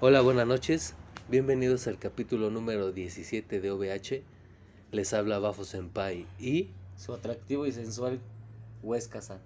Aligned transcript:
Hola, 0.00 0.22
buenas 0.22 0.46
noches. 0.46 0.94
Bienvenidos 1.28 1.86
al 1.86 2.00
capítulo 2.00 2.50
número 2.50 2.90
17 2.90 3.60
de 3.60 3.70
OVH. 3.70 4.22
Les 4.90 5.14
habla 5.14 5.38
Bafo 5.38 5.64
Senpai 5.64 6.26
y. 6.38 6.70
Su 6.98 7.14
atractivo 7.14 7.64
y 7.64 7.72
sensual 7.72 8.18
Huesca 8.82 9.22
San. 9.22 9.38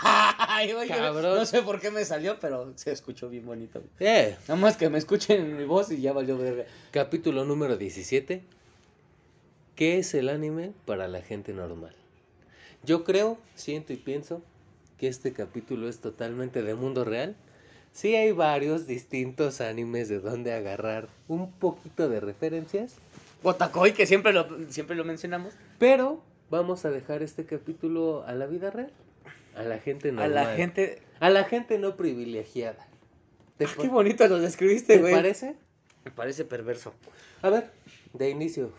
Ay, 0.00 0.72
oye, 0.72 0.88
Cabrón. 0.88 1.36
No 1.36 1.44
sé 1.44 1.62
por 1.62 1.78
qué 1.78 1.90
me 1.90 2.06
salió, 2.06 2.40
pero 2.40 2.72
se 2.76 2.90
escuchó 2.90 3.28
bien 3.28 3.44
bonito. 3.44 3.82
¡Eh! 4.00 4.36
Nada 4.48 4.58
más 4.58 4.78
que 4.78 4.88
me 4.88 4.96
escuchen 4.96 5.44
en 5.44 5.56
mi 5.58 5.64
voz 5.64 5.92
y 5.92 6.00
ya 6.00 6.14
valió 6.14 6.38
verga. 6.38 6.64
Capítulo 6.90 7.44
número 7.44 7.76
17. 7.76 8.42
¿Qué 9.76 9.98
es 9.98 10.14
el 10.14 10.30
anime 10.30 10.72
para 10.86 11.06
la 11.06 11.20
gente 11.20 11.52
normal? 11.52 11.94
Yo 12.82 13.04
creo, 13.04 13.38
siento 13.54 13.92
y 13.92 13.96
pienso 13.96 14.42
que 14.96 15.06
este 15.06 15.34
capítulo 15.34 15.86
es 15.86 16.00
totalmente 16.00 16.62
de 16.62 16.74
mundo 16.74 17.04
real. 17.04 17.36
Sí 17.96 18.14
hay 18.14 18.30
varios 18.32 18.86
distintos 18.86 19.62
animes 19.62 20.10
de 20.10 20.20
donde 20.20 20.52
agarrar 20.52 21.08
un 21.28 21.50
poquito 21.50 22.10
de 22.10 22.20
referencias, 22.20 22.96
Botacoy, 23.42 23.92
que 23.94 24.04
siempre 24.04 24.34
lo, 24.34 24.46
siempre 24.68 24.96
lo 24.96 25.04
mencionamos. 25.04 25.54
pero 25.78 26.22
vamos 26.50 26.84
a 26.84 26.90
dejar 26.90 27.22
este 27.22 27.46
capítulo 27.46 28.22
a 28.26 28.34
la 28.34 28.44
vida 28.44 28.70
real, 28.70 28.92
a 29.56 29.62
la 29.62 29.78
gente 29.78 30.10
A 30.10 30.12
normal, 30.12 30.34
la 30.34 30.54
gente. 30.56 31.00
a 31.20 31.30
la 31.30 31.44
gente 31.44 31.78
no 31.78 31.96
privilegiada. 31.96 32.86
¿Te, 33.56 33.64
Ah, 33.64 33.70
qué 33.80 33.88
bonito 33.88 34.28
lo 34.28 34.40
describiste, 34.40 34.96
¿te 34.96 35.00
güey. 35.00 35.14
parece? 35.14 35.56
Me 36.04 36.10
parece 36.10 36.44
perverso. 36.44 36.92
A 37.40 37.48
ver, 37.48 37.70
de 38.12 38.28
inicio, 38.28 38.72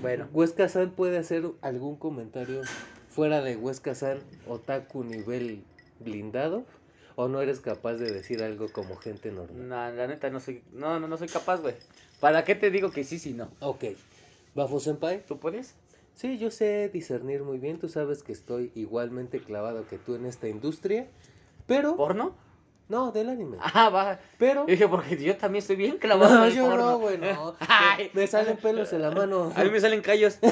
Bueno, 0.00 0.28
Huesca 0.32 0.70
San 0.70 0.92
puede 0.92 1.18
hacer 1.18 1.44
algún 1.60 1.96
comentario 1.96 2.62
fuera 3.10 3.42
de 3.42 3.56
Huesca 3.56 3.94
San 3.94 4.20
otaku 4.48 5.04
nivel 5.04 5.62
blindado 6.00 6.64
o 7.16 7.28
no 7.28 7.40
eres 7.40 7.60
capaz 7.60 7.94
de 7.94 8.10
decir 8.12 8.42
algo 8.42 8.68
como 8.70 8.96
gente 8.96 9.32
normal. 9.32 9.68
no, 9.68 9.90
la 9.90 10.06
neta 10.06 10.30
no 10.30 10.38
soy. 10.40 10.62
No, 10.72 11.00
no, 11.00 11.08
no 11.08 11.16
soy 11.16 11.28
capaz, 11.28 11.60
güey. 11.60 11.74
¿Para 12.20 12.44
qué 12.44 12.54
te 12.54 12.70
digo 12.70 12.90
que 12.90 13.04
sí, 13.04 13.18
sí, 13.18 13.32
no? 13.32 13.50
Ok. 13.60 13.84
Bafo 14.54 14.80
Senpai, 14.80 15.24
¿Tú 15.26 15.38
puedes? 15.38 15.74
sí, 16.14 16.38
yo 16.38 16.50
sé 16.50 16.88
discernir 16.90 17.42
muy 17.42 17.58
bien, 17.58 17.78
tú 17.78 17.88
sabes 17.90 18.22
que 18.22 18.32
estoy 18.32 18.72
igualmente 18.74 19.40
clavado 19.40 19.86
que 19.86 19.98
tú 19.98 20.14
en 20.14 20.24
esta 20.24 20.48
industria, 20.48 21.08
pero 21.66 21.94
¿Porno? 21.96 22.34
no, 22.88 23.12
del 23.12 23.28
anime. 23.28 23.58
Ah, 23.60 23.90
va. 23.90 24.18
Pero 24.38 24.62
Yo 24.62 24.70
dije, 24.72 24.88
porque 24.88 25.22
yo 25.22 25.36
también 25.36 25.60
estoy 25.60 25.76
bien 25.76 25.98
clavado 25.98 26.34
no, 26.36 26.44
en 26.46 26.50
el 26.52 26.56
yo 26.56 26.64
porno. 26.66 26.90
no, 26.92 26.98
güey, 27.00 27.18
no. 27.18 27.54
Ay. 27.68 28.10
Me 28.14 28.26
salen 28.26 28.56
pelos 28.56 28.92
en 28.94 29.02
la 29.02 29.10
mano. 29.10 29.52
A 29.54 29.62
mí 29.64 29.68
me 29.70 29.78
salen 29.80 30.00
callos. 30.00 30.38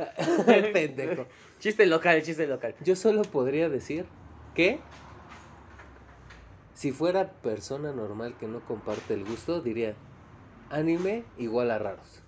Pendejo. 0.72 1.26
chiste 1.58 1.86
local, 1.86 2.22
chiste 2.22 2.46
local. 2.46 2.74
Yo 2.82 2.96
solo 2.96 3.22
podría 3.22 3.68
decir 3.68 4.06
que 4.54 4.80
si 6.74 6.92
fuera 6.92 7.30
persona 7.30 7.92
normal 7.92 8.36
que 8.38 8.46
no 8.46 8.64
comparte 8.64 9.14
el 9.14 9.24
gusto, 9.24 9.60
diría 9.60 9.94
anime 10.70 11.24
igual 11.36 11.70
a 11.70 11.78
raros. 11.78 12.22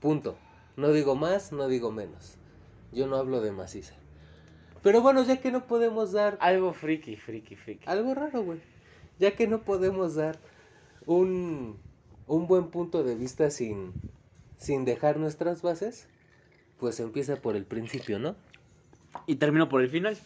Punto. 0.00 0.36
No 0.76 0.92
digo 0.92 1.14
más, 1.16 1.52
no 1.52 1.68
digo 1.68 1.90
menos. 1.90 2.36
Yo 2.92 3.06
no 3.06 3.16
hablo 3.16 3.40
de 3.40 3.52
maciza. 3.52 3.94
Pero 4.82 5.02
bueno, 5.02 5.22
ya 5.24 5.40
que 5.40 5.50
no 5.50 5.66
podemos 5.66 6.12
dar 6.12 6.38
Algo 6.40 6.72
friki, 6.72 7.16
friki, 7.16 7.56
friki. 7.56 7.84
algo 7.86 8.14
raro, 8.14 8.42
güey. 8.42 8.60
Ya 9.18 9.36
que 9.36 9.46
no 9.46 9.62
podemos 9.62 10.14
dar 10.14 10.38
un, 11.06 11.78
un 12.26 12.46
buen 12.46 12.68
punto 12.68 13.02
de 13.02 13.14
vista 13.14 13.50
sin, 13.50 13.92
sin 14.56 14.84
dejar 14.84 15.18
nuestras 15.18 15.60
bases, 15.60 16.08
pues 16.78 16.98
empieza 17.00 17.36
por 17.36 17.56
el 17.56 17.66
principio, 17.66 18.18
¿no? 18.18 18.36
Y 19.26 19.34
termino 19.36 19.68
por 19.68 19.82
el 19.82 19.90
final. 19.90 20.16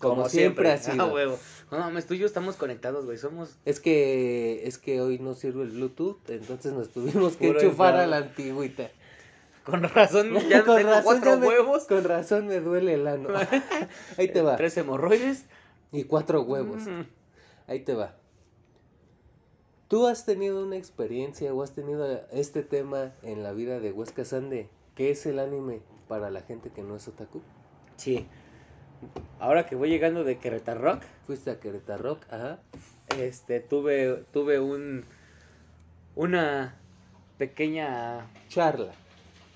Como 0.00 0.28
siempre 0.28 0.70
ha 0.72 0.78
sido. 0.78 0.96
Ah, 1.04 1.12
huevo. 1.12 1.38
No 1.70 1.78
mames, 1.78 2.06
tú 2.06 2.14
y 2.14 2.18
yo 2.18 2.26
estamos 2.26 2.56
conectados, 2.56 3.04
güey. 3.06 3.16
Somos. 3.18 3.56
Es 3.64 3.78
que 3.78 4.66
es 4.66 4.78
que 4.78 5.00
hoy 5.00 5.20
no 5.20 5.34
sirve 5.34 5.62
el 5.62 5.70
Bluetooth, 5.70 6.28
entonces 6.28 6.72
nos 6.72 6.88
tuvimos 6.90 7.36
que 7.36 7.46
Puro 7.48 7.60
enchufar 7.60 7.94
a 7.96 8.06
la 8.08 8.16
antigüita. 8.16 8.90
Con 9.64 9.82
razón, 9.84 10.32
ya 10.48 10.64
Con 10.64 10.78
tengo 10.78 10.90
razón 10.90 11.04
cuatro 11.04 11.30
ya 11.30 11.36
me- 11.36 11.46
huevos. 11.46 11.84
Con 11.84 12.02
razón 12.02 12.46
me 12.48 12.58
duele 12.60 12.94
el 12.94 13.06
ano. 13.06 13.28
Ahí 14.18 14.28
te 14.32 14.42
va. 14.42 14.56
Tres 14.56 14.76
hemorroides. 14.78 15.44
Y 15.92 16.04
cuatro 16.04 16.42
huevos. 16.42 16.82
Mm. 16.86 17.02
Ahí 17.68 17.80
te 17.84 17.94
va. 17.94 18.16
¿Tú 19.88 20.06
has 20.06 20.24
tenido 20.24 20.64
una 20.64 20.76
experiencia 20.76 21.52
o 21.52 21.62
has 21.62 21.72
tenido 21.72 22.06
este 22.32 22.62
tema 22.62 23.12
en 23.22 23.42
la 23.42 23.52
vida 23.52 23.80
de 23.80 23.92
Huesca 23.92 24.24
Sande? 24.24 24.68
¿Qué 24.94 25.10
es 25.10 25.26
el 25.26 25.38
anime 25.40 25.82
para 26.08 26.30
la 26.30 26.42
gente 26.42 26.70
que 26.70 26.82
no 26.82 26.96
es 26.96 27.08
otaku? 27.08 27.42
Sí. 27.96 28.26
Ahora 29.38 29.66
que 29.66 29.74
voy 29.74 29.88
llegando 29.88 30.24
de 30.24 30.38
Querétaro 30.38 30.80
Rock, 30.80 31.02
Fuiste 31.26 31.50
a 31.50 31.60
Querétaro 31.60 32.02
Rock, 32.02 32.24
ajá. 32.30 32.58
este, 33.18 33.60
tuve, 33.60 34.24
tuve 34.32 34.60
un, 34.60 35.04
una 36.14 36.76
pequeña, 37.38 38.26
Charla. 38.48 38.92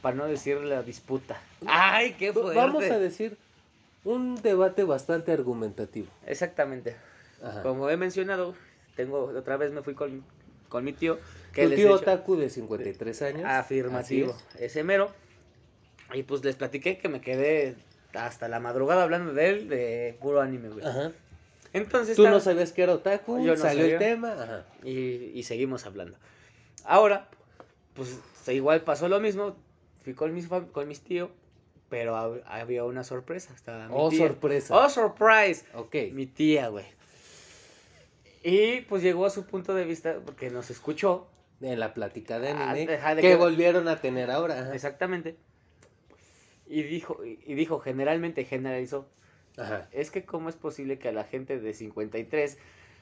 para 0.00 0.16
no 0.16 0.26
decir 0.26 0.60
la 0.62 0.82
disputa. 0.82 1.40
¡Ay, 1.66 2.14
qué 2.18 2.32
fuerte! 2.32 2.54
Vamos 2.56 2.84
a 2.84 2.98
decir 2.98 3.36
un 4.04 4.36
debate 4.36 4.84
bastante 4.84 5.32
argumentativo. 5.32 6.08
Exactamente. 6.26 6.96
Ajá. 7.42 7.62
Como 7.62 7.90
he 7.90 7.96
mencionado, 7.96 8.54
tengo 8.96 9.24
otra 9.24 9.56
vez 9.56 9.72
me 9.72 9.82
fui 9.82 9.94
con, 9.94 10.24
con 10.68 10.84
mi 10.84 10.92
tío. 10.92 11.18
Tu 11.54 11.62
les 11.62 11.76
tío 11.76 11.94
otaku 11.94 12.36
de 12.36 12.48
53 12.50 13.22
años. 13.22 13.44
Afirmativo. 13.44 14.32
Así 14.32 14.64
Ese 14.64 14.82
mero. 14.84 15.10
Y 16.12 16.22
pues 16.22 16.44
les 16.44 16.56
platiqué 16.56 16.98
que 16.98 17.08
me 17.08 17.20
quedé 17.20 17.76
hasta 18.14 18.48
la 18.48 18.60
madrugada 18.60 19.02
hablando 19.02 19.32
de 19.34 19.48
él, 19.48 19.68
de 19.68 20.16
puro 20.20 20.40
anime, 20.40 20.68
güey. 20.70 20.84
Ajá. 20.86 21.12
Entonces, 21.72 22.16
Tú 22.16 22.28
no 22.28 22.38
sabías 22.40 22.72
que 22.72 22.82
era 22.84 22.92
otaku, 22.94 23.44
Yo 23.44 23.56
no 23.56 23.60
salió 23.60 23.84
el 23.84 23.98
tema, 23.98 24.32
ajá. 24.32 24.64
y, 24.84 25.32
y 25.34 25.42
seguimos 25.42 25.84
hablando. 25.86 26.16
Ahora, 26.84 27.28
pues 27.94 28.18
igual 28.48 28.82
pasó 28.82 29.08
lo 29.08 29.18
mismo. 29.20 29.56
Fui 30.04 30.14
con 30.14 30.32
mis, 30.34 30.46
con 30.48 30.86
mis 30.86 31.00
tíos, 31.00 31.30
pero 31.88 32.14
hab- 32.14 32.42
había 32.46 32.84
una 32.84 33.02
sorpresa. 33.04 33.52
Estaba 33.54 33.88
mi 33.88 33.94
Oh, 33.96 34.08
tía. 34.10 34.26
sorpresa. 34.28 34.76
¡Oh, 34.76 34.88
surprise! 34.88 35.64
Ok. 35.74 35.96
Mi 36.12 36.26
tía, 36.26 36.68
güey. 36.68 36.84
Y 38.42 38.82
pues 38.82 39.02
llegó 39.02 39.24
a 39.26 39.30
su 39.30 39.46
punto 39.46 39.74
de 39.74 39.84
vista 39.84 40.16
porque 40.24 40.50
nos 40.50 40.70
escuchó. 40.70 41.26
En 41.60 41.80
la 41.80 41.94
plática 41.94 42.38
de 42.40 42.50
Ah, 42.50 42.70
anime 42.70 42.96
ajá, 42.96 43.14
de 43.14 43.22
que 43.22 43.28
que- 43.28 43.36
volvieron 43.36 43.88
a 43.88 44.00
tener 44.00 44.30
ahora. 44.30 44.60
ajá. 44.60 44.74
Exactamente. 44.74 45.36
Y 46.66 46.82
dijo, 46.82 47.18
y 47.24 47.54
dijo, 47.54 47.78
generalmente 47.80 48.44
generalizó, 48.44 49.06
Ajá. 49.56 49.88
es 49.92 50.10
que 50.10 50.24
cómo 50.24 50.48
es 50.48 50.56
posible 50.56 50.98
que 50.98 51.08
a 51.08 51.12
la 51.12 51.24
gente 51.24 51.58
de 51.60 51.74
53 51.74 52.58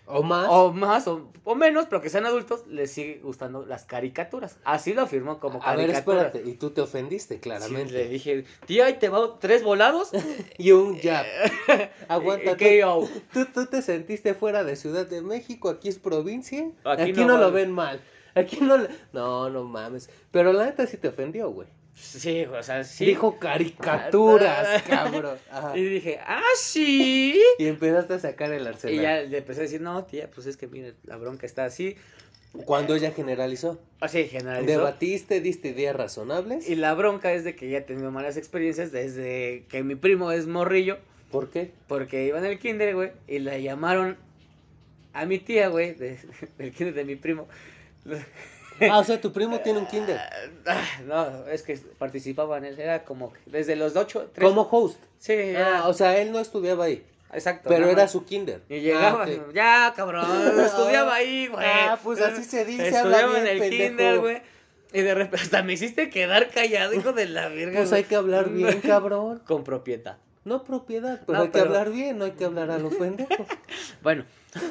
O 0.07 0.23
más. 0.25 0.47
o 0.51 0.73
más 0.73 1.07
o, 1.07 1.31
o 1.45 1.55
menos, 1.55 1.87
pero 1.87 2.03
que 2.03 2.11
sean 2.11 2.27
adultos, 2.27 2.67
les 2.67 2.91
sigue 2.91 3.21
gustando 3.23 3.65
las 3.65 3.85
caricaturas. 3.85 4.59
Así 4.65 4.95
lo 4.95 5.03
afirmó 5.03 5.39
como 5.39 5.63
a 5.63 5.77
ver, 5.77 5.91
espérate. 5.91 6.43
Y 6.45 6.55
tú 6.55 6.71
te 6.71 6.81
ofendiste, 6.81 7.35
Sí, 7.37 7.41
claramente. 7.41 7.93
le 7.93 8.09
dije, 8.09 8.45
tía, 8.67 8.87
ahí 8.87 8.95
te 8.99 9.09
va 9.09 9.39
tres 9.39 9.63
volados. 9.63 10.11
Y 10.59 10.73
un 10.73 10.99
jab. 10.99 11.25
Aguanta. 12.09 12.57
KO. 12.57 13.09
¿Tú, 13.33 13.47
tú 13.55 13.67
te 13.67 13.81
sentiste 13.81 14.35
fuera 14.35 14.65
de 14.65 14.75
Ciudad 14.77 15.07
de 15.07 15.23
México, 15.23 15.69
aquí 15.71 15.89
es 15.89 15.99
provincia. 16.01 16.69
Aquí, 16.85 17.03
Aquí 17.03 17.13
no, 17.21 17.29
no 17.29 17.39
lo 17.39 17.53
ven 17.53 17.71
mal. 17.71 18.01
Aquí 18.35 18.59
no 18.61 18.77
No, 19.13 19.49
no 19.51 19.63
mames. 19.65 20.11
Pero 20.33 20.53
la 20.53 20.65
neta 20.67 20.87
sí 20.87 20.97
te 20.97 21.09
ofendió, 21.09 21.49
güey. 21.51 21.69
Sí, 21.95 22.45
o 22.47 22.63
sea, 22.63 22.85
sí. 22.85 23.05
Dijo 23.07 23.39
caricaturas, 23.39 24.83
cabrón. 24.89 25.37
Ajá. 25.51 25.77
Y 25.77 25.85
dije, 25.85 26.19
ah, 26.27 26.43
sí. 26.57 27.41
Y 27.59 27.67
empezaste 27.67 28.15
a 28.15 28.19
sacar 28.19 28.53
el 28.53 28.65
Y 28.65 28.67
arsenal. 28.67 29.01
ya 29.03 29.21
le 29.23 29.39
empecé 29.39 29.61
a 29.61 29.63
decir, 29.65 29.81
no, 29.81 30.05
tía, 30.05 30.29
pues 30.35 30.47
es 30.47 30.57
que 30.57 30.67
mire, 30.67 30.95
la 31.05 31.17
bronca 31.17 31.47
está 31.47 31.65
así. 31.65 31.97
Cuando 32.67 32.95
ella 32.95 33.13
generalizó. 33.13 33.81
Así, 34.01 34.25
generalizó. 34.29 34.67
Debatiste, 34.71 35.41
diste 35.41 35.69
ideas 35.69 35.97
razonables. 35.97 36.69
Y 36.69 36.75
la 36.77 36.93
bronca 36.95 37.33
es 37.33 37.45
de 37.45 37.55
que 37.57 37.71
ya 37.71 37.79
he 37.79 37.83
tenido 37.83 38.11
malas 38.11 38.37
experiencias 38.37 38.93
desde 38.93 39.65
que 39.71 39.83
mi 39.83 39.95
primo 39.95 40.33
es 40.33 40.47
morrillo. 40.47 40.99
¿Por 41.31 41.51
qué? 41.51 41.71
Porque 41.89 42.27
iba 42.27 42.39
en 42.39 42.45
el 42.45 42.59
kinder, 42.59 42.95
güey, 42.95 43.13
y 43.27 43.39
le 43.39 43.63
llamaron 43.63 44.19
a 45.15 45.25
mi 45.25 45.39
tía, 45.39 45.69
güey, 45.69 45.95
de- 45.95 46.19
del 46.59 46.73
kinder 46.73 46.93
de 46.95 47.05
mi 47.07 47.17
primo. 47.17 47.49
Ah, 48.91 48.99
o 48.99 49.05
sea, 49.05 49.21
tu 49.21 49.33
primo 49.33 49.61
tiene 49.61 49.79
un 49.79 49.87
kinder. 49.87 50.19
Ah, 50.67 50.83
No, 51.07 51.47
es 51.49 51.63
que 51.63 51.77
participaba 51.99 52.59
en 52.59 52.65
él, 52.65 52.79
era 52.81 53.05
como 53.05 53.33
desde 53.47 53.77
los 53.77 53.95
8, 53.97 54.31
3. 54.35 54.49
Como 54.49 54.63
host. 54.71 54.99
Sí, 55.19 55.55
Ah, 55.57 55.85
o 55.87 55.93
sea, 55.95 56.19
él 56.19 56.33
no 56.33 56.39
estudiaba 56.41 56.85
ahí. 56.85 57.05
exacto. 57.33 57.69
Pero 57.69 57.89
era 57.89 58.03
más. 58.03 58.11
su 58.13 58.25
kinder. 58.25 58.63
Y 58.69 58.81
llegaba, 58.81 59.25
Ah, 59.25 59.53
ya, 59.55 59.93
cabrón, 59.97 60.25
estudiaba 60.65 61.15
ahí, 61.15 61.47
güey. 61.49 61.65
Ah, 61.67 61.99
pues 62.03 62.21
así 62.21 62.45
se 62.45 62.65
dice, 62.65 62.89
Estudiaba 62.89 63.39
en 63.39 63.47
el 63.47 63.59
pendejo. 63.59 63.87
kinder, 63.89 64.19
güey. 64.21 64.43
Y 64.95 65.01
de 65.01 65.15
repente, 65.15 65.37
hasta 65.47 65.63
me 65.63 65.73
hiciste 65.73 66.11
quedar 66.11 66.51
callado, 66.51 66.93
hijo 66.95 67.13
de 67.13 67.27
la 67.27 67.49
verga. 67.49 67.79
Pues 67.81 67.93
hay 67.93 68.05
que 68.05 68.15
hablar 68.17 68.51
bien, 68.51 68.81
cabrón. 68.81 69.41
Con 69.47 69.65
propiedad. 69.65 70.19
No 70.45 70.65
propiedad, 70.65 71.21
pero 71.25 71.39
No, 71.39 71.45
hay 71.45 71.51
que 71.51 71.61
hablar 71.61 71.91
bien, 71.93 72.19
no 72.19 72.25
hay 72.25 72.33
que 72.33 72.45
hablar 72.45 72.71
a 72.71 72.79
lo 72.79 72.91
pendejo. 72.91 73.47
Bueno, 74.03 74.25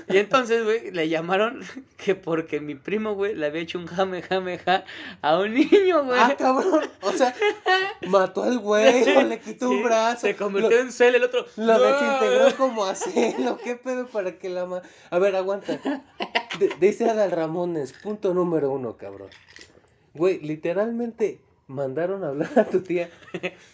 y 0.10 0.18
entonces, 0.18 0.64
güey, 0.66 0.92
le 0.92 1.08
llamaron 1.08 1.62
que 1.98 2.14
porque 2.16 2.60
mi 2.60 2.76
primo, 2.76 3.14
güey, 3.16 3.34
le 3.34 3.46
había 3.46 3.62
hecho 3.62 3.80
un 3.80 3.88
jame, 3.88 4.22
jame, 4.22 4.58
ja 4.60 4.84
a 5.22 5.40
un 5.40 5.54
niño, 5.54 6.04
güey. 6.04 6.20
ah, 6.20 6.36
cabrón. 6.38 6.82
O 7.02 7.12
sea, 7.14 7.34
mató 8.08 8.44
al 8.44 8.60
güey, 8.60 9.06
le 9.26 9.40
quitó 9.40 9.70
un 9.70 9.82
brazo. 9.84 10.22
Se 10.28 10.36
convirtió 10.36 10.78
en 10.80 10.92
cel 10.92 11.16
el 11.16 11.24
otro. 11.24 11.46
Lo 11.56 11.78
¡No! 11.78 11.80
desintegró 11.80 12.58
como 12.58 12.86
a 12.86 12.94
celo. 12.96 13.58
¿Qué 13.64 13.76
pedo 13.78 14.06
para 14.08 14.38
que 14.38 14.50
la 14.50 14.66
ma... 14.66 14.82
A 15.10 15.20
ver, 15.20 15.36
aguanta. 15.38 15.80
D- 16.60 16.70
dice 16.82 17.10
Adal 17.10 17.32
Ramones, 17.32 17.94
punto 17.94 18.34
número 18.34 18.70
uno, 18.72 18.98
cabrón. 18.98 19.30
Güey, 20.14 20.40
literalmente 20.42 21.40
mandaron 21.68 22.26
a 22.26 22.28
hablar 22.30 22.52
a 22.60 22.66
tu 22.66 22.82
tía 22.82 23.10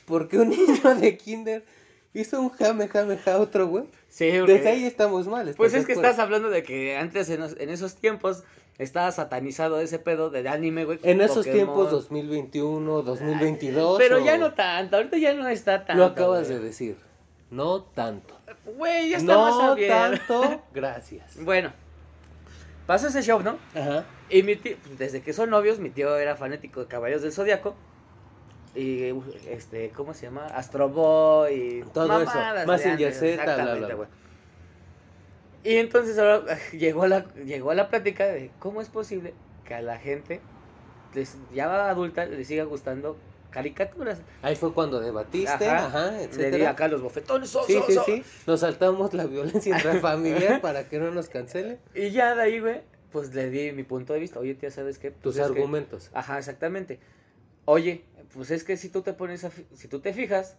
porque 0.06 0.38
un 0.38 0.50
niño 0.50 0.94
de 0.96 1.18
kinder 1.18 1.66
hizo 2.14 2.42
un 2.42 2.50
jame, 2.50 2.88
jame, 2.88 3.18
ja 3.18 3.38
otro, 3.40 3.68
güey. 3.68 3.86
Sí, 4.10 4.32
porque- 4.40 4.54
Desde 4.54 4.70
ahí 4.70 4.86
estamos 4.86 5.28
mal. 5.28 5.42
¿estás 5.48 5.58
Pues 5.58 5.74
es 5.74 5.86
que 5.86 5.94
acuerdo? 5.94 6.10
estás 6.12 6.24
hablando 6.24 6.50
de 6.50 6.64
que 6.64 6.98
antes, 6.98 7.30
en, 7.30 7.42
esos 7.70 7.96
tiempos, 7.96 8.44
estaba 8.78 9.12
satanizado 9.12 9.80
ese 9.80 10.00
pedo 10.00 10.30
de 10.30 10.48
anime, 10.48 10.86
güey. 10.86 11.00
En 11.04 11.22
esos 11.22 11.38
Pokémon. 11.48 11.56
tiempos, 11.56 11.92
2021, 11.92 13.02
2022. 13.02 13.98
Pero 13.98 14.18
o- 14.18 14.26
ya 14.26 14.38
no 14.38 14.54
tanto, 14.54 14.98
ahorita 14.98 15.18
ya 15.18 15.34
no 15.34 15.48
está 15.48 15.86
tanto. 15.86 16.00
Lo 16.02 16.06
acabas 16.06 16.48
güey. 16.48 16.60
de 16.60 16.66
decir. 16.66 16.98
No 17.50 17.82
tanto. 17.84 18.36
Güey, 18.66 19.10
ya 19.10 19.18
está 19.18 19.38
más 19.38 19.56
No 19.56 19.76
tanto. 19.88 20.64
Gracias. 20.74 21.44
Bueno, 21.44 21.72
pasó 22.86 23.08
ese 23.08 23.22
show, 23.22 23.42
¿no? 23.42 23.58
Ajá. 23.74 24.06
Y 24.30 24.44
mi 24.44 24.56
tío, 24.58 24.76
pues, 24.86 24.98
desde 25.00 25.22
que 25.22 25.32
son 25.34 25.50
novios, 25.50 25.80
mi 25.80 25.90
tío 25.90 26.18
era 26.18 26.36
fanático 26.36 26.82
de 26.82 26.88
Caballeros 26.88 27.22
del 27.24 27.32
Zodiaco. 27.32 27.76
Y, 28.78 29.12
este, 29.50 29.90
¿cómo 29.90 30.14
se 30.14 30.28
llama? 30.28 30.46
Astro 30.48 30.90
Boy. 30.90 31.54
y 31.54 31.82
Todo 31.94 32.06
eso. 32.22 32.26
mamadas 32.26 32.68
Mazinger 32.68 33.08
antes, 33.14 33.20
Z, 33.20 33.44
bla, 33.44 33.76
bla, 33.76 33.96
bla. 33.96 34.08
Y 35.64 35.78
entonces 35.78 36.18
ahora 36.20 36.44
llegó 36.72 37.04
a 37.04 37.08
la, 37.08 37.26
llegó 37.44 37.74
la 37.74 37.90
plática 37.90 38.26
de 38.28 38.52
cómo 38.60 38.82
es 38.82 38.90
posible 38.90 39.34
que 39.66 39.74
a 39.74 39.82
la 39.82 39.98
gente, 39.98 40.40
les, 41.14 41.36
ya 41.54 41.90
adulta, 41.90 42.26
le 42.26 42.46
siga 42.46 42.64
gustando 42.66 43.18
caricaturas. 43.50 44.20
Ahí 44.44 44.56
fue 44.56 44.74
cuando 44.74 45.00
debatiste, 45.00 45.68
Ajá. 45.70 45.88
ajá, 45.88 46.12
Le 46.12 46.18
di 46.20 46.24
etcétera. 46.26 46.70
acá 46.70 46.88
los 46.88 47.02
bofetones. 47.02 47.50
so, 47.50 47.64
Sí, 47.66 47.74
so, 47.74 47.86
sí, 47.88 47.94
so. 47.96 48.04
sí. 48.06 48.24
Nos 48.46 48.60
saltamos 48.60 49.14
la 49.14 49.26
violencia 49.26 49.76
intrafamiliar 49.76 50.62
para 50.62 50.88
que 50.88 51.00
no 51.00 51.12
nos 51.12 51.28
cancele 51.30 51.80
Y 51.96 52.12
ya 52.12 52.36
de 52.36 52.44
ahí, 52.44 52.60
güey, 52.60 52.82
pues 53.12 53.34
le 53.34 53.50
di 53.50 53.72
mi 53.72 53.84
punto 53.84 54.14
de 54.14 54.20
vista. 54.20 54.40
Oye, 54.40 54.54
tía, 54.54 54.70
¿sabes 54.70 55.00
qué? 55.00 55.10
tus 55.12 55.20
Pues 55.22 55.38
es 55.38 55.42
que- 55.42 55.48
argumentos. 55.48 56.12
Ajá, 56.14 56.38
exactamente. 56.38 57.00
Oye, 57.70 58.06
pues 58.34 58.50
es 58.52 58.64
que 58.64 58.78
si 58.78 58.88
tú 58.88 59.02
te 59.02 59.12
pones 59.12 59.44
a 59.44 59.52
si 59.76 59.90
tú 59.90 60.00
te 60.00 60.14
fijas, 60.14 60.56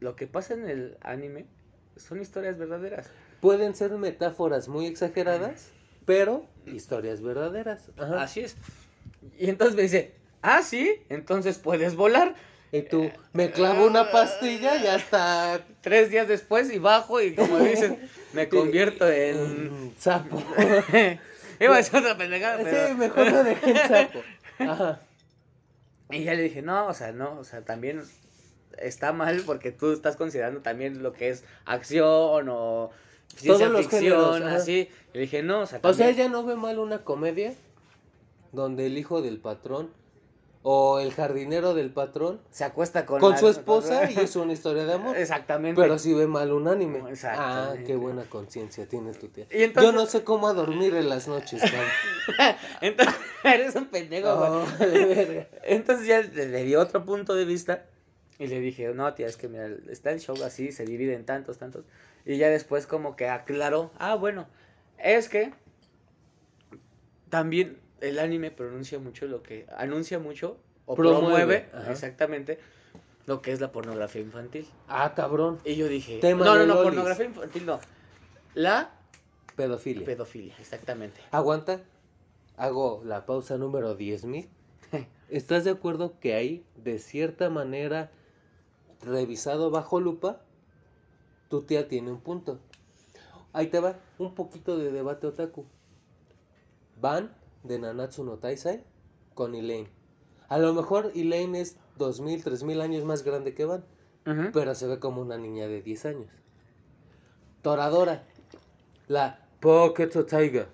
lo 0.00 0.16
que 0.16 0.26
pasa 0.26 0.54
en 0.54 0.68
el 0.68 0.98
anime 1.00 1.46
son 1.96 2.20
historias 2.20 2.58
verdaderas. 2.58 3.10
Pueden 3.40 3.76
ser 3.76 3.92
metáforas 3.92 4.66
muy 4.66 4.86
exageradas, 4.86 5.68
pero 6.04 6.44
historias 6.66 7.22
verdaderas. 7.22 7.90
Ajá. 7.96 8.22
Así 8.22 8.40
es. 8.40 8.56
Y 9.38 9.48
entonces 9.48 9.76
me 9.76 9.82
dice, 9.82 10.16
"Ah, 10.42 10.62
sí, 10.62 11.00
entonces 11.10 11.58
puedes 11.58 11.94
volar." 11.94 12.34
Y 12.72 12.82
tú, 12.82 13.08
me 13.32 13.52
clavo 13.52 13.86
una 13.86 14.10
pastilla 14.10 14.82
y 14.82 14.88
hasta 14.88 15.64
Tres 15.80 16.10
días 16.10 16.26
después 16.26 16.72
y 16.72 16.80
bajo 16.80 17.20
y 17.22 17.36
como 17.36 17.58
dicen, 17.60 18.00
me 18.32 18.48
convierto 18.48 19.08
en 19.08 19.94
sapo. 19.96 20.42
Iba 21.60 21.74
a 21.74 21.76
decir 21.76 21.96
otra 22.00 22.18
pendejada, 22.18 22.58
pero 22.64 22.88
Sí, 22.88 22.94
mejor 22.94 23.30
lo 23.30 23.44
dejé 23.44 23.70
en 23.70 23.76
sapo. 23.88 24.22
Ajá. 24.58 25.00
Y 26.10 26.24
ya 26.24 26.34
le 26.34 26.42
dije, 26.42 26.62
no, 26.62 26.86
o 26.86 26.94
sea, 26.94 27.12
no, 27.12 27.38
o 27.38 27.44
sea, 27.44 27.62
también 27.64 28.02
está 28.78 29.12
mal 29.12 29.42
porque 29.46 29.72
tú 29.72 29.92
estás 29.92 30.16
considerando 30.16 30.60
también 30.60 31.02
lo 31.02 31.12
que 31.12 31.30
es 31.30 31.44
acción 31.64 32.48
o 32.48 32.90
ciencia 33.34 33.68
Todos 33.68 33.86
ficción, 33.86 34.42
así. 34.44 34.88
Y 35.12 35.14
le 35.14 35.20
dije, 35.20 35.42
no, 35.42 35.60
o 35.60 35.66
sea, 35.66 35.78
O 35.82 35.92
sea, 35.92 36.06
también- 36.06 36.08
ella 36.10 36.28
no 36.28 36.44
ve 36.44 36.54
mal 36.56 36.78
una 36.78 37.02
comedia 37.02 37.54
donde 38.52 38.86
el 38.86 38.98
hijo 38.98 39.22
del 39.22 39.38
patrón 39.38 39.90
o 40.68 40.98
el 40.98 41.12
jardinero 41.14 41.74
del 41.74 41.90
patrón 41.92 42.40
se 42.50 42.64
acuesta 42.64 43.06
con, 43.06 43.20
con 43.20 43.30
la- 43.30 43.36
su 43.38 43.46
esposa 43.48 44.10
y 44.10 44.18
es 44.18 44.34
una 44.34 44.52
historia 44.52 44.84
de 44.84 44.94
amor. 44.94 45.16
Exactamente. 45.16 45.80
Pero 45.80 45.96
sí 45.96 46.12
ve 46.12 46.26
mal 46.26 46.52
un 46.52 46.66
anime. 46.66 47.04
Ah, 47.24 47.74
qué 47.86 47.94
buena 47.94 48.24
conciencia 48.24 48.84
tienes 48.88 49.16
tu 49.20 49.28
tía. 49.28 49.46
Entonces- 49.50 49.92
Yo 49.92 49.96
no 49.96 50.06
sé 50.06 50.24
cómo 50.24 50.48
a 50.48 50.54
dormir 50.54 50.96
en 50.96 51.08
las 51.08 51.28
noches. 51.28 51.62
Entonces, 52.80 53.14
eres 53.44 53.76
un 53.76 53.86
pendejo. 53.86 54.28
Oh. 54.28 54.64
Entonces 55.62 56.04
ya 56.08 56.20
le, 56.22 56.46
le 56.48 56.64
di 56.64 56.74
otro 56.74 57.04
punto 57.04 57.36
de 57.36 57.44
vista 57.44 57.84
y 58.40 58.48
le 58.48 58.58
dije, 58.58 58.88
no, 58.92 59.14
tía, 59.14 59.28
es 59.28 59.36
que 59.36 59.46
mira, 59.46 59.68
está 59.88 60.10
el 60.10 60.18
show 60.18 60.36
así, 60.44 60.72
se 60.72 60.84
divide 60.84 61.14
en 61.14 61.24
tantos, 61.24 61.58
tantos. 61.58 61.84
Y 62.24 62.38
ya 62.38 62.48
después 62.48 62.88
como 62.88 63.14
que 63.14 63.28
aclaró, 63.28 63.92
ah, 64.00 64.16
bueno, 64.16 64.48
es 64.98 65.28
que 65.28 65.52
también 67.28 67.78
el 68.00 68.18
anime 68.18 68.50
pronuncia 68.50 68.98
mucho 68.98 69.26
lo 69.26 69.42
que, 69.42 69.66
anuncia 69.76 70.18
mucho 70.18 70.58
o 70.86 70.94
Promueve, 70.94 71.68
exactamente 71.88 72.58
lo 73.26 73.42
que 73.42 73.52
es 73.52 73.60
la 73.60 73.72
pornografía 73.72 74.22
infantil. 74.22 74.66
Ah, 74.88 75.14
cabrón. 75.14 75.58
Y 75.64 75.74
yo 75.74 75.88
dije, 75.88 76.18
Tema 76.20 76.44
no, 76.44 76.56
no, 76.56 76.66
no, 76.66 76.82
pornografía 76.82 77.26
infantil 77.26 77.66
no, 77.66 77.80
la 78.54 78.92
Pedofilia. 79.56 80.04
pedofilia, 80.04 80.54
exactamente. 80.60 81.20
Aguanta. 81.30 81.80
Hago 82.56 83.02
la 83.04 83.26
pausa 83.26 83.58
número 83.58 83.98
10.000. 83.98 84.48
¿Estás 85.28 85.64
de 85.64 85.70
acuerdo 85.70 86.18
que 86.20 86.34
ahí, 86.34 86.64
de 86.76 86.98
cierta 86.98 87.50
manera, 87.50 88.10
revisado 89.02 89.70
bajo 89.70 90.00
lupa, 90.00 90.40
tu 91.48 91.62
tía 91.62 91.88
tiene 91.88 92.12
un 92.12 92.20
punto? 92.20 92.60
Ahí 93.52 93.68
te 93.68 93.80
va 93.80 93.96
un 94.18 94.34
poquito 94.34 94.78
de 94.78 94.92
debate 94.92 95.26
otaku. 95.26 95.66
Van 97.00 97.34
de 97.66 97.78
Nanatsu 97.78 98.24
no 98.24 98.38
Taisai 98.38 98.84
con 99.34 99.54
Elaine. 99.54 99.88
A 100.48 100.58
lo 100.58 100.72
mejor 100.74 101.12
Elaine 101.14 101.60
es 101.60 101.76
2000, 101.98 102.44
3000 102.44 102.80
años 102.80 103.04
más 103.04 103.22
grande 103.22 103.54
que 103.54 103.64
Van, 103.64 103.84
pero 104.52 104.74
se 104.74 104.86
ve 104.86 104.98
como 104.98 105.20
una 105.20 105.36
niña 105.36 105.66
de 105.66 105.82
10 105.82 106.06
años. 106.06 106.30
Toradora, 107.62 108.24
la 109.08 109.40
Pocket 109.60 110.08
Tiger. 110.08 110.68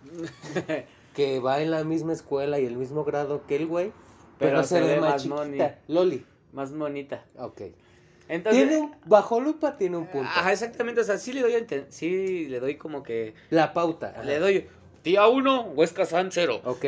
que 1.14 1.40
va 1.40 1.60
en 1.60 1.70
la 1.70 1.84
misma 1.84 2.12
escuela 2.12 2.58
y 2.58 2.66
el 2.66 2.76
mismo 2.76 3.04
grado 3.04 3.46
que 3.46 3.56
el 3.56 3.66
güey, 3.66 3.92
pero, 4.38 4.52
Pero 4.52 4.64
se, 4.64 4.80
ve 4.80 5.00
más 5.00 5.26
más 5.26 5.46
chiquita. 5.46 5.78
Loli. 5.88 6.24
Más 6.52 6.74
bonita. 6.74 7.24
Ok. 7.38 7.62
Entonces, 8.28 8.68
Tiene 8.68 8.82
un, 8.82 8.94
bajo 9.06 9.40
lupa 9.40 9.76
tiene 9.76 9.96
un 9.96 10.06
punto. 10.06 10.28
Ajá, 10.28 10.52
exactamente, 10.52 11.00
o 11.00 11.04
sea, 11.04 11.18
sí 11.18 11.32
le 11.32 11.42
doy, 11.42 11.52
sí 11.90 12.46
le 12.48 12.60
doy 12.60 12.76
como 12.76 13.02
que, 13.02 13.34
La 13.50 13.72
pauta. 13.72 14.10
ajá. 14.10 14.24
le 14.24 14.38
doy, 14.38 14.68
tía 15.02 15.26
1, 15.26 15.72
Huesca 15.75 16.04
San 16.06 16.31
0. 16.32 16.60
Ok, 16.64 16.84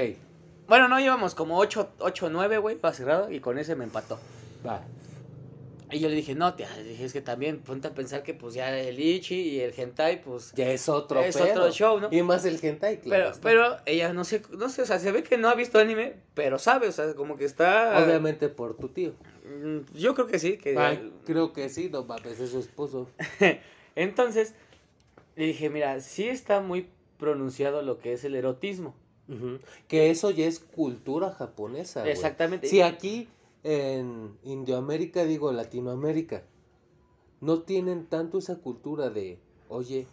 Bueno, 0.66 0.88
no, 0.88 0.98
íbamos 0.98 1.34
como 1.34 1.58
8, 1.58 1.90
8 1.98 2.30
9, 2.30 2.58
güey, 2.58 2.78
va 2.78 2.92
cerrado, 2.92 3.30
y 3.30 3.40
con 3.40 3.58
ese 3.58 3.74
me 3.76 3.84
empató. 3.84 4.18
va. 4.66 4.82
Y 5.90 6.00
yo 6.00 6.08
le 6.08 6.14
dije, 6.16 6.34
no, 6.34 6.54
tía, 6.54 6.68
le 6.76 6.82
dije, 6.82 7.04
es 7.04 7.12
que 7.12 7.20
también 7.20 7.60
ponte 7.60 7.86
a 7.86 7.94
pensar 7.94 8.22
que 8.24 8.34
pues 8.34 8.54
ya 8.54 8.76
el 8.76 8.98
Ichi 8.98 9.34
y 9.36 9.60
el 9.60 9.72
Hentai, 9.78 10.22
pues, 10.22 10.52
Ya 10.56 10.68
es 10.70 10.88
otro 10.88 11.20
es 11.20 11.36
pedo. 11.36 11.50
otro 11.50 11.70
show, 11.70 12.00
¿no? 12.00 12.08
Y 12.10 12.22
más 12.22 12.44
el 12.46 12.58
hentai, 12.60 13.00
claro. 13.00 13.24
Pero, 13.24 13.30
está. 13.30 13.42
pero 13.42 13.76
ella 13.86 14.12
no 14.12 14.24
sé, 14.24 14.42
no 14.58 14.68
sé, 14.70 14.82
o 14.82 14.86
sea, 14.86 14.98
se 14.98 15.12
ve 15.12 15.22
que 15.22 15.36
no 15.38 15.48
ha 15.50 15.54
visto 15.54 15.78
anime, 15.78 16.14
pero 16.32 16.58
sabe, 16.58 16.88
o 16.88 16.92
sea, 16.92 17.14
como 17.14 17.36
que 17.36 17.44
está... 17.44 18.02
Obviamente 18.04 18.48
por 18.48 18.76
tu 18.76 18.88
tío. 18.88 19.12
Mm, 19.44 19.80
Yo 19.96 20.14
creo 20.14 20.26
que 20.26 20.38
sí, 20.40 20.56
que... 20.56 20.76
Ay, 20.76 21.12
creo 21.26 21.52
que 21.52 21.68
sí, 21.68 21.90
no 21.92 22.02
mames, 22.04 22.40
es 22.40 22.50
su 22.50 22.58
esposo. 22.58 23.08
Entonces, 23.94 24.54
le 25.36 25.46
dije, 25.46 25.68
mira, 25.70 26.00
sí 26.00 26.26
está 26.28 26.60
muy 26.60 26.88
pronunciado 27.24 27.82
lo 27.82 27.98
que 27.98 28.12
es 28.12 28.24
el 28.24 28.34
erotismo. 28.34 28.94
Que 29.88 30.10
eso 30.10 30.30
ya 30.30 30.46
es 30.46 30.58
cultura 30.60 31.30
japonesa. 31.30 32.06
Exactamente. 32.10 32.68
Si 32.68 32.82
aquí 32.82 33.28
en 33.62 34.36
Indioamérica, 34.42 35.24
digo 35.24 35.50
Latinoamérica, 35.50 36.42
no 37.40 37.62
tienen 37.62 38.04
tanto 38.06 38.36
esa 38.38 38.56
cultura 38.58 39.08
de, 39.08 39.38
oye, 39.68 40.06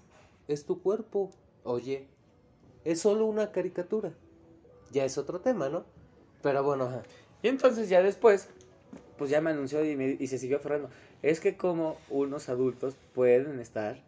es 0.48 0.66
tu 0.66 0.82
cuerpo, 0.82 1.30
oye, 1.66 2.08
es 2.86 3.02
solo 3.02 3.26
una 3.26 3.52
caricatura. 3.52 4.14
Ya 4.94 5.04
es 5.04 5.18
otro 5.18 5.42
tema, 5.42 5.68
¿no? 5.68 5.84
Pero 6.42 6.64
bueno, 6.64 6.86
ajá. 6.86 7.04
Y 7.44 7.50
entonces 7.50 7.90
ya 7.90 8.02
después, 8.02 8.48
pues 9.18 9.30
ya 9.30 9.42
me 9.42 9.50
anunció 9.52 9.84
y, 9.84 9.96
me- 9.98 10.16
y 10.20 10.28
se 10.28 10.38
siguió 10.38 10.58
aferrando. 10.58 10.90
Es 11.22 11.40
que 11.42 11.58
como 11.58 11.98
unos 12.10 12.48
adultos 12.50 12.96
pueden 13.14 13.60
estar 13.60 14.02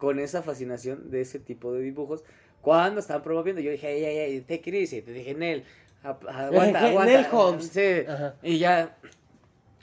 con 0.00 0.18
esa 0.18 0.42
fascinación 0.42 1.10
de 1.10 1.20
ese 1.20 1.38
tipo 1.38 1.72
de 1.72 1.82
dibujos 1.82 2.24
cuando 2.62 3.00
están 3.00 3.22
promoviendo. 3.22 3.60
Yo 3.60 3.70
dije, 3.70 3.86
ay, 3.86 4.04
ay, 4.04 4.18
ay, 4.18 4.40
take 4.40 4.70
it 4.70 4.74
easy. 4.74 5.02
Te 5.02 5.12
dije, 5.12 5.34
Nel, 5.34 5.62
aguanta, 6.02 6.86
aguanta. 6.86 7.04
Nel 7.04 7.26
Holmes. 7.30 7.66
Sí. 7.66 8.04
Ajá. 8.08 8.34
Y 8.42 8.58
ya 8.58 8.96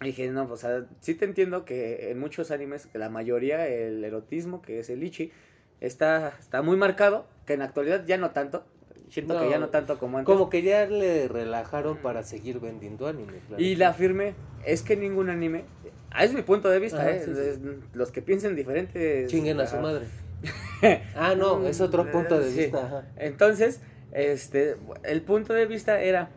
dije, 0.01 0.29
no, 0.29 0.47
pues, 0.47 0.63
o 0.63 0.67
sea, 0.67 0.85
sí 0.99 1.13
te 1.13 1.25
entiendo 1.25 1.65
que 1.65 2.09
en 2.11 2.19
muchos 2.19 2.49
animes, 2.49 2.89
la 2.93 3.09
mayoría, 3.09 3.67
el 3.67 4.03
erotismo, 4.03 4.61
que 4.61 4.79
es 4.79 4.89
el 4.89 5.03
ichi, 5.03 5.31
está, 5.79 6.33
está 6.39 6.63
muy 6.63 6.77
marcado, 6.77 7.27
que 7.45 7.53
en 7.53 7.59
la 7.59 7.65
actualidad 7.65 8.03
ya 8.05 8.17
no 8.17 8.31
tanto. 8.31 8.65
Siento 9.09 9.33
No, 9.35 9.41
que 9.41 9.49
ya 9.49 9.57
no 9.59 9.69
tanto 9.69 9.97
como 9.99 10.17
antes. 10.17 10.31
Como 10.31 10.49
que 10.49 10.61
ya 10.61 10.85
le 10.85 11.27
relajaron 11.27 11.97
para 11.97 12.23
seguir 12.23 12.59
vendiendo 12.59 13.07
anime. 13.07 13.39
claro. 13.47 13.61
Y 13.63 13.75
la 13.75 13.93
firme 13.93 14.33
es 14.65 14.83
que 14.83 14.97
ningún 14.97 15.29
anime, 15.29 15.63
ah, 16.11 16.25
es 16.25 16.33
mi 16.33 16.41
punto 16.41 16.69
de 16.69 16.79
vista, 16.79 17.01
Ajá, 17.01 17.11
¿eh? 17.11 17.21
sí, 17.23 17.33
sí. 17.33 17.39
Es- 17.41 17.59
los 17.93 18.11
que 18.11 18.21
piensen 18.21 18.55
diferentes. 18.55 19.29
Chinguen 19.31 19.59
a 19.61 19.67
su 19.67 19.75
ajá. 19.75 19.81
madre. 19.83 20.05
Ah, 21.15 21.33
no, 21.35 21.65
es 21.65 21.81
otro 21.81 22.11
punto 22.11 22.37
de 22.39 22.51
Sí. 22.51 22.59
vista. 22.59 22.85
ajá. 22.85 23.07
Entonces, 23.15 23.81
este, 24.11 24.75
el 25.03 25.21
punto 25.23 25.53
de 25.53 25.65
vista 25.65 26.01
era, 26.01 26.29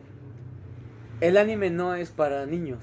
el 1.19 1.37
anime 1.37 1.69
no 1.69 1.93
es 1.95 2.09
para 2.09 2.45
niños. 2.45 2.79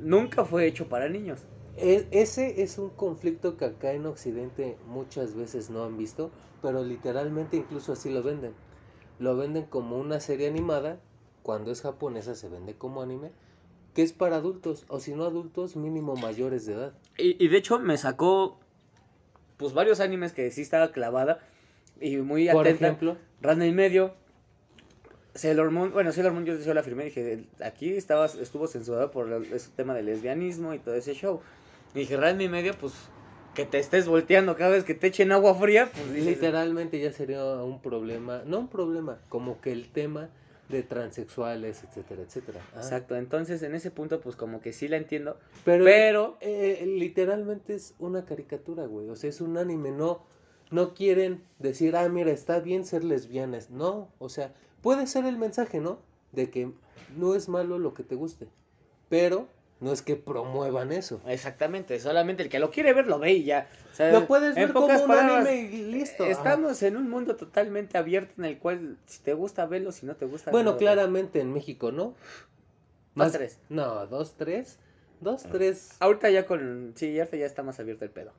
Nunca 0.00 0.44
fue 0.44 0.66
hecho 0.66 0.88
para 0.88 1.08
niños. 1.08 1.40
E- 1.76 2.06
ese 2.10 2.62
es 2.62 2.78
un 2.78 2.90
conflicto 2.90 3.56
que 3.56 3.66
acá 3.66 3.92
en 3.92 4.06
Occidente 4.06 4.76
muchas 4.86 5.34
veces 5.34 5.68
no 5.70 5.84
han 5.84 5.96
visto, 5.96 6.30
pero 6.62 6.82
literalmente 6.82 7.56
incluso 7.56 7.92
así 7.92 8.10
lo 8.10 8.22
venden. 8.22 8.52
Lo 9.18 9.36
venden 9.36 9.64
como 9.64 9.98
una 9.98 10.20
serie 10.20 10.48
animada, 10.48 10.98
cuando 11.42 11.70
es 11.72 11.80
japonesa 11.82 12.34
se 12.34 12.48
vende 12.48 12.74
como 12.74 13.02
anime, 13.02 13.30
que 13.94 14.02
es 14.02 14.12
para 14.12 14.36
adultos, 14.36 14.84
o 14.88 15.00
si 15.00 15.14
no 15.14 15.24
adultos, 15.24 15.74
mínimo 15.76 16.14
mayores 16.14 16.66
de 16.66 16.74
edad. 16.74 16.92
Y, 17.16 17.42
y 17.42 17.48
de 17.48 17.56
hecho 17.56 17.78
me 17.80 17.96
sacó, 17.96 18.58
pues, 19.56 19.72
varios 19.74 19.98
animes 20.00 20.32
que 20.32 20.50
sí 20.50 20.62
estaba 20.62 20.92
clavada 20.92 21.40
y 22.00 22.16
muy 22.18 22.48
Por 22.48 22.66
atenta. 22.66 22.86
ejemplo, 22.86 23.16
Rana 23.40 23.66
y 23.66 23.72
medio. 23.72 24.14
Sailor 25.34 25.70
Moon, 25.70 25.92
bueno, 25.92 26.10
Sailor 26.12 26.32
Moon 26.32 26.44
yo, 26.44 26.56
yo 26.58 26.74
la 26.74 26.82
firmé, 26.82 27.04
dije, 27.04 27.44
aquí 27.64 27.92
estaba, 27.92 28.26
estuvo 28.26 28.66
censurado 28.66 29.10
por 29.10 29.30
el- 29.32 29.52
ese 29.52 29.70
tema 29.76 29.94
del 29.94 30.06
lesbianismo 30.06 30.74
y 30.74 30.78
todo 30.80 30.94
ese 30.94 31.14
show. 31.14 31.40
Y 31.94 32.00
dije, 32.00 32.16
Rana 32.16 32.42
y 32.42 32.48
medio, 32.48 32.74
pues, 32.74 32.92
que 33.58 33.66
te 33.66 33.80
estés 33.80 34.06
volteando 34.06 34.56
cada 34.56 34.70
vez 34.70 34.84
que 34.84 34.94
te 34.94 35.08
echen 35.08 35.32
agua 35.32 35.52
fría, 35.52 35.90
pues 35.92 36.14
dices, 36.14 36.36
literalmente 36.36 37.00
ya 37.00 37.12
sería 37.12 37.44
un 37.44 37.82
problema, 37.82 38.44
no 38.46 38.60
un 38.60 38.68
problema, 38.68 39.18
como 39.28 39.60
que 39.60 39.72
el 39.72 39.88
tema 39.88 40.30
de 40.68 40.84
transexuales, 40.84 41.82
etcétera, 41.82 42.22
etcétera. 42.22 42.60
Ah, 42.72 42.78
Exacto, 42.78 43.16
entonces 43.16 43.60
en 43.64 43.74
ese 43.74 43.90
punto, 43.90 44.20
pues 44.20 44.36
como 44.36 44.60
que 44.60 44.72
sí 44.72 44.86
la 44.86 44.96
entiendo, 44.96 45.40
Pero, 45.64 45.84
pero 45.84 46.36
eh, 46.40 46.84
literalmente 46.86 47.74
es 47.74 47.96
una 47.98 48.24
caricatura, 48.24 48.86
güey. 48.86 49.08
O 49.08 49.16
sea, 49.16 49.28
es 49.28 49.40
un 49.40 49.58
anime. 49.58 49.90
No, 49.90 50.22
no 50.70 50.94
quieren 50.94 51.42
decir, 51.58 51.96
ah, 51.96 52.08
mira, 52.08 52.30
está 52.30 52.60
bien 52.60 52.84
ser 52.84 53.02
lesbianas. 53.02 53.70
No, 53.70 54.12
o 54.20 54.28
sea, 54.28 54.54
puede 54.82 55.08
ser 55.08 55.24
el 55.24 55.36
mensaje, 55.36 55.80
¿no? 55.80 55.98
De 56.30 56.48
que 56.48 56.70
no 57.16 57.34
es 57.34 57.48
malo 57.48 57.80
lo 57.80 57.92
que 57.92 58.04
te 58.04 58.14
guste. 58.14 58.46
Pero 59.08 59.48
no 59.80 59.92
es 59.92 60.02
que 60.02 60.16
promuevan 60.16 60.90
eso. 60.92 61.20
exactamente, 61.26 61.98
solamente 62.00 62.42
el 62.42 62.48
que 62.48 62.58
lo 62.58 62.70
quiere 62.70 62.92
ver 62.92 63.06
lo 63.06 63.18
ve 63.18 63.32
y 63.32 63.44
ya. 63.44 63.68
O 63.92 63.94
sea, 63.94 64.12
Lo 64.12 64.26
puedes 64.26 64.54
ver 64.54 64.72
como 64.72 64.86
un 64.86 65.06
palabras, 65.06 65.46
anime 65.46 65.70
y 65.72 65.84
listo. 65.84 66.24
Ajá. 66.24 66.32
Estamos 66.32 66.82
en 66.82 66.96
un 66.96 67.08
mundo 67.08 67.36
totalmente 67.36 67.96
abierto 67.98 68.34
en 68.38 68.44
el 68.44 68.58
cual 68.58 68.96
si 69.06 69.20
te 69.20 69.34
gusta 69.34 69.66
verlo, 69.66 69.92
si 69.92 70.06
no 70.06 70.16
te 70.16 70.26
gusta 70.26 70.50
Bueno, 70.50 70.72
no 70.72 70.76
claramente 70.78 71.40
en 71.40 71.52
México, 71.52 71.92
¿no? 71.92 72.14
Dos, 73.14 73.32
tres. 73.32 73.58
No, 73.68 74.06
dos, 74.06 74.34
tres. 74.36 74.78
Dos, 75.20 75.42
tres. 75.50 75.96
Ahorita 75.98 76.30
ya 76.30 76.46
con. 76.46 76.92
Sí, 76.94 77.18
ahorita 77.18 77.36
ya 77.36 77.46
está 77.46 77.62
más 77.64 77.80
abierto 77.80 78.04
el 78.04 78.10
pedo. 78.12 78.32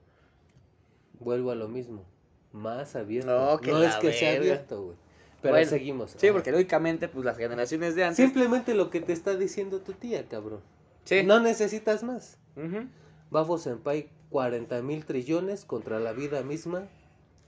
Vuelvo 1.19 1.51
a 1.51 1.55
lo 1.55 1.67
mismo. 1.67 2.05
Más 2.53 2.96
abierto. 2.96 3.29
No, 3.29 3.51
No, 3.51 3.60
que 3.60 3.72
es 3.72 3.77
la 3.77 4.00
que 4.00 4.13
sea 4.13 4.36
abierto, 4.38 4.84
güey. 4.84 4.98
Pero 5.41 5.53
Bueno, 5.53 5.69
seguimos. 5.69 6.12
Sí, 6.17 6.27
Ajá. 6.27 6.34
porque 6.34 6.51
lógicamente, 6.51 7.08
pues 7.08 7.25
las 7.25 7.38
generaciones 7.38 7.96
de 7.96 8.03
antes. 8.05 8.17
Simplemente 8.17 8.74
lo 8.74 8.89
que 8.89 9.01
te 9.01 9.13
está 9.13 9.36
diciendo 9.36 9.79
tu 9.81 9.93
tía, 9.93 10.25
cabrón. 10.27 10.62
Sí. 11.10 11.24
No 11.24 11.39
necesitas 11.39 12.04
más. 12.04 12.38
Ujú. 12.56 12.88
Bafo 13.32 13.58
Senpai, 13.58 14.10
40 14.30 14.84
mil 14.84 15.06
trillones 15.06 15.66
contra 15.66 16.00
la 16.00 16.13
vida 16.13 16.44
misma. 16.44 16.84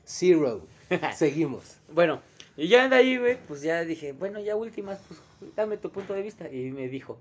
Zero. 0.03 0.65
Seguimos. 1.15 1.77
Bueno, 1.93 2.21
y 2.57 2.69
ya 2.69 2.89
de 2.89 2.95
ahí, 2.95 3.17
güey, 3.17 3.37
pues 3.47 3.61
ya 3.61 3.83
dije, 3.85 4.13
bueno, 4.13 4.39
ya 4.39 4.55
últimas, 4.55 4.99
pues 5.07 5.19
dame 5.55 5.77
tu 5.77 5.91
punto 5.91 6.13
de 6.15 6.23
vista. 6.23 6.49
Y 6.51 6.71
me 6.71 6.87
dijo, 6.87 7.19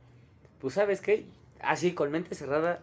pues 0.62 0.72
sabes 0.72 1.02
qué, 1.02 1.26
así 1.60 1.92
con 1.92 2.10
mente 2.10 2.34
cerrada. 2.34 2.80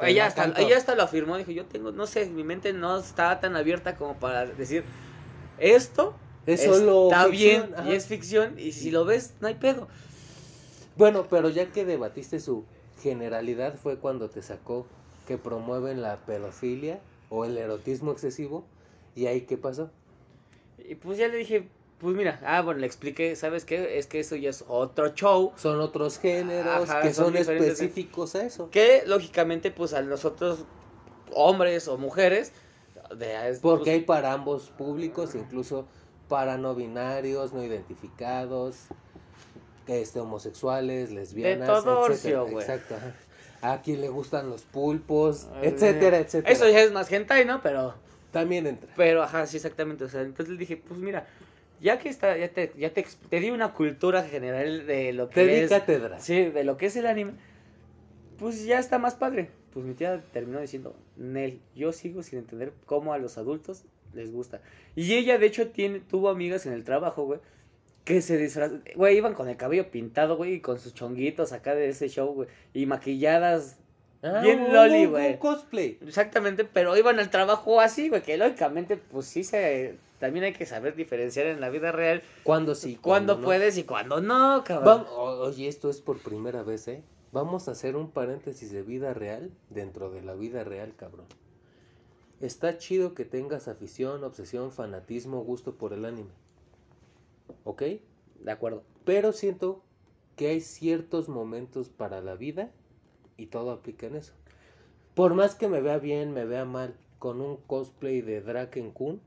Ella 0.00 0.22
la 0.22 0.26
hasta, 0.28 0.60
ella 0.60 0.76
hasta 0.76 0.94
lo 0.94 1.02
afirmó, 1.02 1.36
dijo, 1.38 1.50
yo 1.50 1.66
tengo, 1.66 1.90
no 1.90 2.06
sé, 2.06 2.26
mi 2.26 2.44
mente 2.44 2.72
no 2.72 3.00
está 3.00 3.40
tan 3.40 3.56
abierta 3.56 3.96
como 3.96 4.14
para 4.14 4.46
decir, 4.46 4.84
esto 5.58 6.14
Es 6.46 6.62
solo 6.62 7.10
está 7.10 7.26
ficción, 7.26 7.66
bien 7.66 7.74
ajá. 7.74 7.90
y 7.90 7.94
es 7.94 8.06
ficción, 8.06 8.58
y 8.60 8.70
si 8.70 8.92
lo 8.92 9.04
ves, 9.04 9.34
no 9.40 9.48
hay 9.48 9.56
pedo. 9.56 9.88
Bueno, 10.96 11.26
pero 11.28 11.48
ya 11.48 11.70
que 11.72 11.84
debatiste 11.84 12.40
su 12.40 12.64
generalidad 13.02 13.76
fue 13.76 13.96
cuando 13.98 14.28
te 14.28 14.42
sacó 14.42 14.86
que 15.26 15.38
promueven 15.38 16.02
la 16.02 16.16
pedofilia 16.18 17.00
o 17.28 17.44
el 17.44 17.56
erotismo 17.56 18.12
excesivo. 18.12 18.64
¿Y 19.14 19.26
ahí 19.26 19.42
qué 19.42 19.56
pasó? 19.56 19.90
Y 20.78 20.94
pues 20.96 21.18
ya 21.18 21.28
le 21.28 21.36
dije, 21.36 21.68
pues 22.00 22.16
mira, 22.16 22.40
ah, 22.44 22.62
bueno, 22.62 22.80
le 22.80 22.86
expliqué, 22.86 23.36
¿sabes 23.36 23.64
qué? 23.64 23.98
Es 23.98 24.06
que 24.06 24.20
eso 24.20 24.34
ya 24.36 24.50
es 24.50 24.64
otro 24.68 25.14
show. 25.14 25.52
Son 25.56 25.80
otros 25.80 26.18
géneros 26.18 26.88
Ajá, 26.88 27.02
que 27.02 27.12
son 27.12 27.36
específicos 27.36 28.34
a 28.34 28.44
eso. 28.44 28.70
Que 28.70 29.02
lógicamente, 29.06 29.70
pues 29.70 29.92
a 29.92 30.02
nosotros, 30.02 30.64
hombres 31.34 31.88
o 31.88 31.98
mujeres, 31.98 32.52
de, 33.16 33.58
Porque 33.60 33.84
pues, 33.84 33.94
hay 33.94 34.00
para 34.02 34.32
ambos 34.32 34.70
públicos, 34.70 35.34
incluso 35.34 35.86
para 36.28 36.56
no 36.56 36.74
binarios, 36.74 37.52
no 37.52 37.62
identificados, 37.62 38.86
este, 39.86 40.20
homosexuales, 40.20 41.10
lesbianas, 41.12 41.66
todo 41.68 42.06
etcétera. 42.08 42.42
orcio. 42.42 42.60
Exacto. 42.60 42.94
ajá. 42.96 43.14
A 43.62 43.82
quien 43.82 44.00
le 44.00 44.08
gustan 44.08 44.48
los 44.48 44.62
pulpos, 44.62 45.48
Eh, 45.62 45.68
etcétera, 45.68 46.18
etcétera. 46.18 46.52
Eso 46.52 46.68
ya 46.68 46.80
es 46.80 46.92
más 46.92 47.10
hentai, 47.12 47.44
¿no? 47.44 47.60
Pero, 47.62 47.94
también 48.30 48.66
entra. 48.66 48.90
pero, 48.96 49.22
ajá, 49.22 49.46
sí, 49.46 49.56
exactamente. 49.58 50.04
O 50.04 50.08
sea, 50.08 50.22
entonces 50.22 50.52
le 50.54 50.58
dije, 50.58 50.76
pues 50.78 50.98
mira, 50.98 51.26
ya 51.80 51.98
que 51.98 52.08
está, 52.08 52.36
ya 52.38 52.48
te, 52.48 52.72
ya 52.78 52.92
te, 52.92 53.04
te 53.28 53.40
di 53.40 53.50
una 53.50 53.72
cultura 53.74 54.22
general 54.22 54.86
de 54.86 55.12
lo 55.12 55.28
Te 55.28 55.34
que 55.34 55.46
di 55.46 55.60
es, 55.60 55.68
cátedra. 55.70 56.20
sí, 56.20 56.44
de 56.44 56.64
lo 56.64 56.76
que 56.78 56.86
es 56.86 56.96
el 56.96 57.06
anime, 57.06 57.32
pues 58.38 58.64
ya 58.64 58.78
está 58.78 58.98
más 58.98 59.14
padre. 59.14 59.50
Pues 59.74 59.84
mi 59.84 59.94
tía 59.94 60.22
terminó 60.32 60.60
diciendo, 60.60 60.96
Nel, 61.16 61.60
yo 61.76 61.92
sigo 61.92 62.22
sin 62.22 62.38
entender 62.40 62.72
cómo 62.86 63.12
a 63.12 63.18
los 63.18 63.36
adultos 63.38 63.84
les 64.14 64.32
gusta. 64.32 64.60
Y 64.96 65.14
ella, 65.14 65.38
de 65.38 65.46
hecho, 65.46 65.68
tiene, 65.68 66.00
tuvo 66.00 66.28
amigas 66.30 66.66
en 66.66 66.72
el 66.72 66.82
trabajo, 66.82 67.24
güey, 67.24 67.40
que 68.04 68.22
se 68.22 68.36
disfrazan, 68.38 68.82
güey, 68.96 69.16
iban 69.16 69.34
con 69.34 69.48
el 69.48 69.56
cabello 69.56 69.90
pintado, 69.90 70.36
güey, 70.36 70.54
y 70.54 70.60
con 70.60 70.78
sus 70.78 70.94
chonguitos 70.94 71.52
acá 71.52 71.74
de 71.74 71.88
ese 71.88 72.08
show, 72.08 72.32
güey, 72.32 72.48
y 72.74 72.86
maquilladas 72.86 73.76
Ah, 74.22 74.40
Bien 74.42 74.70
loli, 74.70 75.06
güey. 75.06 75.38
Cosplay. 75.38 75.98
Exactamente, 76.06 76.64
pero 76.64 76.94
iban 76.94 77.18
al 77.18 77.30
trabajo 77.30 77.80
así, 77.80 78.10
güey, 78.10 78.20
que 78.22 78.36
lógicamente, 78.36 78.98
pues 78.98 79.24
sí 79.26 79.44
se... 79.44 79.96
También 80.18 80.44
hay 80.44 80.52
que 80.52 80.66
saber 80.66 80.94
diferenciar 80.94 81.46
en 81.46 81.62
la 81.62 81.70
vida 81.70 81.90
real 81.90 82.22
¿Cuándo 82.42 82.74
sí? 82.74 82.98
cuándo 83.00 83.36
no? 83.38 83.44
puedes 83.44 83.78
y 83.78 83.84
cuándo 83.84 84.20
no, 84.20 84.62
cabrón. 84.66 85.06
O- 85.08 85.38
oye, 85.40 85.66
esto 85.68 85.88
es 85.88 86.02
por 86.02 86.18
primera 86.18 86.62
vez, 86.62 86.86
¿eh? 86.88 87.02
Vamos 87.32 87.66
a 87.68 87.70
hacer 87.70 87.96
un 87.96 88.10
paréntesis 88.10 88.70
de 88.70 88.82
vida 88.82 89.14
real 89.14 89.50
dentro 89.70 90.10
de 90.10 90.20
la 90.20 90.34
vida 90.34 90.64
real, 90.64 90.92
cabrón. 90.94 91.24
Está 92.42 92.76
chido 92.76 93.14
que 93.14 93.24
tengas 93.24 93.68
afición, 93.68 94.22
obsesión, 94.24 94.70
fanatismo, 94.72 95.42
gusto 95.44 95.76
por 95.76 95.94
el 95.94 96.04
anime. 96.04 96.30
¿Ok? 97.64 97.82
De 98.40 98.50
acuerdo. 98.50 98.84
Pero 99.04 99.32
siento 99.32 99.82
que 100.36 100.48
hay 100.48 100.60
ciertos 100.60 101.28
momentos 101.28 101.88
para 101.88 102.20
la 102.20 102.34
vida 102.34 102.70
y 103.36 103.46
todo 103.46 103.70
aplica 103.70 104.06
en 104.06 104.16
eso. 104.16 104.32
Por 105.14 105.34
más 105.34 105.54
que 105.54 105.68
me 105.68 105.80
vea 105.80 105.98
bien, 105.98 106.32
me 106.32 106.44
vea 106.44 106.64
mal, 106.64 106.94
con 107.18 107.40
un 107.40 107.56
cosplay 107.56 108.20
de 108.22 108.40
Draken 108.40 108.92
Kun, 108.92 109.20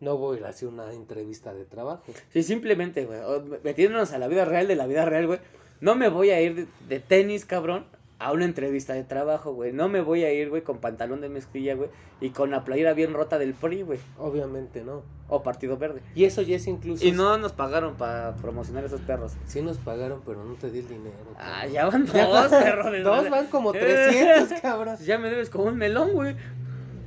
no 0.00 0.16
voy 0.16 0.36
a 0.36 0.40
ir 0.40 0.46
a 0.46 0.48
hacer 0.50 0.68
una 0.68 0.92
entrevista 0.92 1.54
de 1.54 1.64
trabajo. 1.64 2.04
Sí, 2.32 2.42
simplemente, 2.42 3.06
güey, 3.06 3.20
metiéndonos 3.62 4.12
a 4.12 4.18
la 4.18 4.28
vida 4.28 4.44
real 4.44 4.68
de 4.68 4.76
la 4.76 4.86
vida 4.86 5.04
real, 5.04 5.26
güey, 5.26 5.40
no 5.80 5.94
me 5.94 6.08
voy 6.08 6.30
a 6.30 6.40
ir 6.40 6.54
de, 6.54 6.66
de 6.88 7.00
tenis, 7.00 7.44
cabrón, 7.44 7.86
a 8.24 8.32
una 8.32 8.44
entrevista 8.44 8.92
de 8.94 9.04
trabajo, 9.04 9.52
güey. 9.52 9.72
No 9.72 9.88
me 9.88 10.00
voy 10.00 10.24
a 10.24 10.32
ir, 10.32 10.48
güey, 10.50 10.62
con 10.62 10.78
pantalón 10.78 11.20
de 11.20 11.28
mezclilla, 11.28 11.74
güey, 11.74 11.90
y 12.20 12.30
con 12.30 12.50
la 12.50 12.64
playera 12.64 12.92
bien 12.92 13.12
rota 13.14 13.38
del 13.38 13.54
PRI, 13.54 13.82
güey, 13.82 13.98
Obviamente 14.18 14.82
no. 14.84 15.02
o 15.28 15.42
Partido 15.42 15.76
Verde. 15.76 16.02
Y 16.14 16.24
eso 16.24 16.42
ya 16.42 16.56
es 16.56 16.66
incluso... 16.66 17.04
Y 17.04 17.12
no 17.12 17.36
nos 17.38 17.52
pagaron 17.52 17.94
para 17.96 18.34
promocionar 18.36 18.84
esos 18.84 19.00
perros. 19.00 19.32
Sí 19.46 19.60
nos 19.62 19.78
pagaron, 19.78 20.20
pero 20.24 20.44
no 20.44 20.54
te 20.54 20.70
di 20.70 20.80
el 20.80 20.88
dinero. 20.88 21.16
Ah, 21.38 21.66
ya 21.66 21.86
van 21.86 22.06
dos, 22.06 22.14
Ya- 22.14 22.48
perro. 22.48 22.90
de 22.90 23.00
Dos 23.02 23.28
van 23.30 23.46
como 23.48 23.74
Eh. 23.74 23.78
300, 23.80 24.60
cabrón. 24.62 24.96
Ya 25.04 25.18
me 25.18 25.28
debes 25.30 25.50
como 25.50 25.64
un 25.64 25.76
melón, 25.76 26.12
güey. 26.12 26.36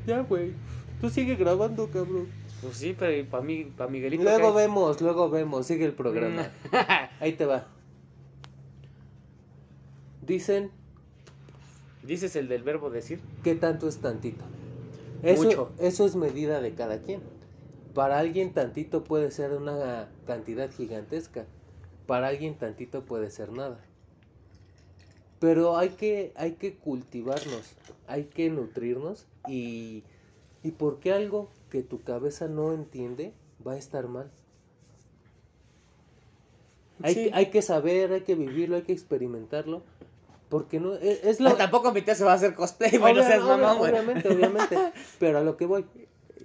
Ya, 0.06 0.20
güey. 0.22 0.54
Tú 1.02 1.10
sigue 1.10 1.36
grabando, 1.36 1.88
cabrón. 1.90 2.28
Pues 2.62 2.78
sí, 2.78 2.96
pero 2.98 3.30
para 3.30 3.44
mí, 3.44 3.66
para 3.78 3.90
Miguelito. 3.92 4.24
Luego 4.24 4.54
vemos, 4.54 5.00
luego 5.02 5.30
vemos. 5.30 5.68
Sigue 5.68 5.86
el 5.86 5.92
programa. 5.94 6.50
Ahí 7.20 7.34
te 7.34 7.46
va. 7.46 7.68
Dicen 10.22 10.72
Dices 12.06 12.36
el 12.36 12.48
del 12.48 12.64
verbo 12.64 12.90
decir. 12.90 13.20
que 13.44 13.56
tanto 13.56 13.88
es 13.88 13.98
tantito. 13.98 14.44
Eso, 15.24 15.44
Mucho. 15.44 15.72
eso 15.80 16.06
es 16.06 16.16
medida 16.16 16.62
de 16.62 16.74
cada 16.74 17.00
quien. 17.02 17.22
Para 17.94 18.20
alguien 18.20 18.54
tantito 18.54 19.04
puede 19.04 19.32
ser 19.32 19.52
una 19.54 20.10
cantidad 20.28 20.70
gigantesca. 20.72 21.46
Para 22.06 22.28
alguien 22.28 22.56
tantito 22.56 23.04
puede 23.06 23.32
ser 23.32 23.52
nada. 23.52 23.80
Pero 25.40 25.78
hay 25.78 25.90
que, 25.90 26.32
hay 26.36 26.54
que 26.54 26.76
cultivarnos, 26.76 27.74
hay 28.08 28.26
que 28.26 28.50
nutrirnos 28.50 29.26
y, 29.48 30.04
y 30.64 30.72
porque 30.72 31.12
algo 31.14 31.50
que 31.70 31.84
tu 31.84 32.02
cabeza 32.04 32.48
no 32.48 32.74
entiende 32.74 33.34
va 33.66 33.74
a 33.74 33.78
estar 33.78 34.08
mal. 34.08 34.32
Hay, 37.02 37.14
Sí. 37.14 37.30
hay 37.34 37.48
que 37.48 37.62
saber, 37.62 38.14
hay 38.14 38.22
que 38.22 38.36
vivirlo, 38.36 38.76
hay 38.78 38.84
que 38.84 38.94
experimentarlo. 38.94 39.84
Porque 40.50 40.80
no, 40.80 40.94
es, 40.96 41.24
es 41.24 41.40
lo... 41.40 41.50
No, 41.50 41.56
tampoco 41.56 41.92
mi 41.92 42.02
tía 42.02 42.16
se 42.16 42.24
va 42.24 42.34
a 42.34 42.36
hacer 42.36 42.54
cosplay, 42.54 42.98
güey, 42.98 43.14
no 43.14 43.24
seas 43.24 43.44
mamón, 43.44 43.78
güey. 43.80 43.92
Obviamente, 43.92 44.30
obviamente. 44.30 44.78
Pero 45.20 45.40
a 45.40 45.42
lo 45.42 45.58
que 45.58 45.66
voy. 45.66 45.86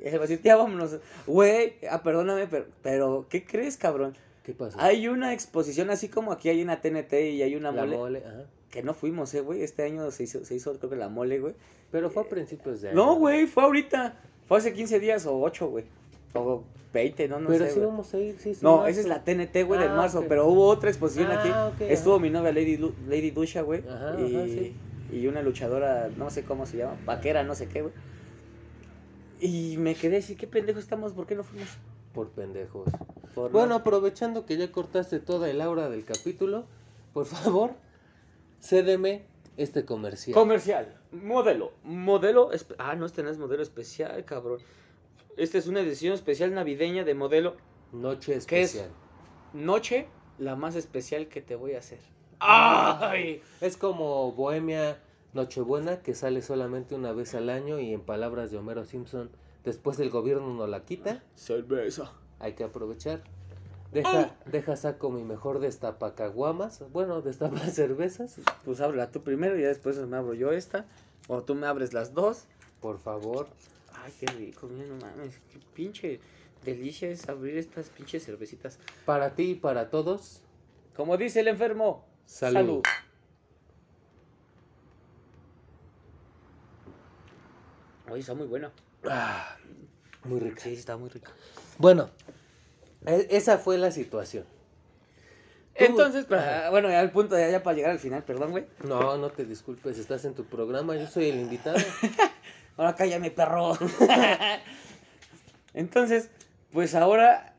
Él 0.03 0.15
va 0.15 0.19
a 0.19 0.21
decir, 0.21 0.41
tía, 0.41 0.57
vámonos. 0.57 0.99
Güey, 1.27 1.75
ah, 1.91 2.03
perdóname, 2.03 2.47
pero, 2.47 2.67
pero, 2.83 3.27
¿qué 3.29 3.45
crees, 3.45 3.77
cabrón? 3.77 4.17
¿Qué 4.43 4.55
pasa? 4.55 4.83
Hay 4.83 5.09
una 5.09 5.35
exposición, 5.35 5.91
así 5.91 6.09
como 6.09 6.33
aquí 6.33 6.49
hay 6.49 6.63
una 6.63 6.81
TNT 6.81 7.13
y 7.13 7.43
hay 7.43 7.55
una 7.55 7.71
la 7.71 7.83
mole, 7.83 7.97
mole, 7.97 8.23
ajá. 8.27 8.47
que 8.71 8.83
no 8.83 8.95
fuimos, 8.95 9.35
eh, 9.35 9.43
güey. 9.43 9.63
Este 9.63 9.83
año 9.83 10.11
se 10.11 10.23
hizo, 10.23 10.43
se 10.47 10.55
hizo, 10.55 10.79
creo 10.79 10.89
que 10.89 10.97
la 10.97 11.11
mole, 11.11 11.39
güey. 11.39 11.55
Pero 11.91 12.09
fue 12.09 12.23
a 12.23 12.29
principios 12.29 12.81
de 12.81 12.89
año. 12.89 12.97
No, 12.97 13.17
güey, 13.17 13.47
fue 13.47 13.63
ahorita. 13.63 14.19
Fue 14.49 14.57
hace 14.57 14.73
15 14.73 15.01
días 15.01 15.27
o 15.27 15.39
8, 15.39 15.69
güey. 15.69 15.85
O 16.35 16.63
20, 16.93 17.29
no, 17.29 17.41
no 17.41 17.49
Pero 17.49 17.65
sé. 17.67 17.71
sí 17.73 17.77
güey. 17.79 17.91
vamos 17.91 18.15
a 18.15 18.19
ir, 18.19 18.37
sí, 18.39 18.55
sí. 18.55 18.61
No, 18.63 18.79
marzo. 18.79 18.89
esa 18.89 19.01
es 19.01 19.07
la 19.07 19.23
TNT, 19.25 19.63
güey, 19.65 19.81
del 19.81 19.91
Ah, 19.91 19.97
marzo. 19.97 20.21
ok. 20.21 20.27
Pero 20.29 20.47
hubo 20.49 20.67
otra 20.67 20.91
exposición 20.91 21.31
aquí. 21.31 21.49
Ah, 21.53 21.71
ok, 21.75 21.81
Estuvo 21.83 22.15
ajá. 22.15 22.23
mi 22.23 22.31
novia 22.31 22.53
Lady, 22.53 22.77
Lu- 22.77 22.95
Lady 23.09 23.31
Dusha, 23.31 23.63
güey. 23.63 23.83
Ajá, 23.89 24.17
y, 24.21 24.37
ajá, 24.37 24.45
sí. 24.47 24.75
y 25.13 25.27
una 25.27 25.43
luchadora, 25.43 26.09
no 26.17 26.31
sé 26.31 26.45
cómo 26.45 26.67
se 26.67 26.77
llama, 26.79 26.97
vaquera, 27.05 27.43
no 27.45 27.55
sé 27.55 27.69
qué, 27.69 27.83
güey. 27.83 27.95
Y 29.41 29.77
me 29.79 29.95
quedé 29.95 30.19
así, 30.19 30.37
qué 30.37 30.47
pendejo 30.47 30.79
estamos, 30.79 31.13
¿por 31.13 31.27
qué 31.27 31.35
no 31.35 31.45
fuimos? 31.45 31.69
Por 32.13 32.29
pendejos. 32.31 32.91
Por 33.35 33.51
Bueno, 33.53 33.69
no- 33.69 33.75
aprovechando 33.77 34.45
que 34.45 34.57
ya 34.57 34.71
cortaste 34.71 35.21
toda 35.21 35.49
el 35.49 35.61
aura 35.61 35.89
del 35.89 36.05
capítulo, 36.05 36.65
por 37.15 37.27
favor, 37.27 37.71
cédeme 38.61 39.23
este 39.57 39.85
comercial. 39.85 40.35
Comercial, 40.35 40.95
modelo, 41.13 41.73
modelo, 41.85 42.51
ah, 42.79 42.95
no, 42.97 43.07
este 43.07 43.23
no 43.23 43.31
es 43.31 43.39
modelo 43.39 43.63
especial, 43.63 44.25
cabrón. 44.25 44.59
Esta 45.37 45.59
es 45.59 45.67
una 45.67 45.81
edición 45.81 46.15
especial 46.15 46.55
navideña 46.55 47.05
de 47.05 47.15
modelo 47.15 47.57
Noche 47.93 48.39
¿Qué 48.47 48.63
es? 48.63 48.75
especial. 48.75 48.91
Noche, 49.53 50.07
la 50.39 50.55
más 50.57 50.77
especial 50.77 51.29
que 51.29 51.41
te 51.41 51.57
voy 51.57 51.75
a 51.75 51.79
hacer. 51.79 51.99
¡Ay! 52.41 53.43
Es 53.61 53.77
como 53.77 54.33
Bohemia 54.33 54.99
Nochebuena, 55.33 56.01
que 56.03 56.15
sale 56.15 56.43
solamente 56.43 56.95
una 56.95 57.13
vez 57.13 57.35
al 57.35 57.51
año 57.51 57.79
y 57.81 57.93
en 57.93 58.01
palabras 58.01 58.51
de 58.51 58.59
Homero 58.59 58.85
Simpson, 58.85 59.31
después 59.65 59.99
el 60.01 60.11
gobierno 60.11 60.53
no 60.55 60.67
la 60.67 60.85
quita, 60.85 61.23
Cerveza. 61.35 62.13
hay 62.39 62.55
que 62.55 62.65
aprovechar. 62.65 63.23
Deja, 63.93 64.37
deja 64.47 64.77
saco 64.77 65.11
mi 65.11 65.25
mejor 65.25 65.59
destapacaguamas, 65.59 66.85
bueno, 66.93 67.23
destapa 67.23 67.59
cervezas, 67.59 68.37
Pues 68.65 68.81
habla 68.81 69.11
tú 69.11 69.23
primero 69.23 69.59
y 69.59 69.63
ya 69.63 69.69
después 69.69 69.97
me 69.99 70.17
abro 70.17 70.35
yo 70.35 70.53
esta. 70.53 70.87
O 71.29 71.43
tú 71.43 71.55
me 71.57 71.67
abres 71.67 71.93
las 71.93 72.15
dos. 72.15 72.47
por 72.81 72.99
favor. 72.99 73.49
Ay, 74.03 74.13
qué 74.19 74.27
rico, 74.27 74.67
mira, 74.69 74.87
no 74.87 74.97
mames. 74.97 75.35
Qué 75.53 75.59
pinche 75.75 76.21
delicia 76.65 77.09
es 77.09 77.29
abrir 77.29 77.57
estas 77.59 77.89
pinches 77.91 78.25
cervecitas. 78.25 78.79
Para 79.05 79.35
ti 79.35 79.51
y 79.51 79.55
para 79.55 79.91
todos, 79.91 80.43
Como 80.97 81.17
dice 81.17 81.41
el 81.41 81.49
enfermo, 81.49 82.05
Salud. 82.27 82.83
Oye, 88.11 88.21
está 88.21 88.35
muy 88.35 88.47
buena. 88.47 88.73
ah, 89.09 89.57
muy 90.25 90.41
rica. 90.41 90.61
Sí, 90.63 90.75
está 90.75 90.97
muy 90.97 91.09
rica. 91.11 91.31
Bueno, 91.79 92.11
e- 93.07 93.29
esa 93.31 93.59
fue 93.59 93.79
la 93.79 93.91
situación. 93.93 94.45
Tú- 95.79 95.85
Entonces, 95.85 96.25
para- 96.27 96.71
bueno, 96.71 96.89
ya 96.91 97.01
al 97.01 97.11
punto 97.13 97.35
de 97.35 97.51
ya 97.51 97.63
para 97.63 97.77
llegar 97.77 97.93
al 97.93 97.99
final, 98.01 98.23
perdón, 98.25 98.51
güey. 98.51 98.67
No, 98.85 99.17
no 99.17 99.31
te 99.31 99.45
disculpes, 99.45 99.99
estás 99.99 100.25
en 100.25 100.35
tu 100.35 100.45
programa, 100.45 100.97
yo 100.97 101.07
soy 101.07 101.31
el 101.31 101.41
invitado. 101.41 101.79
Ahora 102.81 102.95
cállame, 102.97 103.31
perro. 103.31 103.77
Entonces, 105.75 106.31
pues 106.73 106.95
ahora 106.95 107.55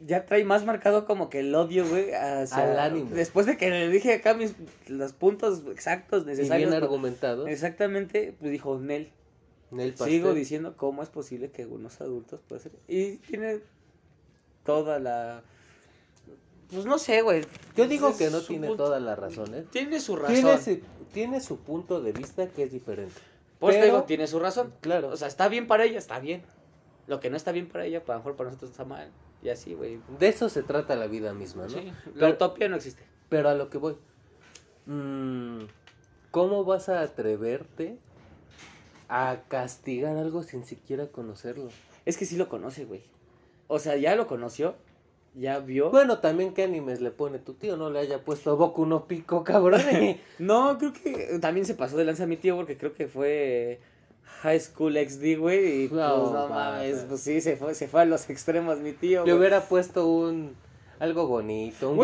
ya 0.00 0.24
trae 0.26 0.42
más 0.44 0.64
marcado 0.64 1.04
como 1.04 1.28
que 1.28 1.40
el 1.40 1.54
odio, 1.54 1.86
güey, 1.86 2.12
hacia- 2.14 2.72
Al 2.72 2.78
anime. 2.78 3.10
Después 3.14 3.44
de 3.46 3.56
que 3.58 3.68
le 3.68 3.88
dije 3.90 4.14
acá 4.14 4.32
mis 4.34 4.54
los 4.88 5.12
puntos 5.12 5.62
exactos 5.70 6.24
y 6.24 6.26
necesarios. 6.28 6.70
bien 6.70 6.80
pa- 6.80 6.84
argumentado. 6.86 7.46
Exactamente, 7.46 8.34
pues 8.38 8.50
dijo 8.50 8.78
Nel. 8.78 9.10
Nel 9.70 9.92
Sigo 9.96 10.28
Pastel. 10.28 10.34
diciendo 10.34 10.76
cómo 10.78 11.02
es 11.02 11.08
posible 11.10 11.50
que 11.50 11.66
unos 11.66 12.00
adultos 12.00 12.40
puedan 12.48 12.62
ser. 12.62 12.72
Y 12.88 13.16
tiene 13.18 13.60
toda 14.64 14.98
la. 14.98 15.42
Pues 16.72 16.86
no 16.86 16.98
sé, 16.98 17.20
güey. 17.20 17.42
Yo 17.76 17.86
digo 17.86 18.16
que 18.16 18.30
no 18.30 18.40
tiene 18.40 18.68
punto- 18.68 18.84
todas 18.84 19.02
las 19.02 19.18
razones. 19.18 19.66
Tiene 19.70 20.00
su 20.00 20.16
razón. 20.16 20.58
Tiene 21.12 21.40
su 21.42 21.58
punto 21.58 22.00
de 22.00 22.12
vista 22.12 22.46
que 22.48 22.62
es 22.62 22.72
diferente. 22.72 23.12
Pues 23.62 23.76
pero- 23.76 23.86
digo, 23.86 24.02
tiene 24.04 24.26
su 24.26 24.38
razón. 24.38 24.74
Claro. 24.80 25.08
O 25.08 25.16
sea, 25.16 25.28
está 25.28 25.48
bien 25.48 25.66
para 25.66 25.84
ella, 25.84 25.98
está 25.98 26.18
bien. 26.18 26.42
Lo 27.06 27.18
que 27.20 27.30
no 27.30 27.36
está 27.36 27.52
bien 27.52 27.68
para 27.68 27.84
ella, 27.86 28.02
a 28.06 28.10
lo 28.12 28.18
mejor 28.18 28.36
para 28.36 28.48
nosotros 28.50 28.72
está 28.72 28.84
mal. 28.84 29.10
Y 29.42 29.48
así, 29.48 29.74
güey. 29.74 30.00
De 30.18 30.28
eso 30.28 30.48
se 30.48 30.62
trata 30.62 30.94
la 30.96 31.06
vida 31.06 31.32
misma, 31.32 31.62
¿no? 31.64 31.68
Sí, 31.70 31.92
La 32.06 32.12
Pero- 32.14 32.28
utopía 32.34 32.68
no 32.68 32.76
existe. 32.76 33.02
Pero 33.28 33.48
a 33.48 33.54
lo 33.54 33.70
que 33.70 33.78
voy. 33.78 33.96
Mm, 34.86 35.62
¿Cómo 36.30 36.64
vas 36.64 36.88
a 36.88 37.00
atreverte 37.00 37.98
a 39.08 39.38
castigar 39.48 40.16
algo 40.16 40.42
sin 40.42 40.64
siquiera 40.64 41.06
conocerlo? 41.08 41.68
Es 42.04 42.16
que 42.16 42.24
sí 42.26 42.36
lo 42.36 42.48
conoce, 42.48 42.84
güey. 42.84 43.02
O 43.68 43.78
sea, 43.78 43.96
ya 43.96 44.16
lo 44.16 44.26
conoció, 44.26 44.74
ya 45.34 45.58
vio. 45.60 45.90
Bueno, 45.90 46.18
también 46.18 46.52
qué 46.54 46.62
animes 46.64 47.00
le 47.00 47.10
pone 47.10 47.38
tu 47.38 47.54
tío, 47.54 47.76
no 47.76 47.90
le 47.90 47.98
haya 48.00 48.24
puesto 48.24 48.56
Boku 48.56 48.86
no 48.86 49.06
Pico, 49.06 49.44
cabrón. 49.44 49.80
No, 50.38 50.76
creo 50.78 50.92
que 50.92 51.38
también 51.40 51.66
se 51.66 51.74
pasó 51.74 51.96
de 51.96 52.04
lanza 52.04 52.26
mi 52.26 52.36
tío 52.36 52.56
porque 52.56 52.76
creo 52.76 52.92
que 52.94 53.08
fue 53.08 53.80
High 54.42 54.60
School 54.60 54.96
XD, 54.96 55.38
güey. 55.38 55.84
Y 55.84 55.88
pues 55.88 56.00
No, 56.00 56.30
no, 56.32 56.32
va, 56.32 56.48
mames, 56.48 57.04
pues 57.08 57.20
sí, 57.20 57.40
se 57.40 57.56
fue, 57.56 57.74
se 57.74 57.88
fue 57.88 58.02
a 58.02 58.04
los 58.04 58.28
extremos 58.30 58.78
mi 58.80 58.92
tío. 58.92 59.24
le 59.24 59.32
hubiera 59.34 59.60
puesto 59.62 60.06
un 60.08 60.54
algo 60.98 61.26
bonito, 61.26 61.90
un. 61.90 61.96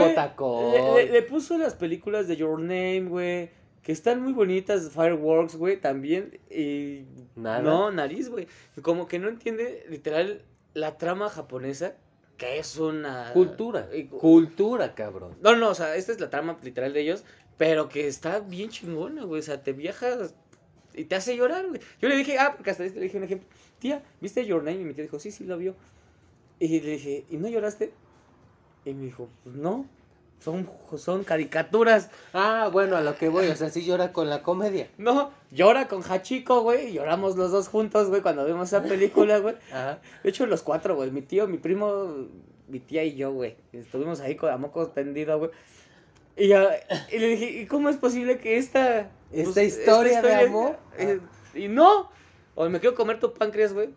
Le, 0.73 1.07
le- 1.07 1.13
le 1.13 1.23
puso 1.23 1.57
las 1.59 1.75
películas 1.75 2.27
de 2.29 2.37
Your 2.37 2.59
Name, 2.61 3.05
güey. 3.09 3.51
Que 3.83 3.93
están 3.93 4.21
muy 4.23 4.33
bonitas, 4.33 4.91
Fireworks, 4.91 5.55
güey, 5.57 5.81
también. 5.81 6.39
Y. 6.51 7.05
Nada. 7.37 7.61
No, 7.63 7.91
nariz, 7.93 8.29
güey. 8.29 8.49
Como 8.83 9.07
que 9.07 9.19
no 9.19 9.29
entiende, 9.29 9.87
literal, 9.89 10.43
la 10.75 10.99
trama 10.99 11.29
japonesa, 11.31 11.95
que 12.39 12.59
es 12.59 12.77
una. 12.79 13.33
Cultura. 13.33 13.89
Cultura, 14.09 14.95
cabrón. 14.95 15.37
No, 15.43 15.57
no, 15.57 15.71
o 15.71 15.75
sea, 15.75 15.97
esta 15.97 16.13
es 16.13 16.21
la 16.21 16.31
trama 16.31 16.57
literal 16.63 16.93
de 16.95 17.01
ellos, 17.01 17.25
pero 17.59 17.89
que 17.89 18.07
está 18.07 18.39
bien 18.41 18.71
chingona, 18.71 19.25
güey. 19.25 19.41
O 19.41 19.43
sea, 19.43 19.63
te 19.63 19.73
viajas 19.73 20.35
y 20.95 21.05
te 21.05 21.17
hace 21.17 21.37
llorar, 21.37 21.67
güey. 21.69 21.81
Yo 22.01 22.09
le 22.09 22.17
dije, 22.17 22.39
ah, 22.39 22.55
porque 22.57 22.71
hasta 22.71 22.85
le 22.85 22.91
dije 22.91 23.19
un 23.19 23.25
ejemplo. 23.25 23.49
Tía, 23.81 24.03
¿viste 24.21 24.47
Your 24.47 24.63
Name? 24.63 24.81
Y 24.81 24.85
mi 24.85 24.95
tía 24.95 25.03
dijo, 25.03 25.19
sí, 25.19 25.31
sí, 25.31 25.45
lo 25.45 25.59
vio. 25.59 25.75
Y 26.61 26.81
le 26.81 26.93
dije, 26.93 27.25
¿y 27.29 27.37
no 27.37 27.49
lloraste? 27.49 27.93
Y 28.85 28.95
me 28.95 29.05
dijo, 29.05 29.29
pues 29.45 29.57
no, 29.57 29.87
son, 30.41 30.71
son 30.97 31.25
caricaturas. 31.25 32.11
Ah, 32.33 32.69
bueno, 32.73 32.97
a 32.97 33.01
lo 33.01 33.17
que 33.17 33.29
voy, 33.29 33.47
o 33.49 33.57
sea, 33.57 33.71
sí 33.71 33.85
llora 33.85 34.13
con 34.13 34.29
la 34.31 34.43
comedia. 34.43 34.89
No, 34.99 35.33
llora 35.51 35.89
con 35.89 36.03
Hachiko, 36.03 36.63
güey. 36.63 36.93
Lloramos 36.93 37.37
los 37.37 37.51
dos 37.51 37.69
juntos, 37.69 38.09
güey, 38.09 38.23
cuando 38.23 38.45
vimos 38.47 38.69
esa 38.69 38.83
película, 38.83 39.39
güey. 39.39 39.57
Ajá. 39.73 40.01
De 40.23 40.31
hecho, 40.31 40.47
los 40.47 40.63
cuatro, 40.63 40.95
güey. 40.97 41.11
Mi 41.11 41.23
tío, 41.23 41.47
mi 41.49 41.59
primo, 41.59 42.27
mi 42.69 42.81
tía 42.81 43.05
y 43.05 43.17
yo, 43.17 43.33
güey. 43.33 43.57
Estuvimos 43.73 44.21
ahí 44.21 44.37
con 44.37 44.49
la 44.51 44.57
moco 44.59 44.87
tendido, 44.89 45.39
güey. 45.39 45.51
Y, 46.37 46.49
ya- 46.49 46.71
y 47.13 47.19
le 47.19 47.27
dije, 47.29 47.51
¿y 47.51 47.67
cómo 47.67 47.89
es 47.89 47.97
posible 47.97 48.39
que 48.39 48.59
esta... 48.59 49.11
pues, 49.31 49.49
Esta 49.49 49.63
historia 49.65 50.23
de 50.23 50.35
amor? 50.35 50.77
eh, 50.97 51.19
y 51.55 51.67
no. 51.69 52.11
O 52.55 52.69
me 52.69 52.79
quiero 52.81 52.95
comer 52.95 53.19
tu 53.19 53.35
páncreas, 53.35 53.73
güey. 53.73 53.91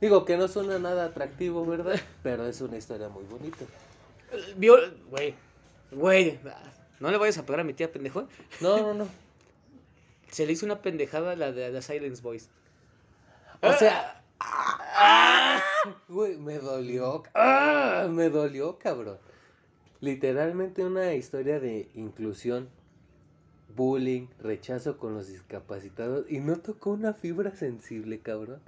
Digo 0.00 0.26
que 0.26 0.36
no 0.36 0.48
suena 0.48 0.78
nada 0.78 1.06
atractivo, 1.06 1.64
¿verdad? 1.64 1.98
Pero 2.22 2.46
es 2.46 2.60
una 2.60 2.76
historia 2.76 3.08
muy 3.08 3.24
bonita. 3.24 3.64
Vio, 4.56 4.76
güey. 5.08 5.34
Güey. 5.90 6.38
No 7.00 7.10
le 7.10 7.18
vayas 7.18 7.38
a 7.38 7.46
pegar 7.46 7.60
a 7.60 7.64
mi 7.64 7.74
tía, 7.74 7.92
pendejo. 7.92 8.28
No, 8.60 8.78
no, 8.78 8.94
no. 8.94 9.08
Se 10.30 10.46
le 10.46 10.52
hizo 10.52 10.66
una 10.66 10.82
pendejada 10.82 11.36
la 11.36 11.52
de 11.52 11.70
The 11.70 11.82
Silence 11.82 12.22
Voice. 12.22 12.48
O 13.62 13.72
sea, 13.72 14.22
güey, 16.08 16.36
me 16.36 16.58
dolió. 16.58 17.22
¡Ah! 17.34 18.08
Me 18.10 18.28
dolió, 18.28 18.78
cabrón. 18.78 19.18
Literalmente 20.00 20.84
una 20.84 21.14
historia 21.14 21.58
de 21.58 21.88
inclusión, 21.94 22.68
bullying, 23.74 24.26
rechazo 24.40 24.98
con 24.98 25.14
los 25.14 25.28
discapacitados 25.28 26.26
y 26.28 26.40
no 26.40 26.56
tocó 26.58 26.90
una 26.90 27.14
fibra 27.14 27.52
sensible, 27.52 28.20
cabrón. 28.20 28.60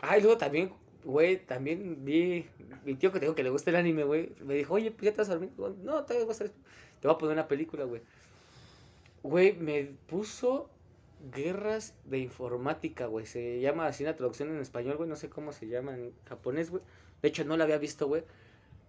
Ah, 0.00 0.18
y 0.18 0.22
luego 0.22 0.36
también, 0.36 0.72
güey, 1.04 1.36
también 1.38 2.04
vi. 2.04 2.46
Mi 2.84 2.94
tío 2.94 3.12
que 3.12 3.20
tengo 3.20 3.34
que 3.34 3.42
le 3.42 3.50
gusta 3.50 3.70
el 3.70 3.76
anime, 3.76 4.04
güey. 4.04 4.30
Me 4.44 4.54
dijo, 4.54 4.74
oye, 4.74 4.94
ya 5.00 5.12
te 5.12 5.18
vas 5.18 5.28
a 5.28 5.32
dormir. 5.36 5.50
No, 5.82 6.04
te 6.04 6.14
voy 6.14 6.28
a 6.28 6.32
estar- 6.32 6.50
Te 7.00 7.08
voy 7.08 7.14
a 7.14 7.18
poner 7.18 7.34
una 7.34 7.48
película, 7.48 7.84
güey. 7.84 8.02
Güey, 9.22 9.54
me 9.54 9.84
puso 10.06 10.68
Guerras 11.34 11.94
de 12.04 12.18
Informática, 12.18 13.06
güey. 13.06 13.26
Se 13.26 13.60
llama 13.60 13.86
así 13.86 14.04
la 14.04 14.16
traducción 14.16 14.50
en 14.50 14.60
español, 14.60 14.96
güey. 14.96 15.08
No 15.08 15.16
sé 15.16 15.28
cómo 15.30 15.52
se 15.52 15.66
llama 15.68 15.94
en 15.94 16.12
japonés, 16.28 16.70
güey. 16.70 16.82
De 17.22 17.28
hecho, 17.28 17.44
no 17.44 17.56
la 17.56 17.64
había 17.64 17.78
visto, 17.78 18.06
güey. 18.06 18.22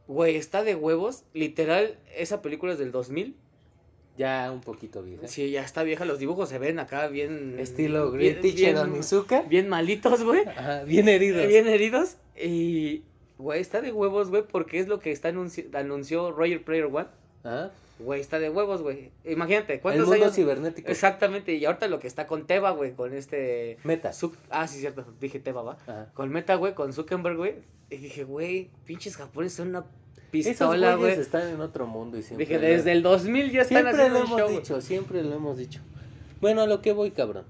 Güey, 0.08 0.36
está 0.36 0.64
de 0.64 0.76
huevos. 0.76 1.24
Literal, 1.34 1.98
esa 2.16 2.42
película 2.42 2.74
es 2.74 2.80
del 2.80 2.92
2000. 2.92 3.36
Ya 4.18 4.50
un 4.52 4.62
poquito 4.62 5.04
vieja. 5.04 5.28
Sí, 5.28 5.52
ya 5.52 5.62
está 5.62 5.84
vieja. 5.84 6.06
Los 6.06 6.20
dibujos 6.20 6.48
se 6.50 6.58
ven 6.58 6.80
acá 6.80 7.08
bien. 7.08 7.58
Estilo 7.60 8.12
Great 8.12 8.40
Teacher 8.42 8.74
bien- 8.74 8.78
Onizuka. 8.78 9.42
Bien 9.42 9.68
malitos, 9.68 10.24
güey. 10.24 10.42
Ajá, 10.48 10.84
bien 10.84 11.10
heridos. 11.10 11.48
Bien 11.48 11.68
heridos. 11.68 12.18
Y, 12.42 13.04
Güey, 13.38 13.60
está 13.60 13.82
de 13.82 13.92
huevos, 13.92 14.30
güey, 14.30 14.44
porque 14.50 14.80
es 14.80 14.88
lo 14.88 15.00
que 15.00 15.12
está 15.12 15.30
anunci- 15.30 15.68
anunció 15.76 16.32
Roger 16.32 16.64
Player 16.64 16.86
One. 16.86 17.08
¿Ah? 17.46 17.70
Güey, 18.00 18.20
está 18.20 18.40
de 18.40 18.50
huevos, 18.50 18.82
güey. 18.82 19.12
Imagínate, 19.24 19.76
El 19.76 19.80
¿cuántos 19.80 20.08
mundo 20.08 20.26
años? 20.26 20.36
cibernético. 20.36 20.92
Exactamente, 20.92 21.54
y 21.54 21.64
ahorita 21.64 21.88
lo 21.88 22.00
que 22.00 22.08
está 22.08 22.28
con 22.28 22.46
Teba, 22.46 22.72
güey, 22.72 22.92
con 22.92 23.14
este... 23.14 23.78
Meta. 23.86 24.12
Ah, 24.50 24.68
sí, 24.68 24.80
cierto, 24.80 25.06
dije 25.22 25.40
Teba, 25.40 25.62
¿va? 25.62 25.78
Ajá. 25.88 26.10
Con 26.14 26.30
Meta, 26.30 26.56
güey, 26.56 26.74
con 26.74 26.92
Zuckerberg, 26.92 27.38
güey. 27.38 27.56
Y 27.90 27.98
dije, 27.98 28.26
güey, 28.26 28.70
pinches 28.86 29.16
japoneses 29.16 29.58
son 29.58 29.70
una 29.70 29.86
pistola, 30.32 30.96
güey. 30.96 31.14
están 31.14 31.48
en 31.48 31.62
otro 31.62 31.88
mundo 31.88 32.18
y 32.18 32.24
siempre. 32.24 32.46
Dije, 32.46 32.60
desde 32.60 32.92
el 32.92 33.02
2000 33.02 33.52
ya 33.52 33.62
están 33.62 33.84
Siempre 33.84 33.92
lo 33.94 33.98
haciendo 33.98 34.20
hemos 34.20 34.40
show, 34.40 34.50
dicho, 34.50 34.82
siempre 34.82 35.24
lo 35.24 35.36
hemos 35.36 35.58
dicho. 35.58 35.80
Bueno, 36.42 36.64
a 36.64 36.68
lo 36.68 36.82
que 36.82 36.92
voy, 36.92 37.12
cabrón. 37.12 37.46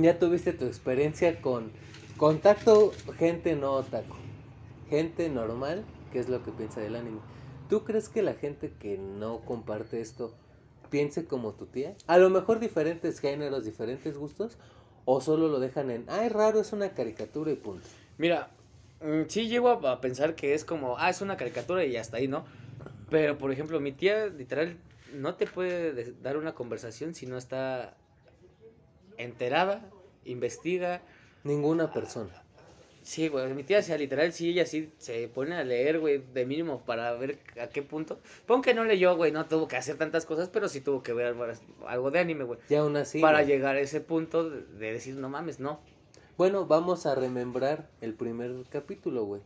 Ya 0.00 0.18
tuviste 0.18 0.52
tu 0.52 0.66
experiencia 0.66 1.40
con 1.40 1.72
contacto 2.18 2.92
gente 3.18 3.56
no 3.56 3.72
otaku. 3.72 4.14
Gente 4.90 5.28
normal, 5.28 5.84
que 6.12 6.20
es 6.20 6.28
lo 6.28 6.44
que 6.44 6.52
piensa 6.52 6.80
del 6.80 6.94
anime. 6.96 7.18
¿Tú 7.68 7.84
crees 7.84 8.08
que 8.08 8.22
la 8.22 8.34
gente 8.34 8.72
que 8.78 8.96
no 8.96 9.40
comparte 9.44 10.00
esto 10.00 10.34
piense 10.88 11.26
como 11.26 11.54
tu 11.54 11.66
tía? 11.66 11.96
A 12.06 12.18
lo 12.18 12.30
mejor 12.30 12.60
diferentes 12.60 13.18
géneros, 13.18 13.64
diferentes 13.64 14.16
gustos, 14.16 14.56
o 15.04 15.20
solo 15.20 15.48
lo 15.48 15.58
dejan 15.58 15.90
en, 15.90 16.04
ay, 16.08 16.28
raro, 16.28 16.60
es 16.60 16.72
una 16.72 16.90
caricatura 16.90 17.50
y 17.50 17.56
punto. 17.56 17.86
Mira, 18.18 18.50
mm, 19.00 19.22
sí 19.28 19.48
llego 19.48 19.70
a, 19.70 20.00
pensar 20.00 20.36
que 20.36 20.54
es 20.54 20.64
como, 20.64 20.96
ah, 20.98 21.10
es 21.10 21.20
una 21.20 21.36
caricatura 21.36 21.84
y 21.84 21.96
hasta 21.96 22.18
ahí, 22.18 22.28
¿no? 22.28 22.44
Pero, 23.10 23.36
por 23.38 23.50
ejemplo, 23.50 23.80
mi 23.80 23.92
tía, 23.92 24.26
literal, 24.26 24.76
no 25.12 25.34
te 25.34 25.46
puede 25.46 25.92
de- 25.92 26.12
dar 26.22 26.36
una 26.36 26.54
conversación 26.54 27.14
si 27.14 27.26
no 27.26 27.36
está 27.36 27.96
enterada, 29.16 29.90
investiga. 30.24 31.02
Ninguna 31.44 31.92
persona. 31.92 32.45
Sí, 33.06 33.28
güey, 33.28 33.54
mi 33.54 33.62
tía, 33.62 33.78
o 33.78 33.82
sea, 33.82 33.96
literal, 33.96 34.32
sí, 34.32 34.50
ella 34.50 34.66
sí 34.66 34.92
se 34.98 35.28
pone 35.28 35.54
a 35.54 35.62
leer, 35.62 36.00
güey, 36.00 36.18
de 36.34 36.44
mínimo 36.44 36.80
para 36.84 37.12
ver 37.12 37.38
a 37.62 37.68
qué 37.68 37.80
punto. 37.80 38.18
Pon 38.46 38.62
que 38.62 38.74
no 38.74 38.82
leyó, 38.82 39.14
güey, 39.14 39.30
no 39.30 39.46
tuvo 39.46 39.68
que 39.68 39.76
hacer 39.76 39.96
tantas 39.96 40.26
cosas, 40.26 40.48
pero 40.48 40.68
sí 40.68 40.80
tuvo 40.80 41.04
que 41.04 41.12
ver 41.12 41.26
algo, 41.26 41.46
algo 41.86 42.10
de 42.10 42.18
anime, 42.18 42.42
güey. 42.42 42.58
Y 42.68 42.74
aún 42.74 42.96
así. 42.96 43.20
para 43.20 43.42
güey. 43.42 43.46
llegar 43.46 43.76
a 43.76 43.80
ese 43.80 44.00
punto 44.00 44.50
de, 44.50 44.62
de 44.62 44.92
decir, 44.92 45.14
no 45.14 45.28
mames, 45.28 45.60
no. 45.60 45.78
Bueno, 46.36 46.66
vamos 46.66 47.06
a 47.06 47.14
remembrar 47.14 47.88
el 48.00 48.12
primer 48.12 48.52
capítulo, 48.70 49.24
güey. 49.24 49.40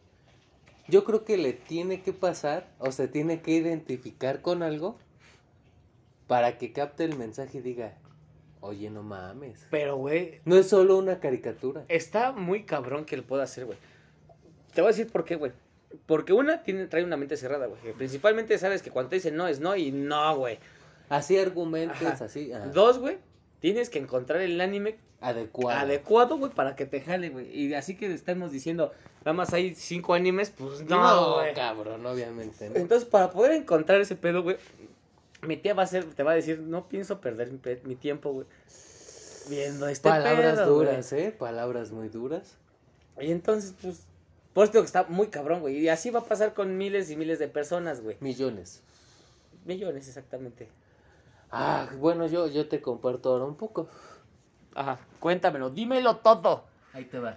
Yo 0.88 1.04
creo 1.04 1.26
que 1.26 1.36
le 1.36 1.52
tiene 1.52 2.00
que 2.00 2.14
pasar, 2.14 2.66
o 2.78 2.90
se 2.92 3.08
tiene 3.08 3.42
que 3.42 3.50
identificar 3.50 4.40
con 4.40 4.62
algo 4.62 4.96
para 6.26 6.56
que 6.56 6.72
capte 6.72 7.04
el 7.04 7.14
mensaje 7.18 7.58
y 7.58 7.60
diga, 7.60 7.98
oye, 8.60 8.90
no 8.90 9.02
mames. 9.02 9.66
Pero, 9.70 9.96
güey, 9.96 10.40
No 10.44 10.56
es 10.56 10.68
solo 10.68 10.96
una 10.96 11.18
caricatura. 11.20 11.84
Está 11.88 12.32
muy 12.32 12.64
cabrón 12.64 13.04
que 13.04 13.16
lo 13.16 13.22
pueda 13.24 13.44
hacer, 13.44 13.64
güey. 13.66 13.78
Te 14.74 14.80
voy 14.80 14.88
a 14.88 14.92
decir 14.92 15.10
por 15.10 15.24
qué, 15.24 15.36
güey. 15.36 15.52
Porque 16.06 16.32
una 16.32 16.62
tiene, 16.62 16.86
trae 16.86 17.02
una 17.04 17.16
mente 17.16 17.36
cerrada, 17.36 17.66
güey. 17.66 17.80
Principalmente 17.94 18.56
sabes 18.58 18.82
que 18.82 18.90
cuando 18.90 19.10
te 19.10 19.16
dicen 19.16 19.36
no 19.36 19.48
es 19.48 19.58
no 19.60 19.74
y 19.76 19.90
no, 19.90 20.36
güey. 20.36 20.58
Así 21.08 21.36
argumentos, 21.36 22.00
Ajá. 22.02 22.24
así, 22.26 22.52
ajá, 22.52 22.66
Dos, 22.66 22.98
güey. 22.98 23.18
Tienes 23.58 23.90
que 23.90 23.98
encontrar 23.98 24.40
el 24.40 24.60
anime 24.60 24.96
adecuado. 25.20 25.78
adecuado, 25.80 26.38
güey, 26.38 26.52
para 26.52 26.76
que 26.76 26.86
te 26.86 27.00
jale, 27.00 27.28
güey. 27.30 27.50
Y 27.54 27.74
así 27.74 27.96
que 27.96 28.12
estamos 28.14 28.52
diciendo, 28.52 28.92
nada 29.24 29.32
más 29.32 29.52
hay 29.52 29.74
cinco 29.74 30.14
animes, 30.14 30.50
pues 30.50 30.82
no, 30.82 31.34
güey. 31.34 31.52
cabrón, 31.54 32.06
obviamente. 32.06 32.70
¿no? 32.70 32.76
Entonces, 32.76 33.08
para 33.08 33.30
poder 33.30 33.52
encontrar 33.52 34.00
ese 34.00 34.14
pedo, 34.14 34.42
güey, 34.44 34.56
mi 35.42 35.56
tía 35.56 35.74
va 35.74 35.82
a 35.84 35.86
ser, 35.86 36.04
te 36.14 36.22
va 36.22 36.32
a 36.32 36.34
decir, 36.34 36.60
no 36.60 36.88
pienso 36.88 37.20
perder 37.20 37.50
mi, 37.50 37.60
mi 37.84 37.96
tiempo, 37.96 38.32
güey. 38.32 38.46
Viendo 39.48 39.88
este 39.88 40.08
Palabras 40.08 40.54
pedo, 40.58 40.74
güey". 40.74 40.86
duras, 40.88 41.12
¿eh? 41.12 41.34
Palabras 41.36 41.90
muy 41.92 42.08
duras. 42.08 42.56
Y 43.20 43.30
entonces, 43.32 43.74
pues, 43.82 44.02
por 44.52 44.64
eso 44.64 44.72
digo 44.72 44.82
que 44.82 44.86
está 44.86 45.04
muy 45.08 45.28
cabrón, 45.28 45.60
güey. 45.60 45.78
Y 45.78 45.88
así 45.88 46.10
va 46.10 46.20
a 46.20 46.24
pasar 46.24 46.54
con 46.54 46.76
miles 46.76 47.10
y 47.10 47.16
miles 47.16 47.38
de 47.38 47.48
personas, 47.48 48.00
güey. 48.00 48.16
Millones. 48.20 48.82
Millones, 49.64 50.08
exactamente. 50.08 50.68
Ah, 51.50 51.88
bueno, 51.98 52.26
yo, 52.26 52.46
yo 52.46 52.68
te 52.68 52.80
comparto 52.80 53.32
ahora 53.32 53.44
un 53.44 53.56
poco. 53.56 53.88
Ajá, 54.74 54.98
cuéntamelo, 55.18 55.70
dímelo 55.70 56.16
todo. 56.18 56.64
Ahí 56.92 57.04
te 57.04 57.18
va. 57.18 57.36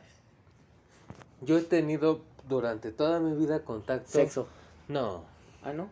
Yo 1.41 1.57
he 1.57 1.61
tenido 1.63 2.21
durante 2.47 2.91
toda 2.91 3.19
mi 3.19 3.35
vida 3.35 3.63
contacto. 3.63 4.09
Sexo. 4.09 4.47
No, 4.87 5.25
Ah, 5.63 5.73
¿no? 5.73 5.89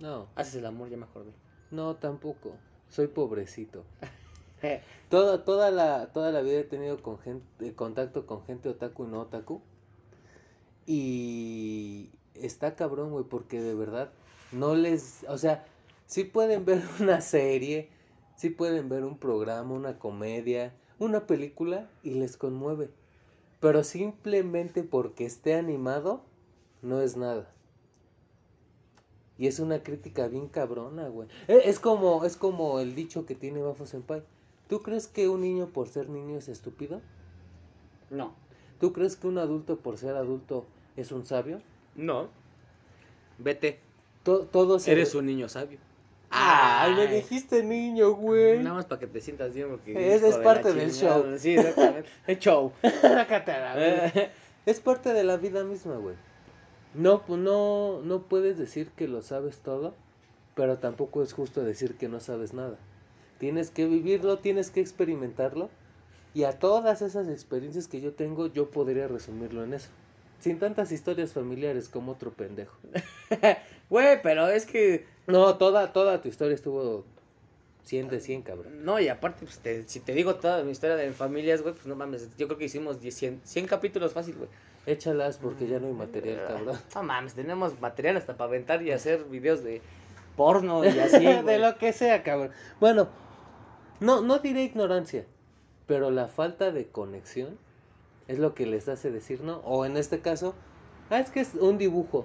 No, 0.00 0.28
Haces 0.34 0.56
el 0.56 0.66
amor, 0.66 0.88
ya 0.88 0.96
me 0.96 1.04
acordé. 1.04 1.32
no 1.70 1.96
tampoco. 1.96 2.52
Soy 2.88 3.08
pobrecito. 3.08 3.84
Toda, 5.08 5.44
toda 5.44 5.70
la, 5.70 6.12
toda 6.12 6.32
la 6.32 6.42
vida 6.42 6.58
he 6.58 6.64
tenido 6.64 7.00
con 7.00 7.18
gente, 7.20 7.74
contacto 7.74 8.26
con 8.26 8.44
gente 8.44 8.68
otaku 8.68 9.04
y 9.04 9.06
no 9.06 9.20
otaku. 9.20 9.62
Y 10.84 12.10
está 12.34 12.74
cabrón, 12.74 13.12
güey, 13.12 13.24
porque 13.24 13.60
de 13.60 13.74
verdad 13.74 14.10
no 14.52 14.74
les, 14.74 15.24
o 15.28 15.38
sea, 15.38 15.64
sí 16.06 16.24
pueden 16.24 16.64
ver 16.64 16.82
una 17.00 17.20
serie, 17.20 17.90
sí 18.36 18.50
pueden 18.50 18.88
ver 18.88 19.04
un 19.04 19.18
programa, 19.18 19.74
una 19.74 19.98
comedia, 19.98 20.74
una 20.98 21.26
película 21.26 21.88
y 22.02 22.14
les 22.14 22.36
conmueve. 22.36 22.90
Pero 23.60 23.84
simplemente 23.84 24.82
porque 24.82 25.24
esté 25.24 25.54
animado, 25.54 26.24
no 26.82 27.00
es 27.00 27.16
nada. 27.16 27.52
Y 29.38 29.46
es 29.46 29.60
una 29.60 29.82
crítica 29.82 30.26
bien 30.26 30.48
cabrona, 30.48 31.08
güey. 31.08 31.28
E- 31.46 31.62
Es 31.64 31.78
como, 31.78 32.24
es 32.24 32.36
como 32.36 32.80
el 32.80 32.94
dicho 32.94 33.24
que 33.24 33.34
tiene 33.34 33.62
Bafo 33.62 33.86
Senpai. 33.86 34.22
¿Tú 34.68 34.82
crees 34.82 35.06
que 35.06 35.28
un 35.28 35.40
niño 35.42 35.66
por 35.68 35.88
ser 35.88 36.08
niño 36.08 36.36
es 36.36 36.48
estúpido? 36.48 37.00
No. 38.10 38.34
¿Tú 38.80 38.92
crees 38.92 39.16
que 39.16 39.26
un 39.28 39.38
adulto 39.38 39.76
por 39.78 39.96
ser 39.96 40.16
adulto 40.16 40.66
es 40.96 41.12
un 41.12 41.24
sabio? 41.24 41.60
No. 41.94 42.28
Vete. 43.38 43.78
To- 44.24 44.40
todo 44.42 44.78
se 44.78 44.92
Eres 44.92 45.12
re- 45.14 45.20
un 45.20 45.26
niño 45.26 45.48
sabio. 45.48 45.78
¡Ay, 46.30 46.94
me 46.94 47.06
dijiste 47.06 47.62
niño, 47.64 48.10
güey! 48.12 48.58
Nada 48.58 48.74
más 48.76 48.84
para 48.84 48.98
que 49.00 49.06
te 49.06 49.20
sientas 49.20 49.54
bien 49.54 49.68
porque... 49.70 50.14
Es- 50.14 50.22
es 50.22 50.36
parte 50.38 50.72
del 50.74 50.92
show. 50.92 51.24
Sí, 51.38 51.54
exactamente. 51.56 52.08
Es 52.26 52.38
show. 52.38 52.72
Sácate 53.00 53.52
a 53.52 53.60
la 53.60 53.74
verga. 53.76 54.30
es 54.66 54.80
parte 54.80 55.12
de 55.14 55.24
la 55.24 55.36
vida 55.38 55.64
misma, 55.64 55.96
güey. 55.96 56.16
No, 56.94 57.22
pues 57.24 57.38
no, 57.38 58.00
no 58.02 58.22
puedes 58.22 58.58
decir 58.58 58.90
que 58.90 59.08
lo 59.08 59.22
sabes 59.22 59.58
todo, 59.58 59.94
pero 60.54 60.78
tampoco 60.78 61.22
es 61.22 61.32
justo 61.32 61.62
decir 61.62 61.96
que 61.96 62.08
no 62.08 62.20
sabes 62.20 62.54
nada. 62.54 62.78
Tienes 63.38 63.70
que 63.70 63.86
vivirlo, 63.86 64.38
tienes 64.38 64.70
que 64.70 64.80
experimentarlo. 64.80 65.70
Y 66.34 66.44
a 66.44 66.58
todas 66.58 67.02
esas 67.02 67.28
experiencias 67.28 67.88
que 67.88 68.00
yo 68.00 68.12
tengo, 68.12 68.48
yo 68.48 68.70
podría 68.70 69.08
resumirlo 69.08 69.64
en 69.64 69.74
eso. 69.74 69.88
Sin 70.40 70.58
tantas 70.58 70.92
historias 70.92 71.32
familiares 71.32 71.88
como 71.88 72.12
otro 72.12 72.32
pendejo. 72.32 72.76
Güey, 73.90 74.20
pero 74.22 74.48
es 74.48 74.66
que... 74.66 75.06
No, 75.26 75.56
toda, 75.56 75.92
toda 75.92 76.20
tu 76.20 76.28
historia 76.28 76.54
estuvo 76.54 77.04
100 77.84 78.08
de 78.08 78.20
100, 78.20 78.42
cabrón. 78.42 78.84
No, 78.84 79.00
y 79.00 79.08
aparte, 79.08 79.44
pues, 79.46 79.58
te- 79.60 79.88
si 79.88 80.00
te 80.00 80.12
digo 80.12 80.34
toda 80.36 80.62
mi 80.62 80.72
historia 80.72 80.96
de 80.96 81.10
familias, 81.12 81.62
güey, 81.62 81.74
pues 81.74 81.86
no 81.86 81.94
mames. 81.96 82.28
Yo 82.36 82.46
creo 82.46 82.58
que 82.58 82.66
hicimos 82.66 83.00
10, 83.00 83.14
100, 83.14 83.40
100 83.44 83.66
capítulos 83.66 84.12
fácil, 84.12 84.34
güey. 84.36 84.50
Échalas 84.88 85.36
porque 85.36 85.66
ya 85.66 85.78
no 85.78 85.86
hay 85.86 85.92
material, 85.92 86.44
cabrón. 86.46 86.78
No 86.94 87.02
mames, 87.02 87.34
tenemos 87.34 87.78
material 87.78 88.16
hasta 88.16 88.38
para 88.38 88.48
aventar 88.48 88.82
y 88.82 88.90
hacer 88.90 89.24
videos 89.24 89.62
de 89.62 89.82
porno 90.34 90.82
y 90.82 90.88
así, 90.98 91.26
de 91.26 91.58
lo 91.58 91.76
que 91.76 91.92
sea, 91.92 92.22
cabrón. 92.22 92.50
Bueno, 92.80 93.08
no, 94.00 94.22
no 94.22 94.38
diré 94.38 94.62
ignorancia, 94.62 95.26
pero 95.86 96.10
la 96.10 96.28
falta 96.28 96.72
de 96.72 96.86
conexión 96.86 97.58
es 98.28 98.38
lo 98.38 98.54
que 98.54 98.64
les 98.64 98.88
hace 98.88 99.10
decir 99.10 99.42
no. 99.42 99.58
O 99.58 99.84
en 99.84 99.98
este 99.98 100.20
caso, 100.20 100.54
ah, 101.10 101.18
es 101.18 101.30
que 101.30 101.40
es 101.40 101.54
un 101.54 101.76
dibujo, 101.76 102.24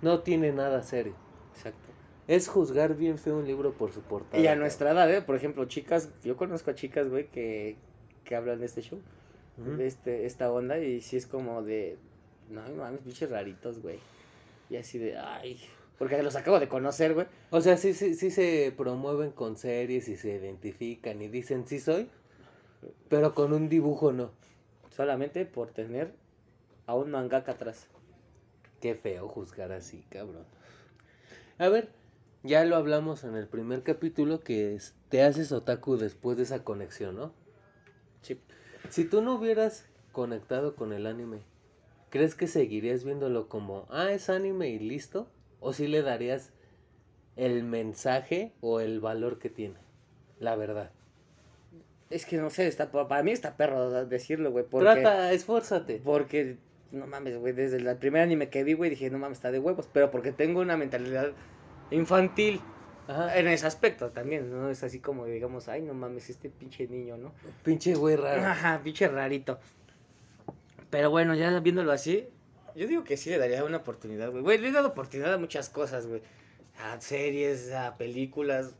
no 0.00 0.20
tiene 0.20 0.52
nada 0.52 0.82
serio. 0.82 1.12
Exacto. 1.54 1.90
Es 2.28 2.48
juzgar 2.48 2.94
bien 2.94 3.18
feo 3.18 3.36
un 3.36 3.46
libro 3.46 3.72
por 3.72 3.92
su 3.92 4.00
portada. 4.00 4.42
Y 4.42 4.46
a 4.46 4.56
nuestra 4.56 4.92
edad, 4.92 5.12
¿eh? 5.12 5.20
Por 5.20 5.36
ejemplo, 5.36 5.66
chicas, 5.66 6.08
yo 6.24 6.38
conozco 6.38 6.70
a 6.70 6.74
chicas, 6.74 7.10
güey, 7.10 7.26
que, 7.26 7.76
que 8.24 8.36
hablan 8.36 8.60
de 8.60 8.66
este 8.66 8.80
show, 8.80 9.00
Este, 9.78 10.26
esta 10.26 10.50
onda, 10.50 10.78
y 10.78 11.00
sí 11.00 11.16
es 11.16 11.26
como 11.26 11.62
de, 11.62 11.98
no 12.48 12.62
mames, 12.76 13.04
bichos 13.04 13.30
raritos, 13.30 13.80
güey. 13.80 13.98
Y 14.70 14.76
así 14.76 14.98
de, 14.98 15.18
ay, 15.18 15.60
porque 15.98 16.22
los 16.22 16.34
acabo 16.34 16.58
de 16.58 16.66
conocer, 16.66 17.12
güey. 17.12 17.26
O 17.50 17.60
sea, 17.60 17.76
sí, 17.76 17.92
sí, 17.92 18.14
sí 18.14 18.30
se 18.30 18.72
promueven 18.74 19.32
con 19.32 19.58
series 19.58 20.08
y 20.08 20.16
se 20.16 20.34
identifican 20.36 21.20
y 21.20 21.28
dicen 21.28 21.66
sí 21.66 21.78
soy, 21.78 22.08
pero 23.10 23.34
con 23.34 23.52
un 23.52 23.68
dibujo 23.68 24.10
no. 24.10 24.30
Solamente 24.88 25.44
por 25.44 25.72
tener 25.72 26.14
a 26.86 26.94
un 26.94 27.10
mangaka 27.10 27.52
atrás. 27.52 27.86
Qué 28.80 28.94
feo 28.94 29.28
juzgar 29.28 29.72
así, 29.72 30.02
cabrón. 30.08 30.46
A 31.58 31.68
ver, 31.68 31.90
ya 32.42 32.64
lo 32.64 32.76
hablamos 32.76 33.24
en 33.24 33.34
el 33.36 33.46
primer 33.46 33.82
capítulo 33.82 34.40
que 34.40 34.74
es, 34.74 34.94
te 35.10 35.22
haces 35.22 35.52
otaku 35.52 35.98
después 35.98 36.38
de 36.38 36.44
esa 36.44 36.64
conexión, 36.64 37.16
¿no? 37.16 37.34
Sí. 38.22 38.40
Si 38.90 39.04
tú 39.04 39.22
no 39.22 39.36
hubieras 39.36 39.88
conectado 40.10 40.74
con 40.74 40.92
el 40.92 41.06
anime, 41.06 41.42
¿crees 42.10 42.34
que 42.34 42.48
seguirías 42.48 43.04
viéndolo 43.04 43.48
como, 43.48 43.86
ah, 43.88 44.10
es 44.10 44.28
anime 44.28 44.68
y 44.68 44.80
listo? 44.80 45.28
¿O 45.60 45.72
si 45.72 45.86
le 45.86 46.02
darías 46.02 46.52
el 47.36 47.62
mensaje 47.62 48.52
o 48.60 48.80
el 48.80 48.98
valor 48.98 49.38
que 49.38 49.48
tiene? 49.48 49.76
La 50.40 50.56
verdad. 50.56 50.90
Es 52.10 52.26
que 52.26 52.38
no 52.38 52.50
sé, 52.50 52.66
está, 52.66 52.90
para 52.90 53.22
mí 53.22 53.30
está 53.30 53.56
perro 53.56 54.06
decirlo, 54.06 54.50
güey. 54.50 54.64
Porque, 54.68 54.84
Trata, 54.84 55.32
esfuérzate. 55.32 56.00
porque 56.04 56.58
no 56.90 57.06
mames, 57.06 57.38
güey, 57.38 57.52
desde 57.52 57.76
el 57.76 57.96
primer 57.96 58.22
anime 58.22 58.48
que 58.48 58.64
vi, 58.64 58.72
güey, 58.72 58.90
dije, 58.90 59.08
no 59.08 59.18
mames, 59.18 59.38
está 59.38 59.52
de 59.52 59.60
huevos, 59.60 59.88
pero 59.92 60.10
porque 60.10 60.32
tengo 60.32 60.60
una 60.60 60.76
mentalidad 60.76 61.30
infantil. 61.92 62.60
Ajá. 63.10 63.36
En 63.36 63.48
ese 63.48 63.66
aspecto 63.66 64.10
también, 64.10 64.50
¿no? 64.50 64.70
Es 64.70 64.84
así 64.84 65.00
como, 65.00 65.26
digamos, 65.26 65.68
ay, 65.68 65.82
no 65.82 65.94
mames, 65.94 66.30
este 66.30 66.48
pinche 66.48 66.86
niño, 66.86 67.16
¿no? 67.16 67.32
Pinche 67.64 67.94
güey 67.94 68.14
raro. 68.14 68.40
Ajá, 68.46 68.80
pinche 68.84 69.08
rarito. 69.08 69.58
Pero 70.90 71.10
bueno, 71.10 71.34
ya 71.34 71.58
viéndolo 71.58 71.90
así, 71.90 72.28
yo 72.76 72.86
digo 72.86 73.02
que 73.02 73.16
sí 73.16 73.30
le 73.30 73.38
daría 73.38 73.64
una 73.64 73.78
oportunidad, 73.78 74.30
güey. 74.30 74.44
Güey, 74.44 74.58
le 74.58 74.68
he 74.68 74.72
dado 74.72 74.88
oportunidad 74.88 75.34
a 75.34 75.38
muchas 75.38 75.68
cosas, 75.68 76.06
güey. 76.06 76.22
A 76.78 77.00
series, 77.00 77.72
a 77.72 77.96
películas. 77.96 78.74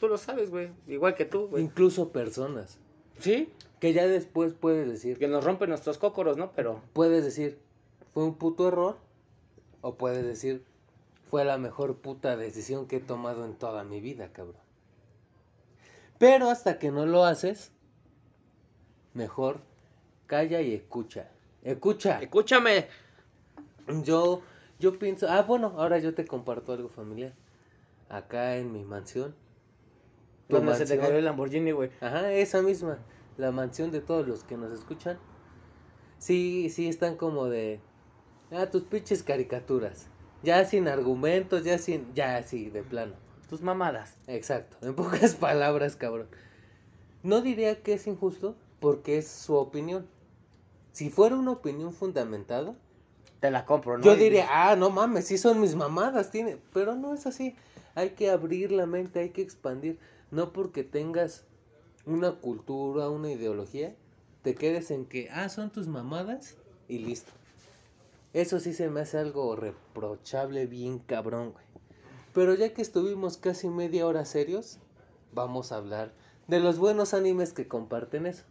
Tú 0.00 0.08
lo 0.08 0.18
sabes, 0.18 0.50
güey. 0.50 0.70
Igual 0.88 1.14
que 1.14 1.24
tú, 1.24 1.46
güey. 1.46 1.62
Incluso 1.62 2.10
personas. 2.10 2.78
Sí, 3.20 3.52
Que 3.78 3.92
ya 3.92 4.08
después 4.08 4.52
puedes 4.52 4.88
decir, 4.88 5.16
que 5.16 5.28
nos 5.28 5.44
rompen 5.44 5.68
nuestros 5.68 5.96
cócoros, 5.96 6.36
¿no? 6.36 6.50
Pero 6.56 6.82
puedes 6.92 7.22
decir, 7.22 7.58
fue 8.14 8.24
un 8.24 8.34
puto 8.34 8.66
error. 8.66 8.98
O 9.80 9.94
puedes 9.94 10.24
decir, 10.24 10.64
fue 11.30 11.44
la 11.44 11.58
mejor 11.58 11.98
puta 11.98 12.36
decisión 12.36 12.88
que 12.88 12.96
he 12.96 13.00
tomado 13.00 13.44
en 13.44 13.54
toda 13.54 13.84
mi 13.84 14.00
vida, 14.00 14.32
cabrón. 14.32 14.60
Pero 16.18 16.50
hasta 16.50 16.78
que 16.78 16.90
no 16.90 17.06
lo 17.06 17.24
haces, 17.24 17.72
mejor 19.14 19.60
calla 20.26 20.60
y 20.60 20.74
escucha. 20.74 21.30
Escucha. 21.62 22.20
escúchame. 22.20 22.88
Yo, 24.02 24.42
yo 24.78 24.98
pienso, 24.98 25.28
ah, 25.30 25.42
bueno, 25.42 25.74
ahora 25.76 25.98
yo 25.98 26.14
te 26.14 26.26
comparto 26.26 26.72
algo 26.72 26.88
familiar. 26.88 27.32
Acá 28.08 28.56
en 28.56 28.72
mi 28.72 28.84
mansión. 28.84 29.34
Donde 30.48 30.74
se 30.74 30.84
te 30.84 30.98
cayó 30.98 31.16
el 31.16 31.24
Lamborghini, 31.24 31.70
güey. 31.70 31.90
Ajá, 32.00 32.32
esa 32.32 32.60
misma. 32.60 32.98
La 33.36 33.52
mansión 33.52 33.92
de 33.92 34.00
todos 34.00 34.26
los 34.26 34.42
que 34.42 34.56
nos 34.56 34.72
escuchan. 34.72 35.18
Sí, 36.18 36.70
sí 36.70 36.88
están 36.88 37.16
como 37.16 37.46
de. 37.46 37.80
Ah, 38.50 38.66
tus 38.66 38.82
pinches 38.82 39.22
caricaturas. 39.22 40.09
Ya 40.42 40.64
sin 40.64 40.88
argumentos, 40.88 41.64
ya 41.64 41.78
sin. 41.78 42.12
Ya 42.14 42.36
así, 42.36 42.70
de 42.70 42.82
plano. 42.82 43.14
Tus 43.48 43.62
mamadas. 43.62 44.14
Exacto. 44.26 44.76
En 44.86 44.94
pocas 44.94 45.34
palabras, 45.36 45.96
cabrón. 45.96 46.28
No 47.22 47.42
diría 47.42 47.82
que 47.82 47.94
es 47.94 48.06
injusto 48.06 48.56
porque 48.80 49.18
es 49.18 49.28
su 49.28 49.54
opinión. 49.54 50.06
Si 50.92 51.10
fuera 51.10 51.36
una 51.36 51.52
opinión 51.52 51.92
fundamentada, 51.92 52.74
Te 53.40 53.50
la 53.50 53.64
compro, 53.64 53.98
¿no? 53.98 54.04
yo 54.04 54.16
diría, 54.16 54.46
ah, 54.50 54.76
no 54.76 54.90
mames, 54.90 55.26
sí 55.26 55.38
son 55.38 55.60
mis 55.60 55.74
mamadas, 55.74 56.30
tiene. 56.30 56.58
Pero 56.72 56.94
no 56.94 57.14
es 57.14 57.26
así. 57.26 57.54
Hay 57.94 58.10
que 58.10 58.30
abrir 58.30 58.72
la 58.72 58.86
mente, 58.86 59.20
hay 59.20 59.30
que 59.30 59.42
expandir. 59.42 59.98
No 60.30 60.52
porque 60.52 60.84
tengas 60.84 61.44
una 62.06 62.32
cultura, 62.32 63.10
una 63.10 63.30
ideología, 63.30 63.94
te 64.42 64.54
quedes 64.54 64.90
en 64.90 65.04
que, 65.04 65.28
ah, 65.30 65.48
son 65.48 65.70
tus 65.70 65.86
mamadas 65.86 66.56
y 66.88 66.98
listo. 66.98 67.32
Eso 68.32 68.60
sí 68.60 68.74
se 68.74 68.88
me 68.88 69.00
hace 69.00 69.18
algo 69.18 69.56
reprochable, 69.56 70.66
bien 70.66 71.00
cabrón, 71.00 71.52
güey. 71.52 71.64
Pero 72.32 72.54
ya 72.54 72.72
que 72.72 72.82
estuvimos 72.82 73.36
casi 73.36 73.68
media 73.68 74.06
hora 74.06 74.24
serios, 74.24 74.78
vamos 75.32 75.72
a 75.72 75.76
hablar 75.76 76.12
de 76.46 76.60
los 76.60 76.78
buenos 76.78 77.12
animes 77.12 77.52
que 77.52 77.66
comparten 77.66 78.26
eso. 78.26 78.44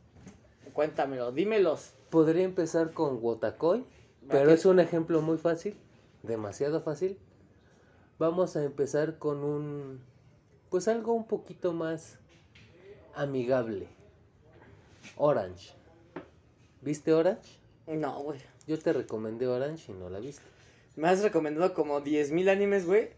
Cuéntamelo, 0.73 1.31
dímelos. 1.31 1.93
Podría 2.09 2.43
empezar 2.43 2.91
con 2.91 3.19
Wotakoi, 3.21 3.85
pero 4.27 4.51
es 4.51 4.65
un 4.65 4.79
ejemplo 4.79 5.21
muy 5.21 5.37
fácil, 5.37 5.77
demasiado 6.23 6.81
fácil. 6.81 7.17
Vamos 8.17 8.57
a 8.57 8.63
empezar 8.63 9.17
con 9.17 9.43
un, 9.43 10.01
pues 10.69 10.89
algo 10.89 11.13
un 11.13 11.25
poquito 11.25 11.71
más 11.71 12.19
amigable. 13.15 13.87
Orange. 15.15 15.73
¿Viste 16.81 17.13
Orange? 17.13 17.59
No, 17.87 18.19
güey. 18.23 18.39
Yo 18.69 18.77
te 18.77 18.93
recomendé 18.93 19.47
Orange 19.47 19.91
y 19.91 19.95
no 19.95 20.09
la 20.11 20.19
viste. 20.19 20.43
Me 20.95 21.07
has 21.09 21.21
recomendado 21.23 21.73
como 21.73 22.01
10.000 22.01 22.49
animes, 22.49 22.85
güey. 22.85 23.09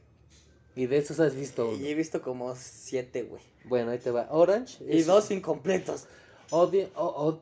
Y 0.77 0.85
de 0.85 0.97
esos 0.97 1.19
has 1.19 1.35
visto 1.35 1.67
uno. 1.67 1.77
Y 1.77 1.89
he 1.89 1.93
visto 1.95 2.21
como 2.21 2.55
7, 2.55 3.23
güey. 3.23 3.41
Bueno, 3.65 3.91
ahí 3.91 3.99
te 3.99 4.11
va. 4.11 4.27
Orange. 4.31 4.81
Y 4.85 4.99
es 4.99 5.05
dos 5.07 5.29
incompletos. 5.29 6.07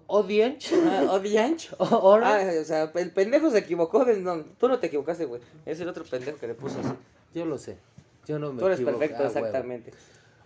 Odianch. 0.07 0.71
Ah, 0.73 1.05
Odianch. 1.11 1.69
Orange. 1.79 2.57
Ah, 2.57 2.61
o 2.61 2.63
sea, 2.65 2.91
el 2.95 3.11
pendejo 3.11 3.51
se 3.51 3.59
equivocó. 3.59 4.05
de- 4.05 4.17
no, 4.19 4.43
tú 4.59 4.67
no 4.67 4.79
te 4.79 4.87
equivocaste, 4.87 5.25
güey. 5.25 5.41
Es 5.65 5.79
el 5.79 5.87
otro 5.89 6.03
pendejo 6.03 6.37
que 6.39 6.47
le 6.47 6.55
puso 6.55 6.79
así. 6.79 6.89
Yo 7.35 7.45
lo 7.45 7.57
sé. 7.59 7.77
Yo 8.25 8.39
no 8.39 8.51
me 8.53 8.59
Tú 8.59 8.65
eres 8.65 8.79
equivoco. 8.79 8.97
perfecto, 8.99 9.23
Ah, 9.23 9.27
huevo. 9.27 9.45
exactamente. 9.47 9.91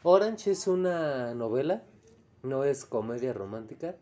Orange 0.03 0.51
es 0.51 0.67
una 0.67 1.33
novela, 1.33 1.81
no 2.41 2.65
es 2.65 2.83
comedia 2.83 3.31
romántica 3.31 3.95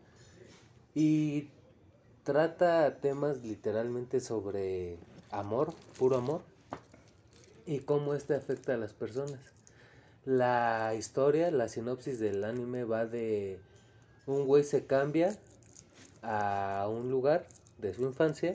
y 0.94 1.48
trata 2.24 2.98
temas 3.00 3.42
literalmente 3.42 4.20
sobre 4.20 4.98
amor, 5.30 5.74
puro 5.98 6.16
amor 6.16 6.42
y 7.66 7.80
cómo 7.80 8.14
este 8.14 8.34
afecta 8.34 8.74
a 8.74 8.76
las 8.78 8.92
personas. 8.92 9.40
La 10.24 10.94
historia, 10.96 11.50
la 11.50 11.68
sinopsis 11.68 12.20
del 12.20 12.44
anime 12.44 12.84
va 12.84 13.06
de 13.06 13.58
un 14.26 14.46
güey 14.46 14.62
se 14.62 14.86
cambia 14.86 15.36
a 16.22 16.88
un 16.88 17.10
lugar 17.10 17.46
de 17.78 17.92
su 17.92 18.02
infancia 18.02 18.52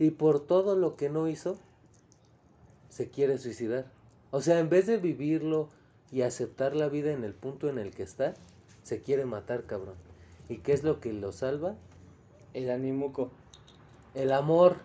y 0.00 0.10
por 0.10 0.44
todo 0.44 0.74
lo 0.74 0.96
que 0.96 1.08
no 1.08 1.28
hizo 1.28 1.56
se 2.88 3.08
quiere 3.08 3.38
suicidar. 3.38 3.86
O 4.32 4.42
sea, 4.42 4.58
en 4.58 4.68
vez 4.68 4.86
de 4.86 4.96
vivirlo 4.96 5.68
y 6.10 6.22
aceptar 6.22 6.74
la 6.74 6.88
vida 6.88 7.12
en 7.12 7.22
el 7.22 7.34
punto 7.34 7.68
en 7.68 7.78
el 7.78 7.94
que 7.94 8.02
está, 8.02 8.34
se 8.82 9.00
quiere 9.00 9.24
matar, 9.26 9.64
cabrón. 9.64 9.94
¿Y 10.48 10.58
qué 10.58 10.72
es 10.72 10.82
lo 10.82 11.00
que 11.00 11.12
lo 11.12 11.30
salva? 11.30 11.76
El 12.54 12.70
animuco. 12.70 13.30
El 14.14 14.32
amor, 14.32 14.76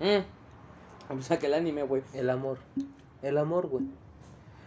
Mm. 0.00 1.18
O 1.18 1.22
sea, 1.22 1.38
que 1.38 1.46
el 1.46 1.54
anime, 1.54 1.82
güey. 1.82 2.02
el 2.14 2.30
amor, 2.30 2.58
el 3.22 3.36
amor, 3.36 3.68
güey. 3.68 3.84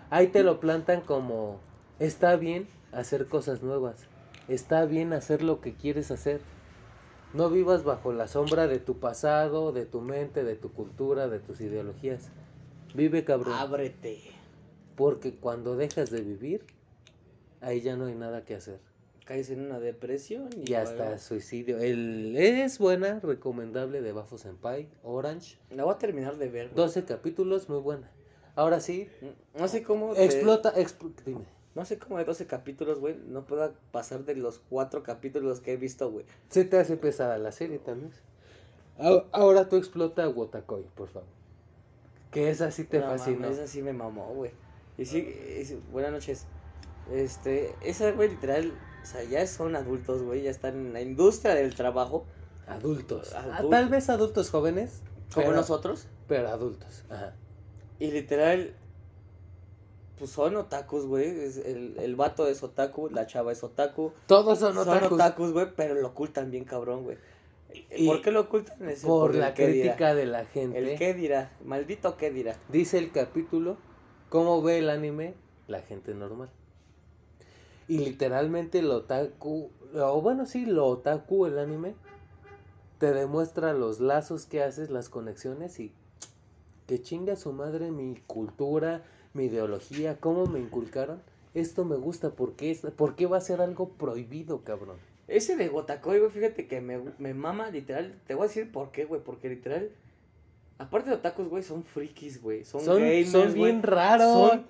Ahí 0.09 0.27
te 0.27 0.43
lo 0.43 0.59
plantan 0.59 1.01
como, 1.01 1.59
está 1.99 2.35
bien 2.35 2.67
hacer 2.91 3.27
cosas 3.27 3.63
nuevas, 3.63 4.05
está 4.47 4.85
bien 4.85 5.11
hacer 5.13 5.41
lo 5.41 5.59
que 5.59 5.73
quieres 5.73 6.11
hacer. 6.11 6.41
No 7.33 7.49
vivas 7.49 7.83
bajo 7.83 8.13
la 8.13 8.27
sombra 8.27 8.67
de 8.67 8.77
tu 8.77 8.99
pasado, 8.99 9.71
de 9.71 9.87
tu 9.87 10.01
mente, 10.01 10.43
de 10.43 10.55
tu 10.55 10.71
cultura, 10.71 11.27
de 11.27 11.39
tus 11.39 11.61
ideologías. 11.61 12.29
Vive, 12.93 13.23
cabrón. 13.25 13.55
Ábrete. 13.55 14.19
Porque 14.95 15.33
cuando 15.33 15.75
dejas 15.75 16.11
de 16.11 16.21
vivir, 16.21 16.63
ahí 17.59 17.81
ya 17.81 17.95
no 17.95 18.05
hay 18.05 18.13
nada 18.13 18.45
que 18.45 18.53
hacer. 18.53 18.79
Caes 19.25 19.49
en 19.49 19.61
una 19.61 19.79
depresión 19.79 20.49
y, 20.55 20.71
Y 20.71 20.73
hasta 20.73 21.17
suicidio. 21.17 21.79
El, 21.79 22.35
es 22.37 22.77
buena, 22.79 23.19
recomendable 23.21 24.01
de 24.01 24.11
Bafo 24.11 24.37
Senpai, 24.37 24.89
Orange. 25.03 25.57
La 25.71 25.85
voy 25.85 25.93
a 25.93 25.97
terminar 25.97 26.37
de 26.37 26.49
ver, 26.49 26.65
güey. 26.67 26.75
12 26.75 27.05
capítulos, 27.05 27.69
muy 27.69 27.79
buena. 27.79 28.11
Ahora 28.55 28.79
sí, 28.81 29.07
No 29.57 29.67
sé 29.67 29.81
cómo. 29.83 30.13
explota, 30.15 30.73
expl- 30.75 31.13
dime. 31.25 31.45
No 31.73 31.85
sé 31.85 31.97
cómo 31.97 32.19
de 32.19 32.25
12 32.25 32.45
capítulos, 32.45 32.99
güey, 32.99 33.15
no 33.27 33.45
pueda 33.47 33.73
pasar 33.91 34.25
de 34.25 34.35
los 34.35 34.59
4 34.69 35.01
capítulos 35.01 35.59
que 35.61 35.73
he 35.73 35.77
visto, 35.77 36.11
güey. 36.11 36.25
Se 36.49 36.65
te 36.65 36.77
hace 36.77 36.97
pesada 36.97 37.37
la 37.39 37.51
serie 37.51 37.79
también. 37.79 38.11
Ahora, 39.31 39.69
tú 39.69 39.77
explota 39.77 40.27
Wotakoi, 40.29 40.83
por 40.95 41.07
favor. 41.09 41.27
Que 42.29 42.49
esa 42.49 42.69
sí 42.71 42.83
te 42.83 42.99
No 42.99 43.07
fascinó. 43.07 43.47
esa 43.47 43.67
sí 43.67 43.81
me 43.81 43.93
mamó, 43.93 44.33
güey. 44.35 44.51
Y 44.97 45.05
sí, 45.05 45.27
es- 45.47 45.75
buenas 45.91 46.11
noches. 46.11 46.45
Este, 47.11 47.73
esa, 47.81 48.11
güey, 48.11 48.29
literal, 48.29 48.71
o 49.03 49.05
sea, 49.05 49.23
ya 49.23 49.45
son 49.45 49.75
adultos, 49.75 50.23
güey, 50.23 50.41
ya 50.43 50.49
están 50.51 50.75
en 50.77 50.93
la 50.93 51.01
industria 51.01 51.53
del 51.55 51.75
trabajo, 51.75 52.25
Adultos. 52.65 53.33
Ah, 53.35 53.39
Adultos. 53.57 53.69
tal 53.71 53.89
vez 53.89 54.09
adultos 54.09 54.49
jóvenes. 54.49 55.01
como 55.33 55.47
pero- 55.47 55.57
nosotros. 55.57 56.07
Pero 56.27 56.47
adultos. 56.47 57.03
Ajá. 57.09 57.33
Y 57.99 58.11
literal, 58.11 58.73
pues 60.17 60.31
son 60.31 60.55
otakus, 60.55 61.05
güey. 61.05 61.25
El, 61.65 61.97
el 61.99 62.15
vato 62.15 62.47
es 62.47 62.63
otaku, 62.63 63.09
la 63.09 63.27
chava 63.27 63.51
es 63.51 63.63
otaku. 63.63 64.13
Todos 64.27 64.59
son 64.59 64.75
Son 64.75 64.87
otakus. 64.87 65.11
otakus, 65.13 65.51
güey, 65.51 65.67
pero 65.75 65.95
lo 65.95 66.07
ocultan 66.09 66.51
bien 66.51 66.63
cabrón, 66.63 67.03
güey. 67.03 67.17
Y- 67.95 68.07
¿Por 68.07 68.21
qué 68.21 68.31
lo 68.31 68.41
ocultan? 68.41 68.77
Por 69.03 69.31
la 69.35 69.51
dirá. 69.51 69.53
crítica 69.53 70.15
de 70.15 70.25
la 70.27 70.45
gente. 70.45 70.77
El 70.77 70.97
qué 70.97 71.13
dirá, 71.13 71.51
maldito 71.65 72.15
qué 72.15 72.31
dirá. 72.31 72.55
Dice 72.69 72.97
el 72.99 73.11
capítulo 73.11 73.75
cómo 74.29 74.61
ve 74.61 74.77
el 74.79 74.89
anime 74.89 75.33
la 75.67 75.81
gente 75.81 76.13
normal. 76.13 76.49
Y 77.87 77.97
literalmente 77.99 78.81
lo 78.81 78.97
otaku, 78.97 79.69
o 79.95 80.21
bueno, 80.21 80.45
sí, 80.45 80.65
lo 80.65 80.87
otaku, 80.87 81.45
el 81.45 81.59
anime, 81.59 81.95
te 82.97 83.11
demuestra 83.13 83.73
los 83.73 83.99
lazos 83.99 84.45
que 84.45 84.63
haces, 84.63 84.89
las 84.89 85.09
conexiones 85.09 85.79
y 85.79 85.91
que 86.87 87.01
chinga 87.01 87.35
su 87.35 87.51
madre 87.53 87.91
mi 87.91 88.15
cultura, 88.27 89.03
mi 89.33 89.45
ideología, 89.45 90.17
cómo 90.19 90.45
me 90.45 90.59
inculcaron. 90.59 91.21
Esto 91.53 91.85
me 91.85 91.95
gusta, 91.97 92.31
¿por 92.31 92.53
qué, 92.53 92.71
es, 92.71 92.79
¿por 92.81 93.15
qué 93.15 93.25
va 93.27 93.37
a 93.37 93.41
ser 93.41 93.61
algo 93.61 93.89
prohibido, 93.89 94.61
cabrón? 94.63 94.97
Ese 95.27 95.55
de 95.55 95.67
Gotakoi, 95.67 96.19
güey, 96.19 96.31
fíjate 96.31 96.67
que 96.67 96.81
me, 96.81 96.99
me 97.17 97.33
mama, 97.33 97.69
literal. 97.69 98.19
Te 98.27 98.35
voy 98.35 98.45
a 98.45 98.47
decir 98.47 98.71
por 98.71 98.91
qué, 98.91 99.05
güey. 99.05 99.21
Porque 99.23 99.49
literal, 99.49 99.89
aparte 100.77 101.09
de 101.09 101.15
otakus, 101.15 101.47
güey, 101.47 101.63
son 101.63 101.83
frikis, 101.83 102.41
güey. 102.41 102.65
Son, 102.65 102.81
Son, 102.81 102.97
gamers, 102.97 103.31
son 103.31 103.49
güey. 103.55 103.71
bien 103.71 103.83
raros. 103.83 104.49
Son 104.49 104.65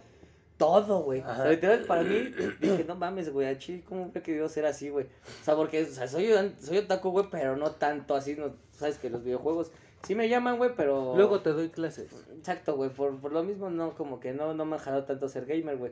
todo, 0.65 0.99
güey. 1.03 1.19
O 1.21 1.23
sea, 1.23 1.33
Ajá. 1.33 1.49
literal, 1.49 1.83
para 1.85 2.03
mí, 2.03 2.31
dije, 2.61 2.85
no 2.87 2.95
mames, 2.95 3.31
güey, 3.31 3.47
a 3.47 3.57
Chile, 3.57 3.83
¿cómo 3.87 4.03
hubiera 4.03 4.21
querido 4.23 4.47
ser 4.49 4.65
así, 4.65 4.89
güey? 4.89 5.05
O 5.05 5.43
sea, 5.43 5.55
porque, 5.55 5.83
o 5.83 5.85
sea, 5.87 6.07
soy, 6.07 6.29
soy 6.59 6.77
otaku, 6.77 7.11
güey, 7.11 7.27
pero 7.29 7.57
no 7.57 7.71
tanto 7.71 8.15
así, 8.15 8.35
no, 8.35 8.53
sabes 8.71 8.97
que 8.97 9.09
los 9.09 9.23
videojuegos 9.23 9.71
sí 10.07 10.15
me 10.15 10.29
llaman, 10.29 10.57
güey, 10.57 10.71
pero... 10.75 11.13
Luego 11.15 11.41
te 11.41 11.51
doy 11.51 11.69
clases. 11.69 12.11
Exacto, 12.37 12.75
güey, 12.75 12.89
por, 12.89 13.19
por 13.19 13.31
lo 13.31 13.43
mismo, 13.43 13.69
no, 13.69 13.93
como 13.95 14.19
que 14.19 14.33
no, 14.33 14.53
no 14.53 14.65
me 14.65 14.75
ha 14.77 14.79
jalado 14.79 15.03
tanto 15.05 15.27
ser 15.29 15.45
gamer, 15.45 15.77
güey. 15.77 15.91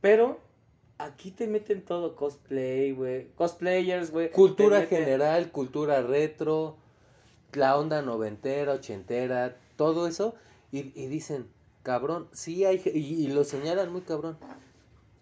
Pero, 0.00 0.38
aquí 0.98 1.30
te 1.30 1.46
meten 1.46 1.82
todo, 1.82 2.14
cosplay, 2.16 2.92
güey, 2.92 3.28
cosplayers, 3.34 4.10
güey. 4.10 4.30
Cultura 4.30 4.80
meten- 4.80 4.88
general, 4.88 5.50
cultura 5.50 6.02
retro, 6.02 6.76
la 7.52 7.76
onda 7.76 8.02
noventera, 8.02 8.74
ochentera, 8.74 9.56
todo 9.76 10.06
eso. 10.06 10.34
Y, 10.72 10.92
y 11.00 11.06
dicen, 11.06 11.48
cabrón, 11.86 12.26
sí 12.32 12.64
hay... 12.64 12.82
Y, 12.84 12.98
y 13.24 13.28
lo 13.28 13.44
señalan 13.44 13.92
muy 13.92 14.00
cabrón. 14.00 14.36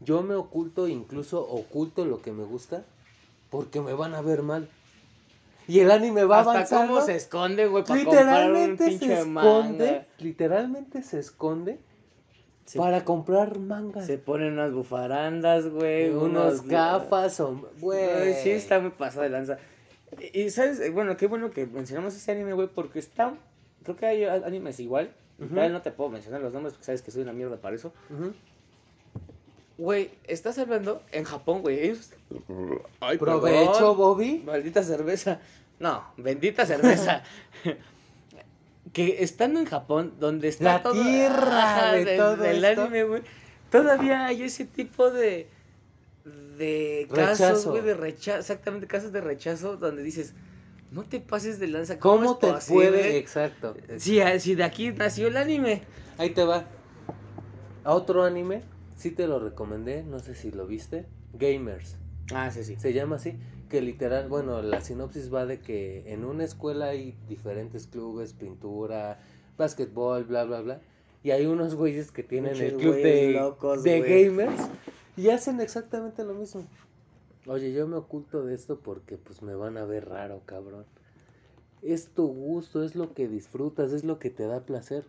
Yo 0.01 0.23
me 0.23 0.35
oculto, 0.35 0.89
incluso 0.89 1.43
oculto 1.47 2.07
lo 2.07 2.23
que 2.23 2.33
me 2.33 2.45
gusta, 2.45 2.85
porque 3.51 3.81
me 3.83 3.93
van 3.93 4.15
a 4.15 4.23
ver 4.23 4.43
mal. 4.43 4.69
Y 5.69 5.81
el 5.81 5.91
anime 5.91 6.25
va 6.25 6.39
Hasta 6.41 6.51
avanzando. 6.53 6.95
cómo 6.95 7.07
se 7.07 7.17
esconde, 7.17 7.67
güey, 7.67 7.85
para 7.85 8.01
literalmente 8.01 8.99
se 8.99 9.21
esconde, 9.21 10.07
literalmente 10.19 11.03
se 11.03 11.19
esconde 11.21 11.79
para 12.77 13.05
comprar 13.05 13.59
manga. 13.59 14.03
se 14.05 14.17
ponen 14.19 14.55
unas 14.55 14.73
bufarandas, 14.73 15.69
güey. 15.69 16.09
unos 16.11 16.61
unos- 16.61 16.67
gafas, 16.67 17.41
o- 17.41 17.71
güey. 17.81 18.35
Sí, 18.43 18.51
está 18.51 18.81
muy 18.81 18.91
pasado 18.91 19.23
de 19.23 19.31
lanza. 19.31 19.59
Y, 20.33 20.43
y, 20.43 20.51
¿sabes? 20.51 20.93
Bueno, 20.93 21.17
qué 21.17 21.27
bueno 21.27 21.51
que 21.51 21.67
mencionamos 21.67 22.15
ese 22.15 22.33
anime, 22.33 22.53
güey, 22.55 22.69
porque 22.69 22.99
está... 22.99 23.35
Creo 23.83 23.97
que 23.97 24.07
hay 24.07 24.25
animes 24.25 24.81
igual. 24.81 25.13
No 25.39 25.83
te 25.83 25.91
puedo 25.91 26.11
mencionar 26.11 26.41
los 26.41 26.53
nombres 26.53 26.75
porque 26.75 26.87
sabes 26.87 27.03
que 27.03 27.11
soy 27.11 27.23
una 27.23 27.33
mierda 27.33 27.57
para 27.57 27.75
eso. 27.77 27.93
Güey, 29.77 30.11
estás 30.25 30.57
hablando 30.59 31.03
en 31.11 31.25
Japón, 31.25 31.63
güey. 31.63 31.97
Ay, 33.01 33.19
Provecho, 33.19 33.73
perdón. 33.73 33.97
Bobby. 33.97 34.43
Maldita 34.47 34.83
cerveza. 34.85 35.41
No, 35.81 36.05
bendita 36.17 36.65
cerveza. 36.65 37.25
que 38.93 39.25
estando 39.25 39.59
en 39.59 39.67
Japón, 39.67 40.15
donde 40.21 40.47
está 40.49 40.65
La 40.65 40.83
todo, 40.83 40.93
tierra 41.03 41.93
de 41.93 42.05
del- 42.05 42.17
todo 42.19 42.37
del 42.37 42.65
esto. 42.65 42.83
anime, 42.83 43.03
güey, 43.05 43.23
todavía 43.71 44.27
hay 44.27 44.45
ese 44.45 44.65
tipo 44.67 45.11
de 45.11 45.49
de 46.57 47.09
casos, 47.13 47.67
güey, 47.67 47.83
de 47.83 47.95
rechazo, 47.95 48.39
exactamente 48.39 48.87
casos 48.87 49.11
de 49.13 49.21
rechazo 49.21 49.77
donde 49.77 50.03
dices, 50.05 50.33
no 50.95 51.03
te 51.03 51.19
pases 51.19 51.59
de 51.59 51.67
lanza, 51.67 51.99
¿Cómo 51.99 52.33
es 52.33 52.39
te 52.39 52.53
posible? 52.53 52.89
puede? 52.89 53.19
Exacto. 53.19 53.75
Si, 53.99 54.21
si 54.39 54.55
de 54.55 54.63
aquí 54.63 54.93
nació 54.93 55.27
el 55.27 55.37
anime. 55.37 55.83
Ahí 56.19 56.31
te 56.31 56.45
va. 56.45 56.67
A 57.83 57.93
otro 57.95 58.23
anime, 58.23 58.63
sí 58.97 59.11
te 59.11 59.27
lo 59.27 59.41
recomendé, 59.41 60.05
no 60.05 60.21
sé 60.21 60.37
si 60.37 60.53
lo 60.53 60.67
viste. 60.67 61.07
Gamers. 61.33 61.97
Ah, 62.33 62.51
sí, 62.53 62.63
sí. 62.63 62.77
Se 62.79 62.93
llama 62.93 63.17
así. 63.17 63.37
Que 63.69 63.83
literal, 63.83 64.29
bueno, 64.29 64.63
la 64.63 64.81
sinopsis 64.81 65.35
va 65.35 65.47
de 65.47 65.59
que 65.59 66.05
en 66.13 66.25
una 66.25 66.45
escuela 66.45 66.87
hay 66.87 67.17
diferentes 67.29 67.89
clubes, 67.89 68.33
pintura, 68.33 69.19
básquetbol, 69.59 70.25
bla, 70.25 70.45
bla, 70.45 70.61
bla. 70.61 70.81
Y 71.25 71.33
hay 71.33 71.47
unos 71.47 71.75
güeyes 71.75 72.13
que 72.13 72.23
tienen 72.23 72.53
Muchos 72.53 72.73
el 72.73 72.77
club 72.77 72.95
de, 72.95 73.33
locos, 73.33 73.83
de 73.83 74.01
gamers 74.01 74.63
y 75.17 75.31
hacen 75.31 75.61
exactamente 75.61 76.23
lo 76.23 76.35
mismo. 76.35 76.65
Oye, 77.47 77.73
yo 77.73 77.87
me 77.87 77.97
oculto 77.97 78.45
de 78.45 78.55
esto 78.55 78.79
porque 78.81 79.19
pues 79.19 79.43
me 79.43 79.55
van 79.55 79.77
a 79.77 79.85
ver 79.85 80.09
raro, 80.09 80.41
cabrón. 80.47 80.87
Es 81.83 82.09
tu 82.09 82.27
gusto, 82.27 82.83
es 82.83 82.95
lo 82.95 83.13
que 83.13 83.29
disfrutas, 83.29 83.93
es 83.93 84.05
lo 84.05 84.19
que 84.19 84.31
te 84.31 84.47
da 84.47 84.61
placer. 84.61 85.05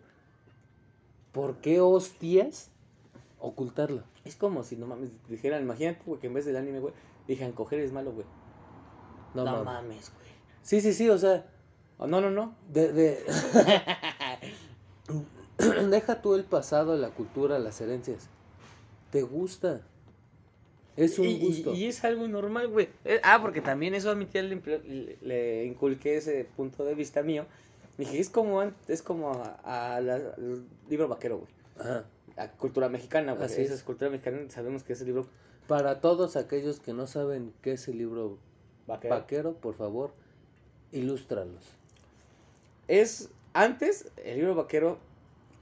¿Por 1.32 1.58
qué 1.58 1.80
hostias 1.80 2.70
ocultarlo? 3.40 4.04
Es 4.26 4.36
como 4.36 4.64
si 4.64 4.76
no 4.76 4.86
mames, 4.88 5.12
dijeran, 5.30 5.62
imagínate, 5.64 6.02
güey, 6.06 6.20
que 6.20 6.28
en 6.28 6.34
vez 6.34 6.46
del 6.46 6.58
anime, 6.58 6.80
güey, 6.80 6.94
dijeran, 7.28 7.54
coger 7.54 7.80
es 7.80 7.94
malo, 7.94 8.12
güey. 8.12 8.26
No, 9.34 9.46
No, 9.46 9.52
mames. 9.52 9.66
mames, 9.66 10.12
güey. 10.14 10.28
Sí, 10.64 10.82
sí, 10.82 10.94
sí, 10.94 11.10
o 11.10 11.18
sea, 11.18 11.46
Oh, 11.98 12.08
no, 12.08 12.20
no, 12.20 12.30
no. 12.30 12.54
de, 12.74 12.92
de... 12.92 13.24
deja 15.90 16.22
tú 16.22 16.36
el 16.36 16.44
pasado, 16.44 16.98
la 16.98 17.12
cultura, 17.12 17.58
las 17.60 17.80
herencias. 17.80 18.28
¿Te 19.12 19.22
gusta? 19.22 19.82
Es 20.98 21.20
un 21.20 21.26
y, 21.28 21.40
gusto. 21.40 21.74
Y, 21.74 21.86
es 21.86 22.04
algo 22.06 22.28
normal, 22.28 22.70
güey. 22.70 22.88
Eh, 23.04 23.20
ah, 23.24 23.40
porque 23.42 23.62
también 23.62 23.94
eso 23.96 24.10
a 24.12 24.16
mi 24.16 24.26
tía 24.26 24.42
le, 24.44 24.62
impl- 24.62 24.82
le- 24.84 25.18
le 25.22 25.66
inculqué 25.66 26.18
ese 26.18 26.46
punto 26.56 26.86
de 26.86 26.96
vista 26.96 27.22
mío. 27.22 27.46
Dije, 27.98 28.20
es 28.20 28.30
como, 28.30 28.64
es 28.88 29.02
como 29.02 29.32
a, 29.32 29.96
a 29.96 30.02
la- 30.02 30.16
al 30.16 30.64
libro 30.90 31.08
vaquero, 31.08 31.40
güey. 31.40 31.50
Ajá. 31.80 32.06
A 32.38 32.50
cultura 32.52 32.90
mexicana, 32.90 33.34
güey. 33.34 33.46
Así 33.46 33.62
Esa 33.62 33.74
es 33.74 33.84
cultura 33.84 34.10
mexicana, 34.10 34.40
sabemos 34.50 34.84
que 34.84 34.94
ese 34.94 35.06
libro 35.06 35.28
Para 35.68 36.00
todos 36.02 36.36
aquellos 36.36 36.80
que 36.80 36.94
no 36.94 37.08
saben 37.08 37.54
qué 37.62 37.74
es 37.74 37.88
el 37.88 37.98
libro 37.98 38.38
vaquero. 38.88 39.16
vaquero, 39.16 39.54
por 39.54 39.76
favor, 39.76 40.12
ilústralos. 40.92 41.64
Es, 42.88 43.30
antes, 43.54 44.12
el 44.24 44.38
libro 44.38 44.56
vaquero, 44.56 44.98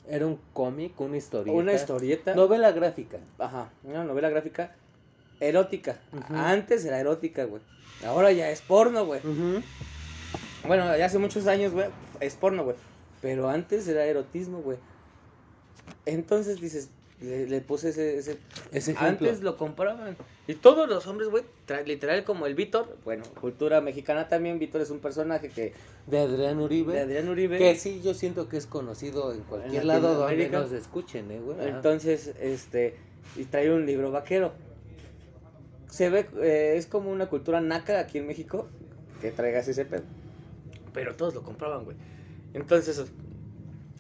Era 0.08 0.28
un 0.28 0.38
cómic, 0.54 1.00
una 1.00 1.18
historieta. 1.18 1.58
una 1.58 1.74
historieta. 1.74 2.36
Novela 2.36 2.72
gráfica. 2.72 3.20
Ajá, 3.40 3.72
una 3.84 4.04
novela 4.04 4.30
gráfica 4.30 4.76
erótica. 5.44 6.00
Antes 6.30 6.86
era 6.86 7.00
erótica, 7.00 7.46
güey. 7.46 7.62
Ahora 8.06 8.32
ya 8.32 8.50
es 8.50 8.62
porno, 8.62 9.06
güey. 9.06 9.22
Bueno, 10.68 10.96
ya 10.98 11.06
hace 11.06 11.20
muchos 11.20 11.48
años, 11.48 11.74
güey, 11.74 11.88
es 12.20 12.36
porno, 12.36 12.64
güey. 12.64 12.76
Pero 13.22 13.50
antes 13.50 13.88
era 13.88 14.06
erotismo, 14.06 14.62
güey. 14.62 14.78
Entonces 16.06 16.60
dices, 16.60 16.90
le, 17.22 17.48
le 17.48 17.62
puse 17.62 17.90
ese, 17.90 18.18
ese- 18.18 18.38
Ese 18.72 18.92
ejemplo. 18.92 19.28
Antes 19.30 19.42
lo 19.44 19.58
compraban. 19.58 20.16
Y 20.48 20.56
todos 20.56 20.90
los 20.90 21.08
hombres, 21.08 21.30
güey, 21.30 21.44
literal 21.86 22.24
como 22.26 22.46
el 22.46 22.56
Víctor. 22.56 22.98
Bueno, 23.06 23.24
cultura 23.40 23.80
mexicana 23.82 24.28
también. 24.28 24.60
Víctor 24.60 24.82
es 24.82 24.90
un 24.90 25.00
personaje 25.00 25.50
que... 25.50 25.74
De 26.08 26.20
Adrián 26.20 26.60
Uribe. 26.60 26.94
De 26.94 27.00
Adrián 27.02 27.30
Uribe. 27.30 27.58
Que 27.58 27.76
sí, 27.78 28.02
yo 28.04 28.14
siento 28.14 28.50
que 28.50 28.58
es 28.58 28.66
conocido 28.66 29.34
en 29.34 29.40
cualquier 29.42 29.82
En 29.82 29.88
lado 29.88 30.16
donde 30.16 30.50
nos 30.50 30.72
escuchen, 30.74 31.32
¿eh, 31.32 31.40
güey? 31.40 31.58
Entonces, 31.68 32.34
este... 32.42 32.98
Y 33.38 33.46
trae 33.46 33.72
un 33.74 33.86
libro 33.86 34.12
vaquero. 34.12 34.52
Se 35.94 36.10
ve, 36.10 36.28
eh, 36.42 36.74
es 36.76 36.88
como 36.88 37.12
una 37.12 37.28
cultura 37.28 37.62
naca 37.62 38.00
aquí 38.00 38.18
en 38.18 38.26
México. 38.26 38.68
Que 39.22 39.30
traigas 39.30 39.68
ese 39.68 39.86
pedo. 39.86 40.02
Pero 40.92 41.16
todos 41.16 41.36
lo 41.36 41.44
compraban, 41.44 41.86
güey. 41.86 41.96
Entonces, 42.56 43.06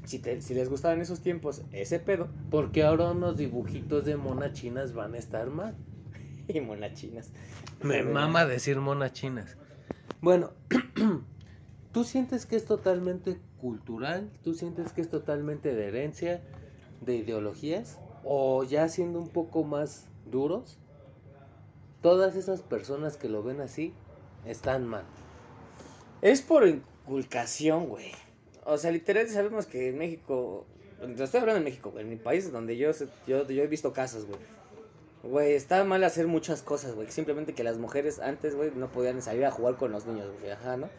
si, 0.03 0.17
te- 0.17 0.41
si 0.41 0.55
les 0.55 0.69
gustaba 0.69 0.95
en 0.95 1.01
esos 1.01 1.19
tiempos 1.19 1.61
ese 1.71 1.99
pedo, 1.99 2.29
Porque 2.49 2.81
ahora 2.83 3.11
unos 3.11 3.37
dibujitos 3.37 4.05
de 4.05 4.15
monas 4.15 4.53
chinas 4.53 4.93
van 4.93 5.13
a 5.13 5.19
estar 5.19 5.51
mal. 5.51 5.75
y 6.47 6.59
monachinas. 6.61 7.29
Me 7.83 7.99
Pero- 7.99 8.09
mama 8.11 8.47
decir 8.47 8.77
monas 8.79 9.13
chinas. 9.13 9.55
Bueno, 10.19 10.49
¿tú 11.91 12.03
sientes 12.05 12.47
que 12.47 12.55
es 12.55 12.65
totalmente 12.65 13.37
cultural? 13.61 14.31
¿Tú 14.43 14.55
sientes 14.55 14.93
que 14.93 15.01
es 15.01 15.09
totalmente 15.11 15.75
de 15.75 15.89
herencia, 15.89 16.41
de 17.01 17.17
ideologías? 17.17 17.99
¿O 18.23 18.63
ya 18.63 18.89
siendo 18.89 19.19
un 19.19 19.29
poco 19.29 19.63
más 19.63 20.07
duros? 20.31 20.79
Todas 22.03 22.35
esas 22.35 22.61
personas 22.61 23.17
que 23.17 23.29
lo 23.29 23.41
ven 23.41 23.59
así 23.61 23.93
están 24.45 24.85
mal. 24.85 25.05
Es 26.21 26.41
por 26.43 26.67
inculcación, 26.67 27.87
güey. 27.87 28.11
O 28.65 28.77
sea, 28.77 28.91
literal 28.91 29.27
sabemos 29.29 29.65
que 29.65 29.89
en 29.89 29.97
México, 29.97 30.65
estoy 31.01 31.39
hablando 31.39 31.59
de 31.59 31.65
México, 31.65 31.89
güey, 31.91 32.03
en 32.03 32.09
mi 32.09 32.15
país 32.17 32.51
donde 32.51 32.77
yo, 32.77 32.91
yo, 33.27 33.47
yo 33.47 33.63
he 33.63 33.67
visto 33.67 33.91
casos, 33.93 34.25
güey. 34.25 34.39
Güey, 35.23 35.53
está 35.53 35.83
mal 35.85 36.03
hacer 36.03 36.27
muchas 36.27 36.61
cosas, 36.61 36.93
güey. 36.95 37.09
Simplemente 37.09 37.53
que 37.55 37.63
las 37.63 37.77
mujeres 37.77 38.19
antes, 38.19 38.55
güey, 38.55 38.71
no 38.75 38.91
podían 38.91 39.21
salir 39.21 39.45
a 39.45 39.51
jugar 39.51 39.77
con 39.77 39.91
los 39.91 40.05
niños, 40.05 40.29
güey. 40.39 40.51
Ajá, 40.51 40.75
¿no? 40.77 40.89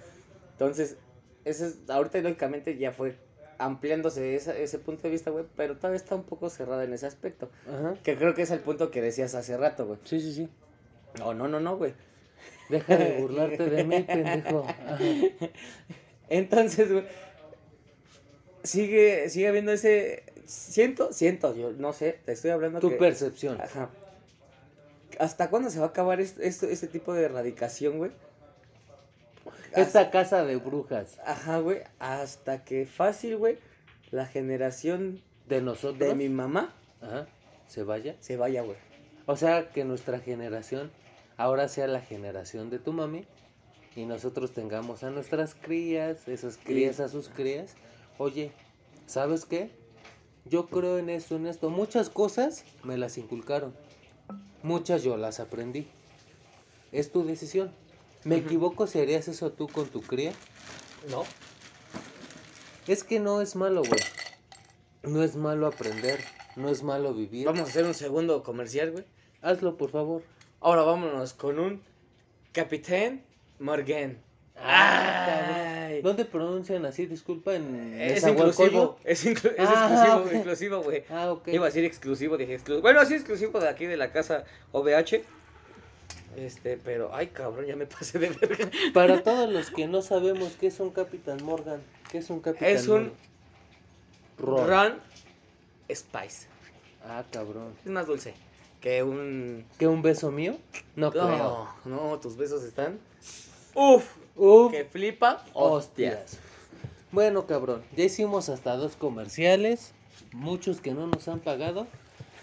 Entonces, 0.53 0.97
ese 1.45 1.67
es, 1.69 1.77
ahorita 1.89 2.19
lógicamente 2.21 2.77
ya 2.79 2.93
fue 2.93 3.19
ampliándose 3.59 4.35
esa- 4.35 4.57
ese 4.57 4.79
punto 4.79 5.03
de 5.03 5.11
vista, 5.11 5.31
güey, 5.31 5.45
pero 5.57 5.77
todavía 5.77 5.97
está 5.99 6.15
un 6.15 6.25
poco 6.25 6.49
cerrada 6.49 6.85
en 6.85 6.93
ese 6.95 7.07
aspecto. 7.07 7.51
Ajá. 7.69 7.95
Que 8.03 8.17
creo 8.17 8.35
que 8.35 8.43
es 8.43 8.51
el 8.51 8.61
punto 8.61 8.91
que 8.91 9.03
decías 9.03 9.35
hace 9.35 9.57
rato, 9.59 9.87
güey. 9.87 9.99
Sí, 10.05 10.21
sí, 10.21 10.33
sí. 10.33 10.49
No, 11.19 11.35
no, 11.35 11.49
no, 11.49 11.61
no, 11.61 11.77
güey. 11.77 11.95
Deja 12.69 12.97
de 12.97 13.21
burlarte 13.21 13.65
de 13.65 13.85
mí, 13.85 14.03
pendejo. 14.03 14.67
Entonces, 16.29 16.91
güey, 16.91 17.05
sigue, 18.63 19.29
sigue 19.29 19.49
habiendo 19.49 19.73
ese, 19.73 20.25
siento, 20.47 21.13
siento, 21.13 21.55
yo 21.55 21.73
no 21.73 21.93
sé, 21.93 22.19
te 22.25 22.33
estoy 22.33 22.51
hablando 22.51 22.81
Tu 22.81 22.91
que, 22.91 22.97
percepción. 22.97 23.61
ajá. 23.61 23.91
¿Hasta 25.19 25.49
cuándo 25.49 25.71
se 25.71 25.79
va 25.79 25.87
a 25.87 25.89
acabar 25.91 26.21
este, 26.21 26.49
este, 26.49 26.73
este 26.73 26.89
tipo 26.89 27.15
de 27.15 27.25
erradicación, 27.25 27.99
güey? 27.99 28.11
Esta 29.77 30.11
casa 30.11 30.45
de 30.45 30.57
brujas 30.57 31.19
Ajá, 31.25 31.59
güey, 31.59 31.83
hasta 31.99 32.65
que 32.65 32.87
fácil, 32.87 33.37
güey, 33.37 33.59
la 34.11 34.27
generación 34.27 35.23
de 35.47 35.61
nosotros 35.61 35.99
de 35.99 36.15
mi 36.15 36.29
mamá 36.29 36.73
ajá, 37.03 37.27
se 37.67 37.83
vaya. 37.83 38.17
se 38.21 38.37
vaya, 38.37 38.63
güey. 38.63 38.77
O 39.27 39.37
sea, 39.37 39.71
que 39.71 39.85
nuestra 39.85 40.19
generación 40.21 40.91
ahora 41.37 41.69
sea 41.69 41.87
la 41.87 42.01
generación 42.01 42.71
de 42.71 42.79
tu 42.79 42.93
mami 42.93 43.27
y 43.97 44.07
nosotros 44.07 44.53
tengamos 44.53 45.05
a 45.05 45.11
nuestras 45.11 45.55
crías, 45.55 46.29
esas 46.29 46.57
crías 46.57 47.01
a 47.01 47.09
sus 47.09 47.29
crías. 47.29 47.75
Oye, 48.19 48.53
¿sabes 49.07 49.45
qué? 49.45 49.71
Yo 50.47 50.67
creo 50.67 50.99
en 50.99 51.09
esto, 51.09 51.37
en 51.37 51.47
esto. 51.47 51.71
Muchas 51.71 52.11
cosas 52.11 52.65
me 52.83 52.99
las 52.99 53.17
inculcaron. 53.19 53.75
Muchas 54.63 55.03
yo 55.03 55.17
las 55.17 55.41
aprendí. 55.41 55.87
Es 56.93 57.11
tu 57.13 57.25
decisión. 57.25 57.73
¿Me 58.25 58.37
equivoco 58.37 58.87
si 58.87 58.99
harías 58.99 59.29
eso 59.29 59.53
tú 59.53 59.69
con 59.69 59.89
tu 59.89 60.01
cría? 60.03 60.33
No. 61.11 61.25
Es 62.87 63.05
que 63.05 63.21
no 63.21 63.41
es 63.41 63.57
malo, 63.57 63.83
güey. 63.83 64.01
No 65.03 65.23
es 65.23 65.37
malo 65.37 65.67
aprender. 65.67 66.21
No 66.57 66.69
es 66.69 66.83
malo 66.83 67.15
vivir. 67.15 67.47
Vamos 67.47 67.61
a 67.61 67.65
hacer 67.65 67.85
un 67.85 67.95
segundo 67.95 68.43
comercial, 68.43 68.93
güey. 68.93 69.05
Hazlo, 69.43 69.77
por 69.77 69.91
favor. 69.91 70.23
Ahora 70.65 70.81
vámonos 70.81 71.35
con 71.35 71.59
un 71.59 71.83
Capitán 72.53 73.21
Morgan. 73.59 74.17
Ay. 74.57 76.01
¿Dónde 76.01 76.25
pronuncian 76.25 76.87
así? 76.87 77.05
Disculpa, 77.05 77.55
en 77.55 78.01
Es 78.01 78.27
inclusivo. 78.27 78.99
Es, 79.05 79.27
inclu- 79.27 79.53
es 79.59 79.69
Ah, 79.69 79.75
exclusivo, 80.23 80.31
exclusivo, 80.35 80.83
güey. 80.83 81.05
Ah, 81.11 81.31
ok. 81.33 81.49
Iba 81.49 81.67
a 81.67 81.69
decir 81.69 81.85
exclusivo, 81.85 82.39
dije 82.39 82.55
exclusivo. 82.55 82.81
Bueno, 82.81 83.05
sí, 83.05 83.13
exclusivo 83.13 83.61
de 83.61 83.69
aquí 83.69 83.85
de 83.85 83.99
la 83.99 84.11
casa 84.11 84.45
OVH. 84.73 85.23
Este, 86.37 86.79
pero, 86.79 87.15
ay, 87.15 87.27
cabrón, 87.27 87.67
ya 87.67 87.77
me 87.77 87.85
pasé 87.85 88.19
de 88.19 88.31
verga. 88.31 88.71
Para 88.95 89.23
todos 89.23 89.51
los 89.53 89.71
que 89.71 89.87
no 89.87 90.01
sabemos 90.01 90.57
qué 90.59 90.69
es 90.69 90.81
un 90.81 90.93
Capitán 90.93 91.45
Morgan, 91.45 91.83
¿qué 92.11 92.17
es 92.19 92.31
un 92.31 92.41
Capitán 92.41 92.69
Es 92.71 92.89
un? 92.89 93.13
Ron. 94.39 94.95
Spice. 95.95 96.47
Ah, 97.07 97.23
cabrón. 97.31 97.75
Es 97.85 97.91
más 97.91 98.07
dulce 98.07 98.33
que 98.85 99.03
un. 99.03 99.65
¿Qué 99.79 99.87
un 99.89 100.03
beso 100.03 100.31
mío? 100.31 100.59
No 100.95 101.11
creo. 101.11 101.27
No, 101.27 101.69
no, 101.87 102.19
tus 102.21 102.37
besos 102.37 102.63
están. 102.65 102.99
Uf, 103.75 104.05
Uf, 104.37 104.71
que 104.73 104.85
flipa. 104.85 105.43
Hostias. 105.55 106.15
hostias. 106.15 106.39
Bueno, 107.11 107.47
cabrón, 107.47 107.83
ya 107.97 108.05
hicimos 108.05 108.51
hasta 108.51 108.77
dos 108.77 108.95
comerciales, 108.97 109.93
muchos 110.33 110.83
que 110.83 110.93
no 110.93 111.07
nos 111.07 111.27
han 111.29 111.41
pagado. 111.41 111.87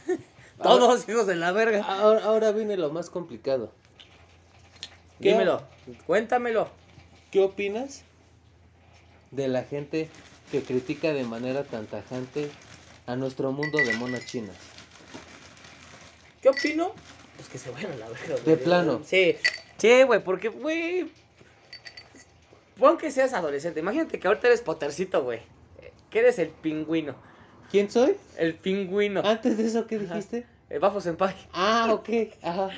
Todos 0.64 1.08
hijos 1.08 1.28
de 1.28 1.36
la 1.36 1.52
verga. 1.52 1.84
Ahora, 1.84 2.24
ahora 2.26 2.52
viene 2.52 2.76
lo 2.76 2.90
más 2.90 3.12
complicado. 3.12 3.72
¿Qué- 5.22 5.30
Dímelo, 5.34 5.62
cuéntamelo. 6.08 6.70
¿Qué 7.30 7.40
opinas 7.42 8.02
de 9.30 9.48
la 9.48 9.62
gente 9.64 10.10
que 10.52 10.64
critica 10.64 11.14
de 11.14 11.24
manera 11.24 11.64
tan 11.66 11.86
tajante 11.86 12.50
a 13.06 13.16
nuestro 13.16 13.52
mundo 13.52 13.78
de 13.78 13.94
monas 13.94 14.26
chinas? 14.26 14.56
¿Qué 16.42 16.50
opino? 16.50 16.94
Pues 17.36 17.50
que 17.50 17.58
se 17.58 17.72
vayan 17.72 17.92
a 17.94 17.96
la 17.98 18.08
verga. 18.10 18.36
güey. 18.44 18.44
De 18.46 18.58
plano. 18.58 19.02
Sí. 19.06 19.36
Sí, 19.78 20.04
güey, 20.04 20.24
porque, 20.24 20.50
güey. 20.50 21.10
Pon 22.78 22.98
que 22.98 23.12
seas 23.12 23.34
adolescente. 23.34 23.80
Imagínate 23.80 24.20
que 24.20 24.28
ahorita 24.28 24.48
eres 24.48 24.62
potercito, 24.62 25.24
güey. 25.24 25.42
Que 26.10 26.20
eres 26.20 26.40
el 26.40 26.50
pingüino. 26.50 27.16
¿Quién 27.70 27.90
soy? 27.90 28.16
El 28.38 28.56
pingüino. 28.56 29.22
Antes 29.24 29.58
de 29.58 29.68
eso, 29.68 29.88
¿qué 29.88 29.96
Ajá. 29.96 30.06
dijiste? 30.16 30.46
El 30.70 30.80
bafo 30.80 31.00
senpai. 31.02 31.36
Ah, 31.54 31.90
ok. 31.94 32.10
Ajá. 32.42 32.70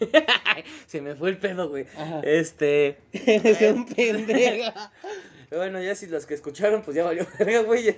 Se 0.86 1.00
me 1.00 1.14
fue 1.14 1.30
el 1.30 1.38
pedo, 1.38 1.68
güey. 1.68 1.86
Ajá. 1.96 2.20
Este. 2.24 2.98
Eres 3.12 3.60
un 3.72 3.86
pendejo. 3.86 4.72
Bueno, 5.54 5.82
ya 5.82 5.94
si 5.94 6.06
los 6.06 6.24
que 6.24 6.32
escucharon, 6.32 6.80
pues 6.80 6.96
ya 6.96 7.04
valió 7.04 7.26
verga, 7.38 7.60
güey. 7.60 7.94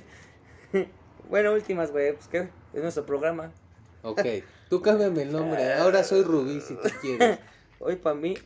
Bueno, 1.31 1.53
últimas, 1.53 1.93
güey. 1.93 2.13
Pues 2.13 2.27
qué. 2.27 2.49
Es 2.73 2.83
nuestro 2.83 3.07
programa. 3.07 3.53
Ok, 4.03 4.21
tú 4.75 4.83
cámbiame 4.83 5.23
el 5.23 5.33
nombre. 5.33 5.73
Ahora 5.75 6.03
soy 6.03 6.23
Rubí 6.23 6.61
si 6.61 6.75
tú 6.75 6.89
quieres. 7.01 7.39
Hoy 7.79 7.95
para 7.95 8.17
mí, 8.17 8.37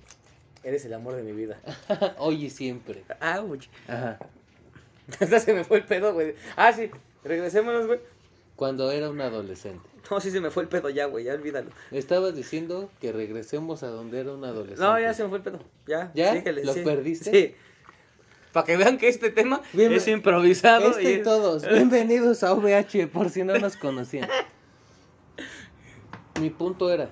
eres 0.62 0.84
el 0.84 0.92
amor 0.92 1.14
de 1.16 1.22
mi 1.22 1.32
vida. 1.32 1.58
Hoy 2.18 2.44
y 2.44 2.50
siempre. 2.50 3.02
Ouch. 3.38 3.66
Ajá. 3.86 4.18
Hasta 5.20 5.40
se 5.40 5.54
me 5.54 5.64
fue 5.64 5.78
el 5.78 5.84
pedo, 5.84 6.12
güey. 6.12 6.34
Ah, 6.54 6.70
sí. 6.74 6.90
Regresémonos, 7.24 7.86
güey. 7.86 8.00
Cuando 8.56 8.92
era 8.92 9.08
un 9.08 9.18
adolescente. 9.22 9.88
No, 10.10 10.20
sí 10.20 10.30
se 10.30 10.40
me 10.42 10.50
fue 10.50 10.64
el 10.64 10.68
pedo 10.68 10.90
ya, 10.90 11.06
güey. 11.06 11.24
Ya 11.24 11.32
olvídalo. 11.32 11.70
Estabas 11.92 12.34
diciendo 12.34 12.90
que 13.00 13.10
regresemos 13.10 13.82
a 13.82 13.86
donde 13.86 14.20
era 14.20 14.32
un 14.32 14.44
adolescente. 14.44 14.82
No, 14.82 15.00
ya 15.00 15.14
se 15.14 15.22
me 15.22 15.30
fue 15.30 15.38
el 15.38 15.44
pedo. 15.44 15.60
Ya. 15.86 16.12
¿Ya? 16.14 16.34
síguele, 16.34 16.62
¿Lo 16.62 16.74
sí. 16.74 16.82
perdiste? 16.82 17.30
Sí. 17.30 17.54
Para 18.52 18.66
que 18.66 18.76
vean 18.76 18.98
que 18.98 19.08
este 19.08 19.30
tema 19.30 19.62
Bien, 19.72 19.92
es 19.92 20.06
improvisado. 20.08 20.90
Este 20.90 21.10
y 21.10 21.14
y- 21.14 21.22
todos, 21.22 21.66
bienvenidos 21.66 22.42
a 22.42 22.52
VH, 22.52 23.06
por 23.06 23.30
si 23.30 23.44
no 23.44 23.56
nos 23.58 23.76
conocían. 23.78 24.28
Mi 26.40 26.50
punto 26.50 26.90
era 26.92 27.10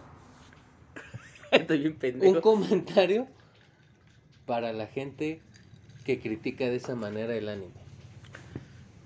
Estoy 1.51 1.79
bien 1.79 1.97
pendejo. 1.97 2.33
un 2.35 2.41
comentario 2.41 3.27
para 4.47 4.73
la 4.73 4.87
gente 4.87 5.41
que 6.05 6.21
critica 6.21 6.65
de 6.67 6.77
esa 6.77 6.95
manera 6.95 7.35
el 7.35 7.49
anime. 7.49 7.73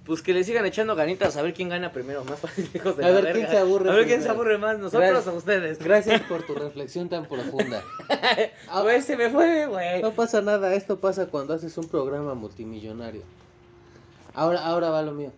Pues 0.04 0.22
que 0.22 0.32
le 0.34 0.42
sigan 0.44 0.66
echando 0.66 0.96
ganitas 0.96 1.36
a 1.36 1.42
ver 1.42 1.54
quién 1.54 1.68
gana 1.68 1.92
primero. 1.92 2.24
Más 2.24 2.38
fácil, 2.40 2.70
de 2.72 2.80
A 2.80 2.84
la 2.84 2.92
ver 2.94 3.14
verga. 3.24 3.32
quién 3.32 3.48
se 3.48 3.58
aburre 3.58 3.90
A 3.90 3.94
ver 3.94 4.06
quién 4.06 4.22
se 4.22 4.28
aburre 4.28 4.58
más, 4.58 4.78
nosotros 4.78 5.08
Gracias. 5.10 5.34
o 5.34 5.36
ustedes. 5.36 5.78
Gracias 5.78 6.20
por 6.22 6.42
tu 6.46 6.54
reflexión 6.56 7.08
tan 7.08 7.26
profunda. 7.26 7.82
Ah, 8.68 8.82
Güey, 8.82 9.02
se 9.02 9.16
me 9.16 9.30
fue, 9.30 9.66
güey. 9.66 10.02
No 10.02 10.12
pasa 10.12 10.40
nada, 10.42 10.74
esto 10.74 10.98
pasa 11.00 11.26
cuando 11.26 11.54
haces 11.54 11.76
un 11.78 11.88
programa 11.88 12.34
multimillonario. 12.34 13.22
Ahora, 14.34 14.64
ahora 14.66 14.90
va 14.90 15.02
lo 15.02 15.12
mío. 15.12 15.32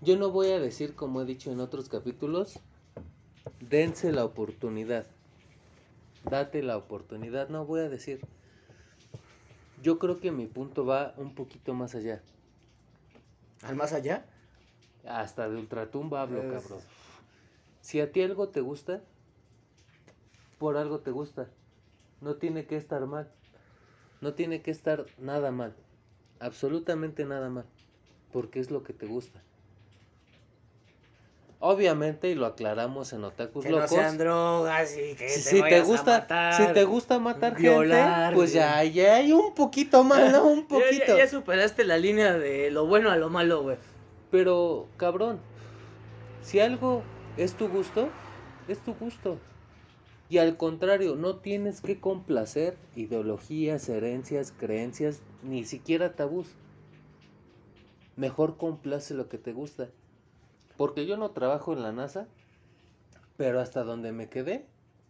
Yo 0.00 0.16
no 0.16 0.30
voy 0.30 0.50
a 0.50 0.58
decir, 0.58 0.94
como 0.94 1.22
he 1.22 1.24
dicho 1.24 1.50
en 1.52 1.60
otros 1.60 1.88
capítulos, 1.88 2.58
dense 3.60 4.12
la 4.12 4.24
oportunidad. 4.24 5.06
Date 6.28 6.62
la 6.62 6.76
oportunidad, 6.76 7.48
no 7.48 7.64
voy 7.66 7.80
a 7.80 7.88
decir. 7.88 8.20
Yo 9.82 9.98
creo 9.98 10.20
que 10.20 10.30
mi 10.30 10.46
punto 10.46 10.86
va 10.86 11.14
un 11.18 11.34
poquito 11.34 11.74
más 11.74 11.94
allá. 11.94 12.22
¿Al 13.62 13.76
más 13.76 13.92
allá? 13.92 14.24
Hasta 15.06 15.48
de 15.48 15.56
ultratumba 15.56 16.22
hablo, 16.22 16.40
Es- 16.42 16.62
cabrón. 16.62 16.80
Si 17.80 18.00
a 18.00 18.10
ti 18.10 18.22
algo 18.22 18.48
te 18.48 18.62
gusta, 18.62 19.02
por 20.58 20.78
algo 20.78 21.00
te 21.00 21.10
gusta. 21.10 21.48
No 22.22 22.36
tiene 22.36 22.64
que 22.66 22.76
estar 22.76 23.04
mal. 23.06 23.30
No 24.22 24.32
tiene 24.32 24.62
que 24.62 24.70
estar 24.70 25.04
nada 25.18 25.50
mal. 25.50 25.74
Absolutamente 26.40 27.26
nada 27.26 27.50
mal. 27.50 27.66
Porque 28.32 28.60
es 28.60 28.70
lo 28.70 28.82
que 28.82 28.94
te 28.94 29.04
gusta. 29.04 29.42
Obviamente, 31.60 32.28
y 32.30 32.34
lo 32.34 32.44
aclaramos 32.46 33.12
en 33.14 33.24
Otakus 33.24 33.64
Que 33.64 33.70
no 33.70 33.76
Locos. 33.76 33.90
sean 33.90 34.18
drogas 34.18 34.94
y 34.98 35.14
que 35.14 35.28
si, 35.30 35.42
te 35.44 35.50
si 35.50 35.54
te 35.56 35.60
vayas 35.62 35.80
a 35.80 35.84
gusta, 35.84 36.10
matar. 36.20 36.54
si 36.54 36.72
te 36.74 36.84
gusta 36.84 37.18
matar 37.18 37.56
violar, 37.56 38.24
gente, 38.24 38.34
pues 38.36 38.50
güey. 38.52 38.62
ya, 38.64 38.84
ya 38.84 39.14
hay 39.16 39.32
un 39.32 39.54
poquito 39.54 40.04
más, 40.04 40.30
¿no? 40.30 40.44
Un 40.46 40.60
Ya- 40.62 40.68
poquito. 40.68 41.04
Ya, 41.08 41.16
ya 41.18 41.28
superaste 41.28 41.84
la 41.84 41.96
línea 41.96 42.34
de 42.34 42.70
lo 42.70 42.86
bueno 42.86 43.10
a 43.10 43.16
lo 43.16 43.30
malo, 43.30 43.62
güey. 43.62 43.76
Pero, 44.30 44.88
cabrón, 44.98 45.38
si 46.42 46.60
algo 46.60 47.02
es 47.38 47.54
tu 47.54 47.68
gusto, 47.68 48.08
es 48.68 48.78
tu 48.80 48.92
gusto. 48.94 49.38
Y 50.28 50.38
al 50.38 50.56
contrario, 50.56 51.16
no 51.16 51.36
tienes 51.36 51.80
que 51.80 52.00
complacer 52.00 52.76
ideologías, 52.96 53.88
herencias, 53.88 54.52
creencias, 54.58 55.20
ni 55.42 55.64
siquiera 55.64 56.14
tabús. 56.14 56.48
Mejor 58.16 58.56
complace 58.56 59.14
lo 59.14 59.28
que 59.28 59.38
te 59.38 59.52
gusta. 59.52 59.88
Porque 60.76 61.06
yo 61.06 61.16
no 61.16 61.30
trabajo 61.30 61.72
en 61.72 61.82
la 61.82 61.92
NASA, 61.92 62.26
pero 63.36 63.60
hasta 63.60 63.84
donde 63.84 64.12
me 64.12 64.28
quedé, 64.28 64.66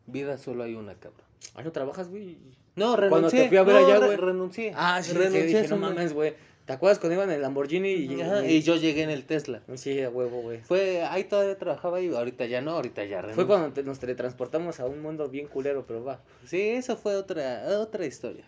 vida 0.06 0.38
solo 0.38 0.62
hay 0.64 0.74
una, 0.74 0.94
cabrón. 0.94 1.22
Ah, 1.54 1.62
¿no 1.62 1.72
trabajas, 1.72 2.08
güey? 2.08 2.38
No, 2.76 2.96
Cuando 2.96 3.16
renuncié. 3.16 3.42
te 3.42 3.48
fui 3.48 3.56
a 3.58 3.62
ver 3.62 3.74
no, 3.80 3.86
allá, 3.86 4.00
re- 4.00 4.06
güey. 4.06 4.16
renuncié. 4.18 4.72
Ah, 4.76 5.02
sí, 5.02 5.12
renuncié 5.12 5.44
dije, 5.46 5.68
no 5.68 5.76
mames, 5.76 6.12
güey. 6.12 6.34
¿Te 6.66 6.72
acuerdas 6.72 6.98
cuando 6.98 7.14
iban 7.16 7.28
en 7.28 7.36
el 7.36 7.42
Lamborghini 7.42 7.90
y... 7.90 8.20
Ajá, 8.22 8.46
y 8.46 8.62
yo 8.62 8.76
llegué 8.76 9.02
en 9.02 9.10
el 9.10 9.26
Tesla. 9.26 9.60
Sí, 9.74 10.00
a 10.00 10.08
huevo, 10.08 10.40
güey. 10.40 10.60
Fue, 10.62 11.02
ahí 11.02 11.24
todavía 11.24 11.58
trabajaba 11.58 12.00
y 12.00 12.08
ahorita 12.14 12.46
ya 12.46 12.62
no, 12.62 12.70
ahorita 12.70 13.04
ya 13.04 13.20
renuncio. 13.20 13.34
Fue 13.34 13.46
cuando 13.46 13.72
te- 13.74 13.82
nos 13.82 13.98
teletransportamos 13.98 14.80
a 14.80 14.86
un 14.86 15.02
mundo 15.02 15.28
bien 15.28 15.46
culero, 15.46 15.84
pero 15.86 16.02
va. 16.02 16.20
Sí, 16.46 16.60
eso 16.60 16.96
fue 16.96 17.16
otra, 17.16 17.64
otra 17.80 18.06
historia. 18.06 18.44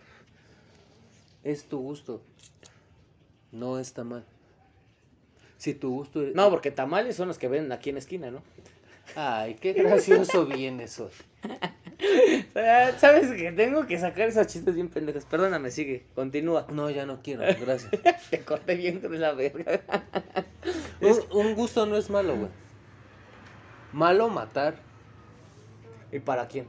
Es 1.45 1.65
tu 1.67 1.79
gusto. 1.79 2.23
No 3.53 3.79
está 3.79 4.03
mal. 4.03 4.25
Si 5.67 5.75
tu 5.75 5.91
gusto 5.91 6.23
es... 6.23 6.33
No, 6.33 6.49
porque 6.49 6.71
tamales 6.71 7.17
son 7.17 7.27
los 7.27 7.39
que 7.39 7.49
ven 7.49 7.73
aquí 7.73 7.89
en 7.89 7.97
la 7.97 7.99
esquina, 7.99 8.31
¿no? 8.31 8.41
Ay, 9.17 9.55
qué 9.55 9.73
gracioso 9.73 10.47
vienes 10.47 11.01
hoy. 11.01 11.11
Ah, 12.55 12.93
Sabes 13.01 13.33
que 13.33 13.51
tengo 13.51 13.85
que 13.85 13.99
sacar 13.99 14.29
esos 14.29 14.47
chistes 14.47 14.77
bien 14.77 14.89
pendejos. 14.89 15.25
Perdóname, 15.25 15.73
sigue. 15.73 16.07
Continúa. 16.15 16.69
No, 16.71 16.89
ya 16.89 17.05
no 17.05 17.21
quiero, 17.21 17.43
gracias. 17.61 17.91
Te 18.31 18.45
corté 18.45 18.77
bien 18.77 19.01
con 19.01 19.21
la 19.21 19.33
verga. 19.33 19.81
Un, 21.01 21.19
un 21.33 21.55
gusto 21.57 21.85
no 21.85 21.97
es 21.97 22.11
malo, 22.11 22.37
güey. 22.37 22.51
Malo 23.93 24.29
matar. 24.29 24.77
¿Y 26.13 26.21
para 26.21 26.47
quién? 26.47 26.69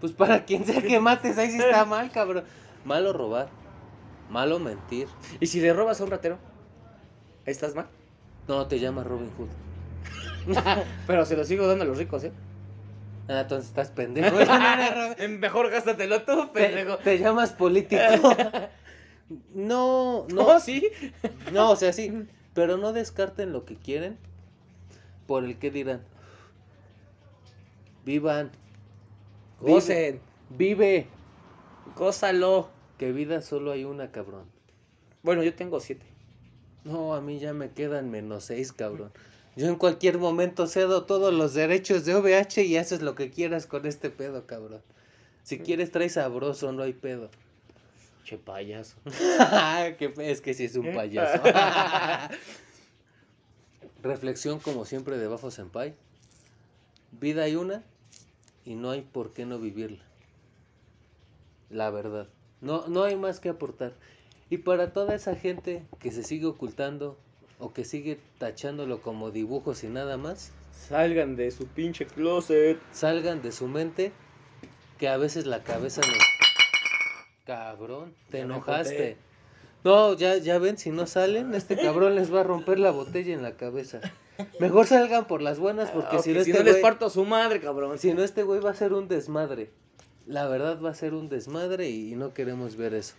Pues 0.00 0.12
para 0.12 0.46
quien 0.46 0.64
sea 0.64 0.80
que 0.80 0.98
mates, 1.00 1.36
ahí 1.36 1.50
sí 1.50 1.58
está 1.58 1.84
mal, 1.84 2.10
cabrón. 2.10 2.44
Malo 2.86 3.12
robar. 3.12 3.50
Malo 4.30 4.58
mentir. 4.58 5.06
¿Y 5.38 5.48
si 5.48 5.60
le 5.60 5.74
robas 5.74 6.00
a 6.00 6.04
un 6.04 6.10
ratero? 6.10 6.38
¿Estás 7.46 7.74
mal? 7.74 7.86
No, 8.48 8.66
te 8.66 8.78
llamas 8.78 9.06
Robin 9.06 9.30
Hood. 9.36 9.48
Pero 11.06 11.24
se 11.24 11.36
lo 11.36 11.44
sigo 11.44 11.66
dando 11.66 11.84
a 11.84 11.86
los 11.86 11.98
ricos, 11.98 12.24
¿eh? 12.24 12.32
Ah, 13.28 13.40
entonces 13.40 13.68
estás 13.70 13.90
pendejo. 13.90 14.36
Mejor 15.38 15.70
gástatelo 15.70 16.22
tú, 16.22 16.52
pendejo. 16.52 16.98
te 16.98 17.18
llamas 17.18 17.52
político. 17.52 18.02
No, 19.54 20.26
No, 20.28 20.44
no, 20.44 20.60
sí. 20.60 20.86
no, 21.50 21.70
o 21.70 21.76
sea, 21.76 21.94
sí. 21.94 22.26
Pero 22.52 22.76
no 22.76 22.92
descarten 22.92 23.52
lo 23.52 23.64
que 23.64 23.74
quieren 23.74 24.18
por 25.26 25.44
el 25.44 25.58
que 25.58 25.70
dirán. 25.70 26.02
Vivan. 28.04 28.50
Gocen, 29.60 30.20
Vive. 30.50 31.06
gózalo. 31.96 32.68
Que 32.98 33.12
vida 33.12 33.40
solo 33.40 33.72
hay 33.72 33.84
una, 33.84 34.10
cabrón. 34.12 34.44
Bueno, 35.22 35.42
yo 35.42 35.54
tengo 35.54 35.80
siete. 35.80 36.04
No, 36.84 37.14
a 37.14 37.20
mí 37.20 37.38
ya 37.38 37.52
me 37.52 37.70
quedan 37.70 38.10
menos 38.10 38.44
seis, 38.44 38.72
cabrón. 38.72 39.10
Yo 39.56 39.68
en 39.68 39.76
cualquier 39.76 40.18
momento 40.18 40.66
cedo 40.66 41.04
todos 41.04 41.32
los 41.32 41.54
derechos 41.54 42.04
de 42.04 42.14
OVH 42.14 42.62
y 42.64 42.76
haces 42.76 43.02
lo 43.02 43.14
que 43.14 43.30
quieras 43.30 43.66
con 43.66 43.86
este 43.86 44.10
pedo, 44.10 44.46
cabrón. 44.46 44.82
Si 45.44 45.58
quieres 45.58 45.90
trae 45.92 46.08
sabroso, 46.08 46.72
no 46.72 46.82
hay 46.82 46.92
pedo. 46.92 47.30
Che 48.24 48.36
payaso. 48.38 48.96
Qué 49.98 50.08
fe- 50.14 50.30
es 50.30 50.40
que 50.40 50.54
sí 50.54 50.64
es 50.64 50.74
un 50.76 50.92
payaso. 50.94 51.42
Reflexión 54.02 54.58
como 54.60 54.84
siempre 54.84 55.18
de 55.18 55.26
Bafo 55.28 55.50
Senpai. 55.50 55.94
Vida 57.12 57.44
hay 57.44 57.56
una 57.56 57.82
y 58.64 58.74
no 58.74 58.90
hay 58.90 59.02
por 59.02 59.32
qué 59.32 59.46
no 59.46 59.58
vivirla. 59.58 60.02
La 61.70 61.90
verdad. 61.90 62.28
No, 62.60 62.86
no 62.88 63.04
hay 63.04 63.16
más 63.16 63.40
que 63.40 63.48
aportar. 63.50 63.94
Y 64.50 64.58
para 64.58 64.92
toda 64.92 65.14
esa 65.14 65.34
gente 65.34 65.84
que 65.98 66.10
se 66.12 66.22
sigue 66.22 66.46
ocultando 66.46 67.16
o 67.58 67.72
que 67.72 67.84
sigue 67.84 68.18
tachándolo 68.38 69.00
como 69.00 69.30
dibujos 69.30 69.84
y 69.84 69.88
nada 69.88 70.16
más, 70.16 70.52
Salgan 70.88 71.36
de 71.36 71.50
su 71.50 71.66
pinche 71.66 72.04
closet. 72.06 72.78
salgan 72.92 73.40
de 73.42 73.52
su 73.52 73.68
mente 73.68 74.12
que 74.98 75.08
a 75.08 75.16
veces 75.16 75.46
la 75.46 75.62
cabeza 75.62 76.00
nos... 76.06 76.18
Cabrón, 77.46 78.14
te 78.30 78.38
Ya 78.38 78.44
enojaste. 78.44 79.16
No, 79.84 80.14
ya, 80.14 80.36
ya 80.38 80.58
ven, 80.58 80.78
si 80.78 80.90
no 80.90 81.06
salen, 81.06 81.54
este 81.54 81.76
cabrón 81.76 82.14
les 82.14 82.32
va 82.32 82.40
a 82.40 82.44
romper 82.44 82.78
la 82.78 82.90
botella 82.90 83.34
en 83.34 83.42
la 83.42 83.56
cabeza. 83.56 84.00
Mejor 84.58 84.86
salgan 84.86 85.26
por 85.26 85.42
las 85.42 85.58
buenas 85.58 85.90
porque 85.90 86.16
Ah, 86.16 86.22
si 86.22 86.32
no 86.32 86.42
si 86.42 86.50
este 86.50 86.64
no 86.64 86.70
les 86.70 86.76
parto 86.78 87.06
a 87.06 87.10
su 87.10 87.24
madre, 87.24 87.60
cabrón. 87.60 87.98
si 87.98 88.14
no 88.14 88.22
este 88.24 88.42
güey 88.42 88.60
va 88.60 88.70
a 88.70 88.74
ser 88.74 88.94
un 88.94 89.08
desmadre. 89.08 89.70
La 90.26 90.48
verdad 90.48 90.80
va 90.80 90.90
a 90.90 90.94
ser 90.94 91.12
un 91.12 91.28
desmadre 91.28 91.90
y, 91.90 92.12
y 92.12 92.16
no 92.16 92.32
queremos 92.32 92.76
ver 92.76 92.94
eso. 92.94 93.14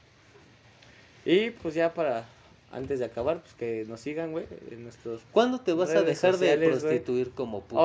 Y 1.26 1.50
pues 1.50 1.74
ya 1.74 1.94
para, 1.94 2.26
antes 2.72 3.00
de 3.00 3.06
acabar, 3.06 3.42
pues 3.42 3.54
que 3.56 3.84
nos 3.88 4.00
sigan, 4.02 4.32
güey, 4.32 4.46
en 4.70 4.84
nuestros 4.84 5.22
¿Cuándo 5.32 5.60
te 5.60 5.74
vas 5.74 5.90
a 5.90 6.02
dejar 6.04 6.34
de 6.34 6.38
sociales, 6.38 6.70
güey. 6.70 6.80
prostituir 6.82 7.32
como 7.32 7.62
puta? 7.62 7.82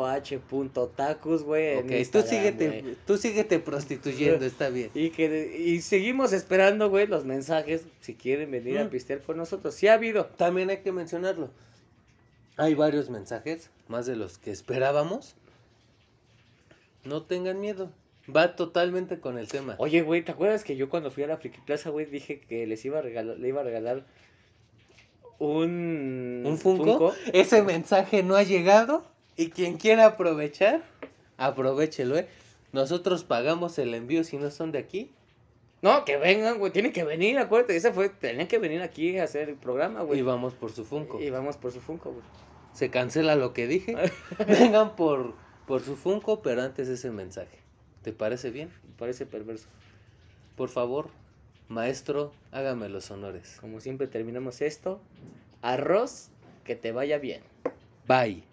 O.B.H.tacos, 0.00 1.42
güey. 1.42 1.78
en 1.78 1.84
ok, 1.86 1.92
tú 2.12 2.22
síguete, 2.22 2.80
güey. 2.82 2.96
tú 3.06 3.16
síguete 3.16 3.58
prostituyendo, 3.58 4.44
está 4.46 4.68
bien. 4.68 4.90
Y 4.94 5.10
que 5.10 5.56
y 5.58 5.80
seguimos 5.82 6.32
esperando, 6.32 6.88
güey, 6.90 7.06
los 7.06 7.24
mensajes 7.24 7.82
si 8.00 8.14
quieren 8.14 8.50
venir 8.50 8.78
a 8.78 8.84
Mm. 8.84 8.90
pistear 8.90 9.20
con 9.22 9.36
nosotros. 9.36 9.74
Sí 9.74 9.88
ha 9.88 9.94
habido. 9.94 10.26
También 10.26 10.70
hay 10.70 10.78
que 10.78 10.92
mencionarlo. 10.92 11.50
Hay 12.56 12.74
varios 12.74 13.10
mensajes, 13.10 13.70
más 13.88 14.06
de 14.06 14.16
los 14.16 14.38
que 14.38 14.50
esperábamos. 14.50 15.34
No 17.04 17.22
tengan 17.22 17.60
miedo. 17.60 17.90
Va 18.34 18.56
totalmente 18.56 19.20
con 19.20 19.38
el 19.38 19.48
tema. 19.48 19.76
Oye, 19.78 20.02
güey, 20.02 20.22
¿te 20.22 20.32
acuerdas 20.32 20.64
que 20.64 20.76
yo 20.76 20.88
cuando 20.88 21.10
fui 21.10 21.22
a 21.22 21.28
la 21.28 21.36
Friki 21.36 21.60
Plaza, 21.60 21.90
güey, 21.90 22.06
dije 22.06 22.40
que 22.40 22.66
les 22.66 22.84
iba 22.84 22.98
a 22.98 23.02
regalar, 23.02 23.38
le 23.38 23.48
iba 23.48 23.60
a 23.60 23.64
regalar 23.64 24.04
un 25.38 26.42
¿Un 26.44 26.58
Funko? 26.58 27.12
Ese 27.32 27.62
mensaje 27.62 28.22
no 28.22 28.36
ha 28.36 28.42
llegado. 28.42 29.04
Y 29.36 29.50
quien 29.50 29.76
quiera 29.76 30.06
aprovechar, 30.06 30.82
aprovechelo, 31.36 32.16
¿eh? 32.16 32.26
Nosotros 32.72 33.22
pagamos 33.22 33.78
el 33.78 33.94
envío 33.94 34.24
si 34.24 34.38
no 34.38 34.50
son 34.50 34.72
de 34.72 34.78
aquí. 34.78 35.10
No, 35.82 36.04
que 36.06 36.16
vengan, 36.16 36.58
güey, 36.58 36.72
tienen 36.72 36.92
que 36.92 37.04
venir, 37.04 37.38
acuérdate, 37.38 37.76
ese 37.76 37.92
fue, 37.92 38.08
tenían 38.08 38.48
que 38.48 38.58
venir 38.58 38.80
aquí 38.80 39.18
a 39.18 39.24
hacer 39.24 39.50
el 39.50 39.56
programa, 39.56 40.02
güey. 40.02 40.20
Y 40.20 40.22
vamos 40.22 40.54
por 40.54 40.72
su 40.72 40.84
Funko. 40.84 41.20
Y 41.20 41.28
vamos 41.28 41.58
por 41.58 41.70
su 41.70 41.80
Funko, 41.80 42.12
güey. 42.12 42.24
Se 42.72 42.90
cancela 42.90 43.36
lo 43.36 43.52
que 43.52 43.66
dije. 43.66 43.94
Vengan 44.48 44.96
por, 44.96 45.34
por 45.66 45.82
su 45.82 45.96
Funko, 45.96 46.40
pero 46.40 46.62
antes 46.62 46.88
ese 46.88 47.10
mensaje. 47.10 47.65
¿Te 48.06 48.12
parece 48.12 48.52
bien? 48.52 48.68
Me 48.88 48.94
parece 49.00 49.26
perverso. 49.26 49.66
Por 50.56 50.68
favor, 50.68 51.08
maestro, 51.68 52.32
hágame 52.52 52.88
los 52.88 53.10
honores. 53.10 53.58
Como 53.60 53.80
siempre 53.80 54.06
terminamos 54.06 54.60
esto. 54.60 55.00
Arroz, 55.60 56.28
que 56.62 56.76
te 56.76 56.92
vaya 56.92 57.18
bien. 57.18 57.42
Bye. 58.06 58.44